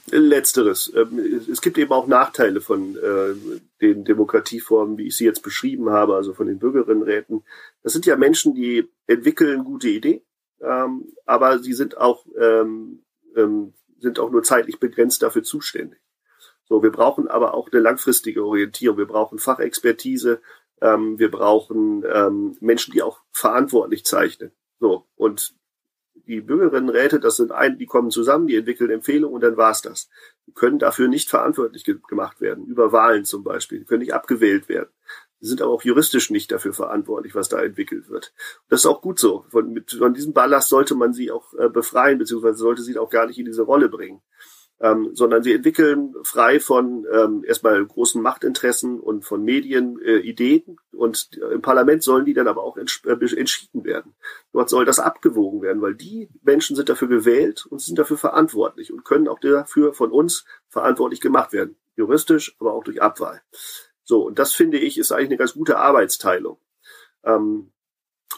[0.10, 0.92] Letzteres.
[0.96, 1.20] Ähm,
[1.52, 3.36] es gibt eben auch Nachteile von äh,
[3.82, 7.44] den Demokratieformen, wie ich sie jetzt beschrieben habe, also von den Bürgerinnenräten.
[7.84, 10.22] Das sind ja Menschen, die entwickeln gute Ideen,
[10.60, 13.04] ähm, aber sie sind auch ähm,
[14.02, 16.00] sind auch nur zeitlich begrenzt dafür zuständig.
[16.66, 18.98] So, wir brauchen aber auch eine langfristige Orientierung.
[18.98, 20.42] Wir brauchen Fachexpertise.
[20.82, 24.52] Ähm, wir brauchen ähm, Menschen, die auch verantwortlich zeichnen.
[24.80, 25.54] So, und
[26.28, 30.10] die Bürgerinnenräte, das sind ein, die kommen zusammen, die entwickeln Empfehlungen und dann war's das.
[30.48, 33.80] Die können dafür nicht verantwortlich ge gemacht werden, über Wahlen zum Beispiel.
[33.80, 34.90] Die können nicht abgewählt werden.
[35.42, 38.32] Sie sind aber auch juristisch nicht dafür verantwortlich, was da entwickelt wird.
[38.70, 39.44] Das ist auch gut so.
[39.50, 43.10] Von, mit, von diesem Ballast sollte man sie auch äh, befreien, beziehungsweise sollte sie auch
[43.10, 44.22] gar nicht in diese Rolle bringen.
[44.80, 50.78] Ähm, sondern sie entwickeln frei von ähm, erstmal großen Machtinteressen und von Medien äh, Ideen
[50.92, 54.16] und im Parlament sollen die dann aber auch äh, entschieden werden.
[54.54, 58.92] Dort soll das abgewogen werden, weil die Menschen sind dafür gewählt und sind dafür verantwortlich
[58.92, 61.76] und können auch dafür von uns verantwortlich gemacht werden.
[61.96, 63.42] Juristisch, aber auch durch Abwahl.
[64.12, 66.58] So, und das finde ich ist eigentlich eine ganz gute Arbeitsteilung.
[67.24, 67.72] Ähm,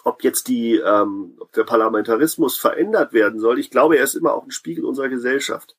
[0.03, 4.35] ob jetzt die, ähm, ob der Parlamentarismus verändert werden soll, ich glaube, er ist immer
[4.35, 5.75] auch ein Spiegel unserer Gesellschaft.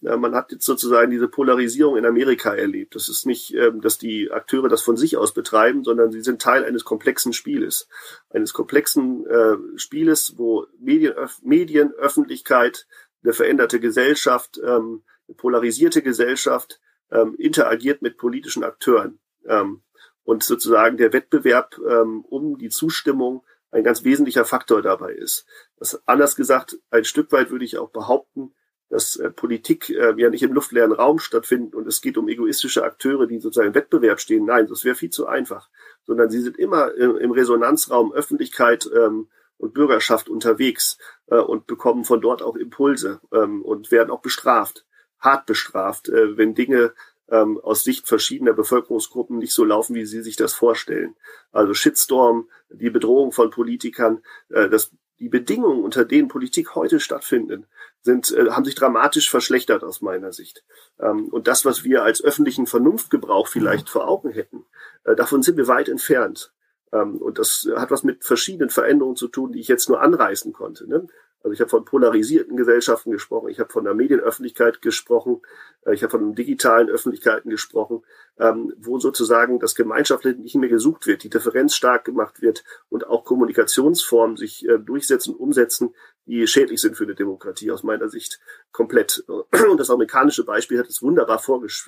[0.00, 2.96] Ja, man hat jetzt sozusagen diese Polarisierung in Amerika erlebt.
[2.96, 6.42] Das ist nicht, ähm, dass die Akteure das von sich aus betreiben, sondern sie sind
[6.42, 7.86] Teil eines komplexen Spieles.
[8.30, 12.88] Eines komplexen äh, Spieles, wo Medien, Medien, Öffentlichkeit,
[13.22, 16.80] eine veränderte Gesellschaft, ähm, eine polarisierte Gesellschaft
[17.12, 19.20] ähm, interagiert mit politischen Akteuren.
[19.48, 19.82] Ähm,
[20.24, 25.46] und sozusagen der Wettbewerb ähm, um die Zustimmung ein ganz wesentlicher Faktor dabei ist.
[25.78, 28.52] Das, anders gesagt, ein Stück weit würde ich auch behaupten,
[28.88, 32.84] dass äh, Politik äh, ja nicht im luftleeren Raum stattfindet und es geht um egoistische
[32.84, 34.44] Akteure, die sozusagen im Wettbewerb stehen.
[34.44, 35.68] Nein, das wäre viel zu einfach.
[36.04, 39.28] Sondern sie sind immer im, im Resonanzraum Öffentlichkeit ähm,
[39.58, 44.86] und Bürgerschaft unterwegs äh, und bekommen von dort auch Impulse ähm, und werden auch bestraft,
[45.18, 46.92] hart bestraft, äh, wenn Dinge
[47.28, 51.16] ähm, aus Sicht verschiedener Bevölkerungsgruppen nicht so laufen, wie sie sich das vorstellen.
[51.52, 57.64] Also Shitstorm, die Bedrohung von Politikern, äh, das, die Bedingungen, unter denen Politik heute stattfindet,
[58.02, 60.64] sind, äh, haben sich dramatisch verschlechtert aus meiner Sicht.
[61.00, 64.64] Ähm, und das, was wir als öffentlichen Vernunftgebrauch vielleicht vor Augen hätten,
[65.04, 66.52] äh, davon sind wir weit entfernt.
[66.92, 70.52] Ähm, und das hat was mit verschiedenen Veränderungen zu tun, die ich jetzt nur anreißen
[70.52, 70.88] konnte.
[70.88, 71.08] Ne?
[71.42, 75.42] Also ich habe von polarisierten Gesellschaften gesprochen, ich habe von der Medienöffentlichkeit gesprochen,
[75.84, 78.02] äh, ich habe von digitalen Öffentlichkeiten gesprochen,
[78.38, 83.06] ähm, wo sozusagen das Gemeinschaftliche nicht mehr gesucht wird, die Differenz stark gemacht wird und
[83.06, 85.94] auch Kommunikationsformen sich äh, durchsetzen, umsetzen,
[86.26, 88.40] die schädlich sind für eine Demokratie aus meiner Sicht
[88.72, 89.24] komplett.
[89.28, 91.40] Und das amerikanische Beispiel hat es wunderbar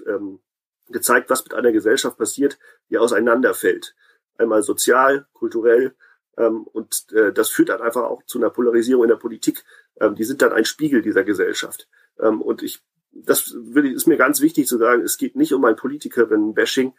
[0.07, 0.41] ähm,
[0.89, 2.59] was mit einer Gesellschaft passiert,
[2.89, 3.95] die auseinanderfällt.
[4.39, 5.97] Einmal sozial, kulturell,
[6.39, 9.65] ähm, und äh, das führt dann einfach auch zu einer Polarisierung in der Politik.
[10.01, 11.89] Ähm, die sind dann ein Spiegel dieser Gesellschaft.
[12.21, 12.81] Ähm, und ich,
[13.13, 16.93] das ist mir ganz wichtig zu sagen, es geht nicht um ein Politikerinnen-Bashing,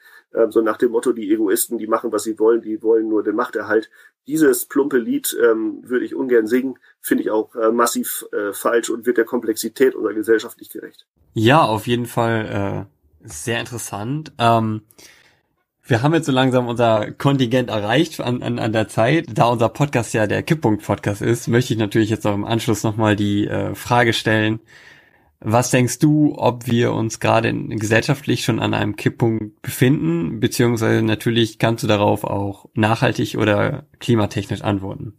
[0.49, 3.35] so nach dem Motto, die Egoisten, die machen, was sie wollen, die wollen nur den
[3.35, 3.89] Machterhalt.
[4.27, 9.05] Dieses plumpe Lied würde ich ungern singen, finde ich auch äh, massiv äh, falsch und
[9.05, 11.07] wird der Komplexität unserer Gesellschaft nicht gerecht.
[11.35, 12.87] Ja, auf jeden Fall
[13.23, 14.33] äh, sehr interessant.
[14.39, 14.81] Ähm
[15.89, 19.25] wir haben jetzt so langsam unser Kontingent erreicht an, an, an der Zeit.
[19.33, 23.15] Da unser Podcast ja der Kipppunkt-Podcast ist, möchte ich natürlich jetzt auch im Anschluss nochmal
[23.15, 24.59] die äh, Frage stellen,
[25.41, 30.41] Was denkst du, ob wir uns gerade gesellschaftlich schon an einem Kipppunkt befinden?
[30.41, 35.13] Beziehungsweise natürlich kannst du darauf auch nachhaltig oder klimatechnisch antworten.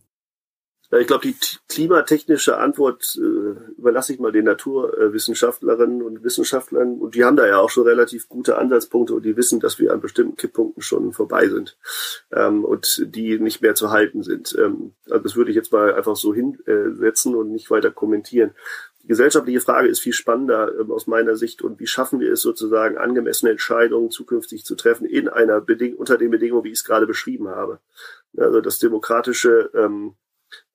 [0.99, 1.37] Ich glaube, die
[1.69, 6.99] klimatechnische Antwort äh, überlasse ich mal den Naturwissenschaftlerinnen und Wissenschaftlern.
[6.99, 9.93] Und die haben da ja auch schon relativ gute Ansatzpunkte und die wissen, dass wir
[9.93, 11.79] an bestimmten Kipppunkten schon vorbei sind
[12.33, 14.57] ähm, und die nicht mehr zu halten sind.
[14.59, 18.51] Ähm, also das würde ich jetzt mal einfach so hinsetzen und nicht weiter kommentieren.
[19.05, 22.43] Die gesellschaftliche Frage ist viel spannender ähm, aus meiner Sicht und wie schaffen wir es
[22.43, 26.85] sozusagen, angemessene Entscheidungen zukünftig zu treffen in einer Beding unter den Bedingungen, wie ich es
[26.85, 27.79] gerade beschrieben habe.
[28.37, 30.15] Also das demokratische ähm,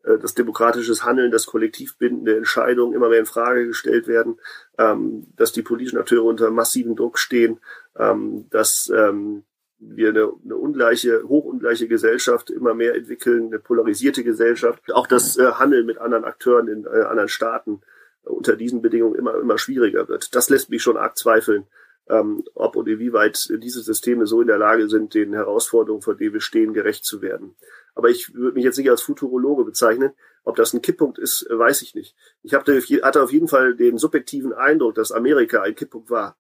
[0.06, 4.40] äh, das demokratisches Handeln, das kollektiv bindende Entscheidungen immer mehr in Frage gestellt werden,
[4.78, 7.60] ähm, dass die politischen Akteure unter massiven Druck stehen,
[7.98, 9.44] ähm, dass ähm,
[9.80, 14.82] wir eine, eine ungleiche, hochungleiche Gesellschaft immer mehr entwickeln, eine polarisierte Gesellschaft.
[14.94, 17.82] Auch das äh, Handeln mit anderen Akteuren in äh, anderen Staaten
[18.24, 20.36] äh, unter diesen Bedingungen immer, immer schwieriger wird.
[20.36, 21.68] Das lässt mich schon arg zweifeln,
[22.08, 26.34] ähm, ob und inwieweit diese Systeme so in der Lage sind, den Herausforderungen, vor denen
[26.34, 27.56] wir stehen, gerecht zu werden.
[27.96, 30.12] Aber ich würde mich jetzt nicht als Futurologe bezeichnen.
[30.44, 32.16] Ob das ein Kipppunkt ist, weiß ich nicht.
[32.44, 32.78] Ich hatte
[33.24, 36.38] auf jeden Fall den subjektiven Eindruck, dass Amerika ein Kipppunkt war.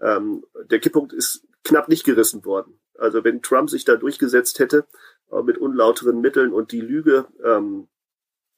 [0.00, 2.78] Ähm, der Kipppunkt ist knapp nicht gerissen worden.
[2.96, 4.86] Also wenn Trump sich da durchgesetzt hätte
[5.32, 7.88] äh, mit unlauteren Mitteln und die Lüge ähm,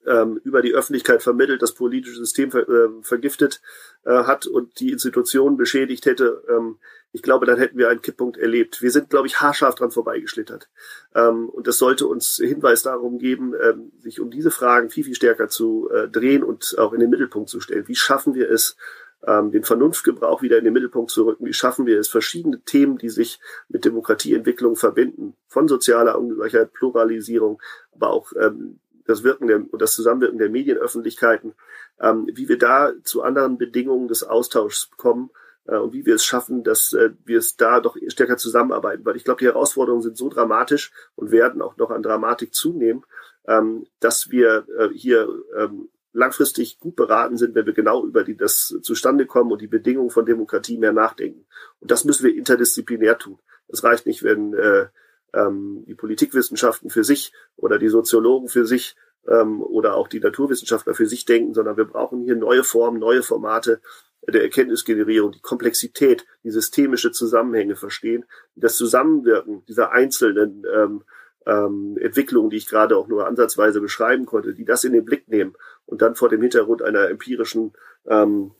[0.06, 3.60] ähm, über die Öffentlichkeit vermittelt, das politische System ver, äh, vergiftet
[4.04, 6.78] äh, hat und die Institutionen beschädigt hätte, ähm,
[7.12, 8.82] ich glaube, dann hätten wir einen Kipppunkt erlebt.
[8.82, 10.68] Wir sind, glaube ich, haarscharf dran vorbeigeschlittert.
[11.14, 15.16] Ähm, und das sollte uns Hinweis darum geben, ähm, sich um diese Fragen viel, viel
[15.16, 17.88] stärker zu äh, drehen und auch in den Mittelpunkt zu stellen.
[17.88, 18.76] Wie schaffen wir es,
[19.26, 21.46] ähm, den Vernunftgebrauch wieder in den Mittelpunkt zu rücken?
[21.46, 27.60] Wie schaffen wir es, verschiedene Themen, die sich mit Demokratieentwicklung verbinden, von sozialer Ungleichheit, Pluralisierung,
[27.92, 28.78] aber auch ähm,
[29.10, 31.54] das Wirken der, und das Zusammenwirken der Medienöffentlichkeiten,
[32.00, 35.30] ähm, wie wir da zu anderen Bedingungen des Austauschs kommen
[35.66, 39.04] äh, und wie wir es schaffen, dass äh, wir es da doch stärker zusammenarbeiten.
[39.04, 43.04] Weil ich glaube, die Herausforderungen sind so dramatisch und werden auch noch an Dramatik zunehmen,
[43.46, 48.36] ähm, dass wir äh, hier ähm, langfristig gut beraten sind, wenn wir genau über die
[48.36, 51.46] das zustande kommen und die Bedingungen von Demokratie mehr nachdenken.
[51.80, 53.38] Und das müssen wir interdisziplinär tun.
[53.68, 54.88] Es reicht nicht, wenn äh,
[55.34, 58.96] ähm, die Politikwissenschaften für sich oder die Soziologen für sich
[59.28, 63.22] ähm, oder auch die Naturwissenschaftler für sich denken, sondern wir brauchen hier neue Formen, neue
[63.22, 63.80] Formate
[64.28, 68.24] der Erkenntnisgenerierung, die Komplexität, die systemische Zusammenhänge verstehen,
[68.54, 71.02] das Zusammenwirken dieser einzelnen ähm,
[71.46, 75.28] ähm, Entwicklungen, die ich gerade auch nur ansatzweise beschreiben konnte, die das in den Blick
[75.28, 75.54] nehmen
[75.86, 77.72] und dann vor dem Hintergrund einer empirischen
[78.06, 78.52] ähm,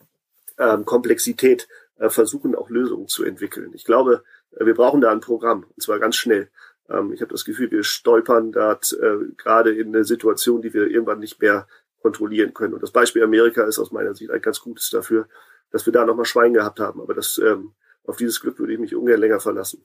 [0.59, 1.69] ähm, Komplexität
[1.99, 3.73] äh, versuchen, auch Lösungen zu entwickeln.
[3.75, 4.25] Ich glaube,
[4.59, 6.51] wir brauchen da ein Programm, und zwar ganz schnell.
[6.89, 10.89] Ähm, ich habe das Gefühl, wir stolpern da äh, gerade in eine Situation, die wir
[10.89, 11.67] irgendwann nicht mehr
[12.03, 12.75] kontrollieren können.
[12.75, 15.29] Und das Beispiel Amerika ist aus meiner Sicht ein ganz gutes dafür,
[15.71, 17.01] dass wir da nochmal Schwein gehabt haben.
[17.01, 17.75] Aber das, ähm,
[18.07, 19.85] auf dieses Glück würde ich mich ungern länger verlassen.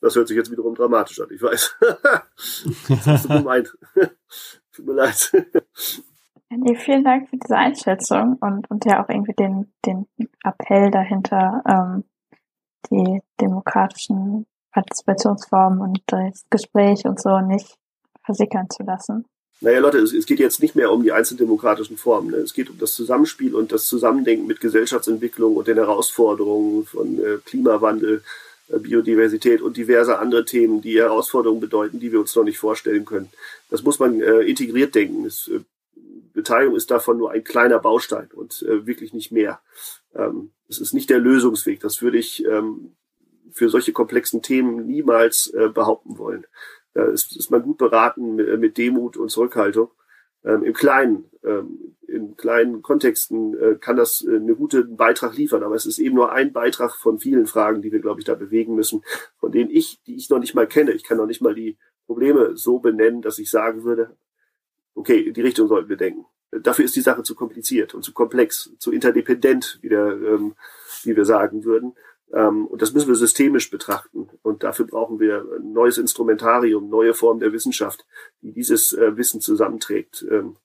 [0.00, 1.76] Das hört sich jetzt wiederum dramatisch an, ich weiß.
[2.88, 3.76] das hast du gemeint.
[4.72, 5.32] Tut mir leid.
[6.48, 10.06] Nee, vielen Dank für diese Einschätzung und, und ja auch irgendwie den, den
[10.42, 12.04] Appell dahinter, ähm,
[12.90, 17.76] die demokratischen Partizipationsformen und das Gespräch und so nicht
[18.24, 19.24] versickern zu lassen.
[19.62, 22.30] Naja, Leute, es, es geht jetzt nicht mehr um die einzelnen demokratischen Formen.
[22.30, 22.38] Ne?
[22.38, 27.38] Es geht um das Zusammenspiel und das Zusammendenken mit Gesellschaftsentwicklung und den Herausforderungen von äh,
[27.44, 28.22] Klimawandel,
[28.68, 33.04] äh, Biodiversität und diverse andere Themen, die Herausforderungen bedeuten, die wir uns noch nicht vorstellen
[33.04, 33.28] können.
[33.68, 35.26] Das muss man äh, integriert denken.
[35.26, 35.60] Es, äh,
[36.32, 39.60] Beteiligung ist davon nur ein kleiner Baustein und äh, wirklich nicht mehr.
[40.14, 41.80] Ähm, es ist nicht der Lösungsweg.
[41.80, 42.96] Das würde ich ähm,
[43.52, 46.46] für solche komplexen Themen niemals äh, behaupten wollen.
[46.94, 49.90] Da ist, ist man gut beraten mit, mit Demut und Zurückhaltung.
[50.44, 55.62] Ähm, Im Kleinen, ähm, in kleinen Kontexten äh, kann das äh, einen guten Beitrag liefern,
[55.62, 58.34] aber es ist eben nur ein Beitrag von vielen Fragen, die wir, glaube ich, da
[58.34, 59.04] bewegen müssen,
[59.38, 61.78] von denen ich, die ich noch nicht mal kenne, ich kann noch nicht mal die
[62.06, 64.16] Probleme so benennen, dass ich sagen würde,
[64.94, 66.24] okay, in die Richtung sollten wir denken.
[66.50, 70.54] Dafür ist die Sache zu kompliziert und zu komplex, zu interdependent, wie, der, ähm,
[71.04, 71.94] wie wir sagen würden.
[72.32, 74.28] Ähm, und das müssen wir systemisch betrachten.
[74.42, 78.04] Und dafür brauchen wir ein neues Instrumentarium, neue Formen der Wissenschaft,
[78.42, 80.24] die dieses äh, Wissen zusammenträgt.
[80.30, 80.56] Ähm,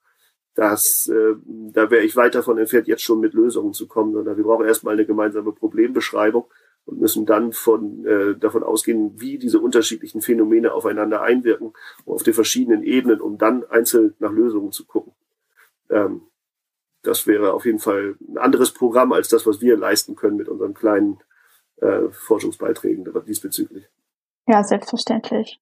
[0.56, 4.38] das, äh, da wäre ich weit davon entfernt, jetzt schon mit Lösungen zu kommen, sondern
[4.38, 6.46] wir brauchen erstmal eine gemeinsame Problembeschreibung
[6.86, 11.74] und müssen dann von, äh, davon ausgehen, wie diese unterschiedlichen Phänomene aufeinander einwirken
[12.06, 15.14] auf den verschiedenen Ebenen, um dann einzeln nach Lösungen zu gucken.
[15.96, 16.22] Ähm,
[17.02, 20.50] das wäre auf jeden Fall ein anderes Programm als das, was wir leisten können mit
[20.50, 21.20] unseren kleinen
[21.78, 23.86] äh, Forschungsbeiträgen diesbezüglich.
[24.48, 25.60] Ja, selbstverständlich.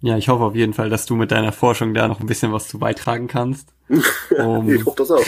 [0.00, 2.52] Ja, ich hoffe auf jeden Fall, dass du mit deiner Forschung da noch ein bisschen
[2.52, 3.72] was zu beitragen kannst.
[4.38, 5.22] Um, ich hoffe das auch.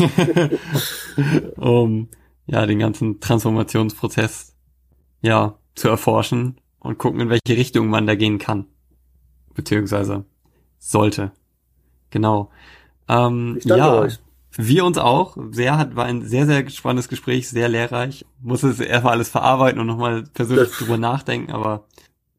[1.56, 2.08] um
[2.46, 4.56] ja, den ganzen Transformationsprozess,
[5.20, 8.66] ja, zu erforschen und gucken, in welche Richtung man da gehen kann.
[9.54, 10.24] Beziehungsweise
[10.78, 11.32] sollte.
[12.10, 12.50] Genau.
[13.08, 14.18] Ähm, ja, euch.
[14.56, 15.36] Wir uns auch.
[15.51, 18.24] Sehr hat, war ein sehr, sehr spannendes Gespräch, sehr lehrreich.
[18.40, 21.86] Muss es erstmal alles verarbeiten und nochmal persönlich drüber nachdenken, aber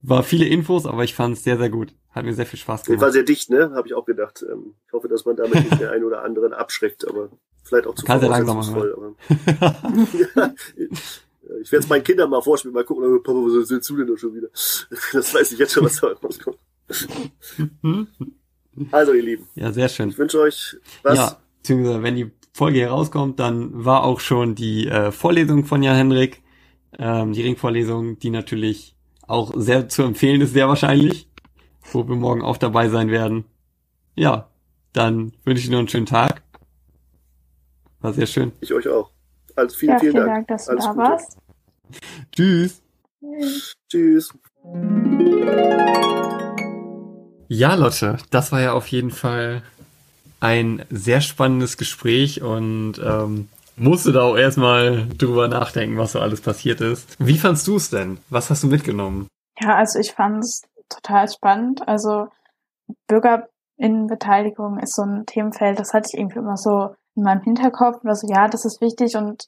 [0.02, 1.94] war viele Infos, aber ich fand es sehr, sehr gut.
[2.12, 3.02] Hat mir sehr viel Spaß gemacht.
[3.02, 3.72] War sehr dicht, ne?
[3.76, 4.46] Habe ich auch gedacht.
[4.50, 7.30] Ähm, ich hoffe, dass man damit nicht den einen oder anderen abschreckt, aber
[7.64, 9.16] vielleicht auch zu Kann sehr langsam machen.
[9.60, 10.54] ja,
[11.62, 14.18] ich werde es meinen Kindern mal vorspielen, mal gucken, Papa, was willst du denn noch
[14.18, 14.48] schon wieder?
[14.52, 16.58] Das weiß ich jetzt schon, was da rauskommt.
[18.92, 19.48] Also, ihr Lieben.
[19.56, 20.10] Ja, sehr schön.
[20.10, 21.18] Ich wünsche euch was.
[21.18, 25.84] Ja, beziehungsweise wenn die Folge hier rauskommt, dann war auch schon die äh, Vorlesung von
[25.84, 26.42] Jan Henrik,
[26.98, 28.96] ähm, die Ringvorlesung, die natürlich
[29.28, 31.28] auch sehr zu empfehlen ist, sehr wahrscheinlich
[31.92, 33.46] wo wir morgen auch dabei sein werden.
[34.16, 34.50] Ja,
[34.94, 36.42] dann wünsche ich noch einen schönen Tag.
[38.00, 38.52] War sehr schön.
[38.62, 39.12] Ich euch auch.
[39.56, 40.48] Also vielen, ja, vielen, vielen Dank.
[40.48, 41.04] Dank, dass du Alles da Gute.
[41.04, 41.38] warst.
[42.36, 42.82] Tschüss.
[43.90, 44.34] Tschüss.
[47.48, 49.64] Ja, Lotte, das war ja auf jeden Fall
[50.46, 56.42] ein sehr spannendes Gespräch und ähm, musste da auch erstmal drüber nachdenken, was so alles
[56.42, 57.16] passiert ist.
[57.20, 58.20] Wie fandst du es denn?
[58.30, 59.28] Was hast du mitgenommen?
[59.60, 61.88] Ja, also ich fand es total spannend.
[61.88, 62.28] Also
[63.08, 68.06] Bürgerinnenbeteiligung ist so ein Themenfeld, das hatte ich irgendwie immer so in meinem Hinterkopf.
[68.06, 69.46] Also ja, das ist wichtig und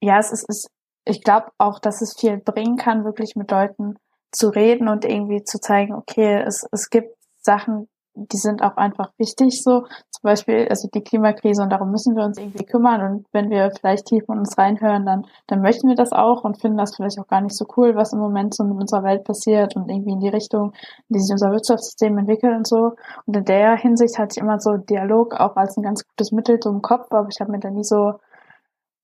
[0.00, 0.70] ja, es ist, ist
[1.04, 3.96] ich glaube auch, dass es viel bringen kann, wirklich mit Leuten
[4.30, 7.88] zu reden und irgendwie zu zeigen, okay, es, es gibt Sachen,
[8.32, 12.24] die sind auch einfach wichtig, so zum Beispiel, also die Klimakrise und darum müssen wir
[12.24, 15.94] uns irgendwie kümmern und wenn wir vielleicht tief in uns reinhören, dann, dann möchten wir
[15.94, 18.64] das auch und finden das vielleicht auch gar nicht so cool, was im Moment so
[18.64, 20.72] mit unserer Welt passiert und irgendwie in die Richtung,
[21.08, 22.92] in die sich unser Wirtschaftssystem entwickelt und so.
[23.26, 26.58] Und in der Hinsicht hatte ich immer so Dialog auch als ein ganz gutes Mittel
[26.58, 28.14] zum Kopf, aber ich habe mir da nie so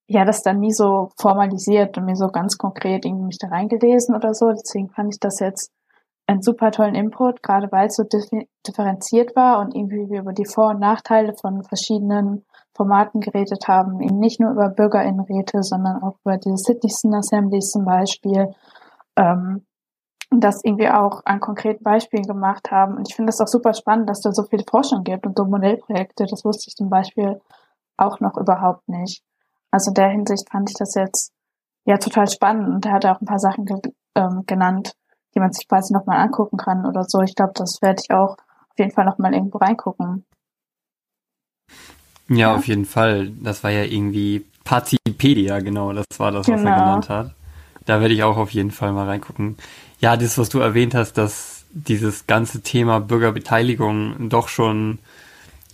[0.07, 4.15] ja, das dann nie so formalisiert und mir so ganz konkret irgendwie mich da reingelesen
[4.15, 4.51] oder so.
[4.51, 5.71] Deswegen fand ich das jetzt
[6.27, 8.03] einen super tollen Input, gerade weil es so
[8.67, 12.45] differenziert war und irgendwie wir über die Vor- und Nachteile von verschiedenen
[12.75, 17.85] Formaten geredet haben, eben nicht nur über Bürgerinnenräte, sondern auch über diese Citizen Assemblies zum
[17.85, 18.53] Beispiel,
[19.15, 19.65] ähm,
[20.31, 22.97] das irgendwie auch an konkreten Beispielen gemacht haben.
[22.97, 25.45] Und ich finde das auch super spannend, dass da so viele Forschung gibt und so
[25.45, 26.25] Modellprojekte.
[26.25, 27.39] Das wusste ich zum Beispiel
[27.97, 29.23] auch noch überhaupt nicht.
[29.71, 31.31] Also in der Hinsicht fand ich das jetzt
[31.85, 33.79] ja total spannend und er hat auch ein paar Sachen ge
[34.15, 34.93] ähm, genannt,
[35.35, 37.21] die man sich quasi nochmal angucken kann oder so.
[37.21, 40.25] Ich glaube, das werde ich auch auf jeden Fall nochmal irgendwo reingucken.
[42.29, 43.29] Ja, ja, auf jeden Fall.
[43.41, 46.71] Das war ja irgendwie Partipedia, genau, das war das, was genau.
[46.71, 47.35] er genannt hat.
[47.85, 49.57] Da werde ich auch auf jeden Fall mal reingucken.
[49.99, 54.99] Ja, das, was du erwähnt hast, dass dieses ganze Thema Bürgerbeteiligung doch schon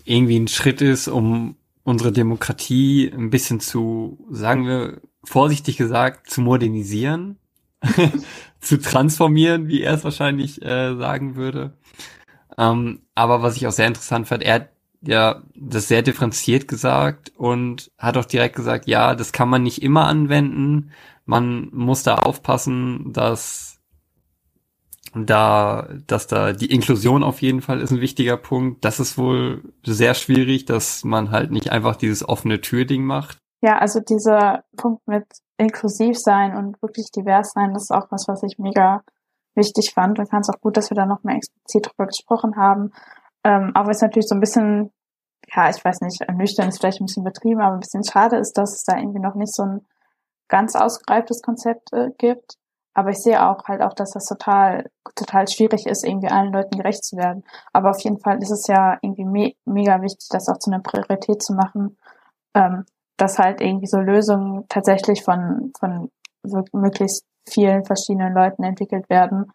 [0.04, 6.42] irgendwie ein Schritt ist, um unsere Demokratie ein bisschen zu, sagen wir, vorsichtig gesagt, zu
[6.42, 7.38] modernisieren.
[8.60, 11.74] zu transformieren, wie er es wahrscheinlich äh, sagen würde.
[12.58, 14.70] Ähm, aber was ich auch sehr interessant fand, er hat
[15.02, 19.82] ja das sehr differenziert gesagt und hat auch direkt gesagt, ja, das kann man nicht
[19.82, 20.92] immer anwenden.
[21.26, 23.80] Man muss da aufpassen, dass
[25.14, 28.86] da, dass da die Inklusion auf jeden Fall ist ein wichtiger Punkt.
[28.86, 33.38] Das ist wohl sehr schwierig, dass man halt nicht einfach dieses offene Türding macht.
[33.62, 35.26] Ja, also dieser Punkt mit
[35.62, 39.04] inklusiv sein und wirklich divers sein, das ist auch was, was ich mega
[39.56, 42.56] wichtig fand und fand es auch gut, dass wir da noch mehr explizit drüber gesprochen
[42.56, 42.92] haben.
[43.44, 44.92] Ähm, aber es ist natürlich so ein bisschen,
[45.54, 48.58] ja, ich weiß nicht, nüchtern ist vielleicht ein bisschen betrieben, aber ein bisschen schade ist,
[48.58, 49.86] dass es da irgendwie noch nicht so ein
[50.48, 52.58] ganz ausgereiftes Konzept äh, gibt.
[52.94, 56.78] Aber ich sehe auch halt auch, dass das total, total schwierig ist, irgendwie allen Leuten
[56.78, 57.44] gerecht zu werden.
[57.72, 60.82] Aber auf jeden Fall ist es ja irgendwie me mega wichtig, das auch zu einer
[60.82, 61.98] Priorität zu machen,
[62.54, 62.86] ähm,
[63.22, 66.10] dass halt irgendwie so Lösungen tatsächlich von, von
[66.74, 69.52] möglichst vielen verschiedenen Leuten entwickelt werden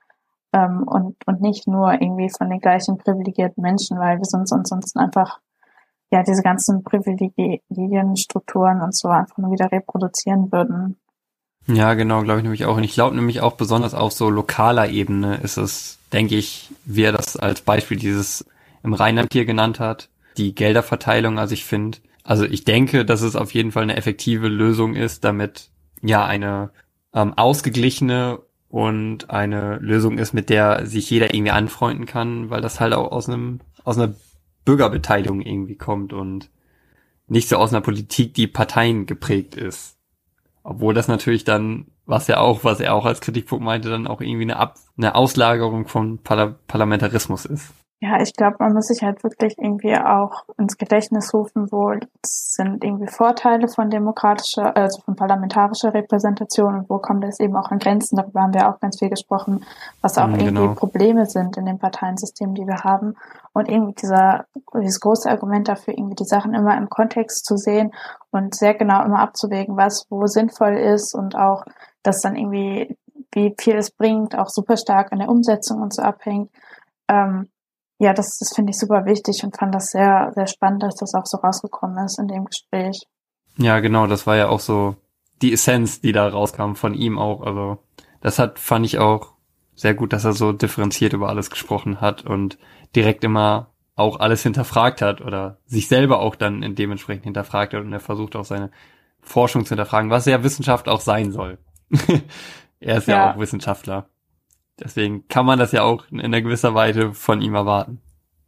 [0.52, 4.68] ähm, und, und nicht nur irgendwie von den gleichen privilegierten Menschen, weil wir sonst uns
[4.68, 5.40] sonst einfach
[6.12, 10.96] ja diese ganzen Privilegienstrukturen und so einfach nur wieder reproduzieren würden.
[11.66, 12.76] Ja, genau, glaube ich nämlich auch.
[12.76, 17.02] Und ich glaube nämlich auch besonders auf so lokaler Ebene ist es, denke ich, wie
[17.02, 18.46] er das als Beispiel dieses
[18.84, 21.40] im Rheinland hier genannt hat, die Gelderverteilung.
[21.40, 25.22] Also ich finde, also ich denke, dass es auf jeden Fall eine effektive Lösung ist,
[25.22, 25.70] damit
[26.02, 26.70] ja eine
[27.14, 32.80] ähm, ausgeglichene und eine Lösung ist, mit der sich jeder irgendwie anfreunden kann, weil das
[32.80, 34.14] halt auch aus einem aus einer
[34.64, 36.50] Bürgerbeteiligung irgendwie kommt und
[37.28, 39.96] nicht so aus einer Politik, die Parteien geprägt ist.
[40.64, 44.20] Obwohl das natürlich dann, was er auch, was er auch als Kritikpunkt meinte, dann auch
[44.20, 47.72] irgendwie eine, Ab eine Auslagerung von Parla Parlamentarismus ist.
[47.98, 52.84] Ja, ich glaube, man muss sich halt wirklich irgendwie auch ins Gedächtnis rufen, wo sind
[52.84, 57.78] irgendwie Vorteile von demokratischer, also von parlamentarischer Repräsentation und wo kommt es eben auch an
[57.78, 58.16] Grenzen.
[58.16, 59.64] Darüber haben wir auch ganz viel gesprochen,
[60.02, 60.74] was auch mhm, irgendwie genau.
[60.74, 63.14] Probleme sind in dem Parteiensystem, die wir haben.
[63.54, 64.44] Und irgendwie dieser,
[64.74, 67.92] dieses große Argument dafür, irgendwie die Sachen immer im Kontext zu sehen
[68.30, 71.64] und sehr genau immer abzuwägen, was wo sinnvoll ist und auch,
[72.02, 72.98] dass dann irgendwie,
[73.32, 76.50] wie viel es bringt, auch super stark an der Umsetzung und so abhängt.
[77.08, 77.48] Ähm,
[77.98, 81.14] ja, das, das finde ich super wichtig und fand das sehr, sehr spannend, dass das
[81.14, 83.00] auch so rausgekommen ist in dem Gespräch.
[83.56, 84.96] Ja, genau, das war ja auch so
[85.42, 87.42] die Essenz, die da rauskam von ihm auch.
[87.42, 87.78] Also
[88.20, 89.32] das hat, fand ich auch
[89.74, 92.58] sehr gut, dass er so differenziert über alles gesprochen hat und
[92.94, 97.80] direkt immer auch alles hinterfragt hat oder sich selber auch dann in dementsprechend hinterfragt hat
[97.80, 98.70] und er versucht auch seine
[99.20, 101.58] Forschung zu hinterfragen, was ja Wissenschaft auch sein soll.
[102.80, 103.16] er ist ja.
[103.16, 104.08] ja auch Wissenschaftler.
[104.78, 108.00] Deswegen kann man das ja auch in einer gewisser Weise von ihm erwarten.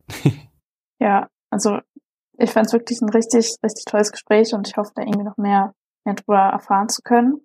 [0.99, 1.79] ja, also
[2.37, 5.37] ich fand es wirklich ein richtig, richtig tolles Gespräch und ich hoffe, da irgendwie noch
[5.37, 5.75] mehr,
[6.05, 7.41] mehr drüber erfahren zu können.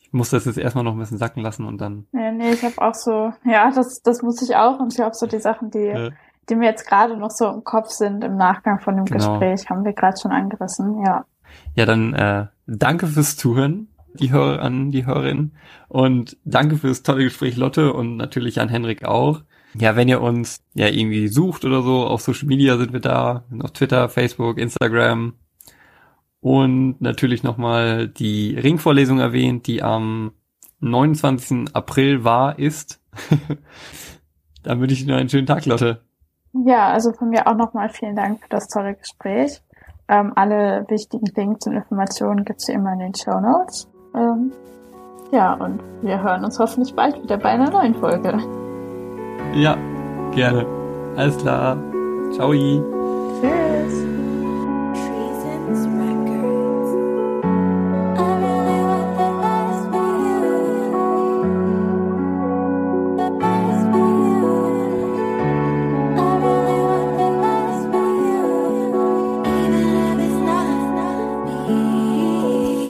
[0.00, 2.06] Ich muss das jetzt erstmal noch ein bisschen sacken lassen und dann.
[2.12, 5.14] Ja, nee, ich habe auch so, ja, das, das muss ich auch und ich glaube
[5.14, 6.08] so die Sachen, die, ja.
[6.48, 9.38] die mir jetzt gerade noch so im Kopf sind im Nachgang von dem genau.
[9.38, 11.26] Gespräch, haben wir gerade schon angerissen, ja.
[11.74, 13.88] Ja, dann äh, danke fürs Zuhören
[14.20, 15.52] die Hörer, an die Hörerin.
[15.88, 19.42] Und danke fürs tolle Gespräch, Lotte, und natürlich an Henrik auch.
[19.74, 23.44] Ja, wenn ihr uns ja irgendwie sucht oder so, auf Social Media sind wir da,
[23.60, 25.34] auf Twitter, Facebook, Instagram.
[26.40, 30.32] Und natürlich nochmal die Ringvorlesung erwähnt, die am
[30.80, 31.74] 29.
[31.74, 33.00] April war, ist.
[34.62, 36.02] Dann wünsche ich dir einen schönen Tag, Lotte.
[36.52, 39.60] Ja, also von mir auch nochmal vielen Dank für das tolle Gespräch.
[40.08, 43.88] Ähm, alle wichtigen Links und Informationen gibt's hier immer in den Show Notes.
[44.14, 44.52] Ähm,
[45.32, 48.38] ja, und wir hören uns hoffentlich bald wieder bei einer neuen Folge.
[49.54, 49.76] Ja,
[50.34, 50.66] gerne.
[51.16, 51.76] Alles klar.
[52.32, 52.52] Ciao.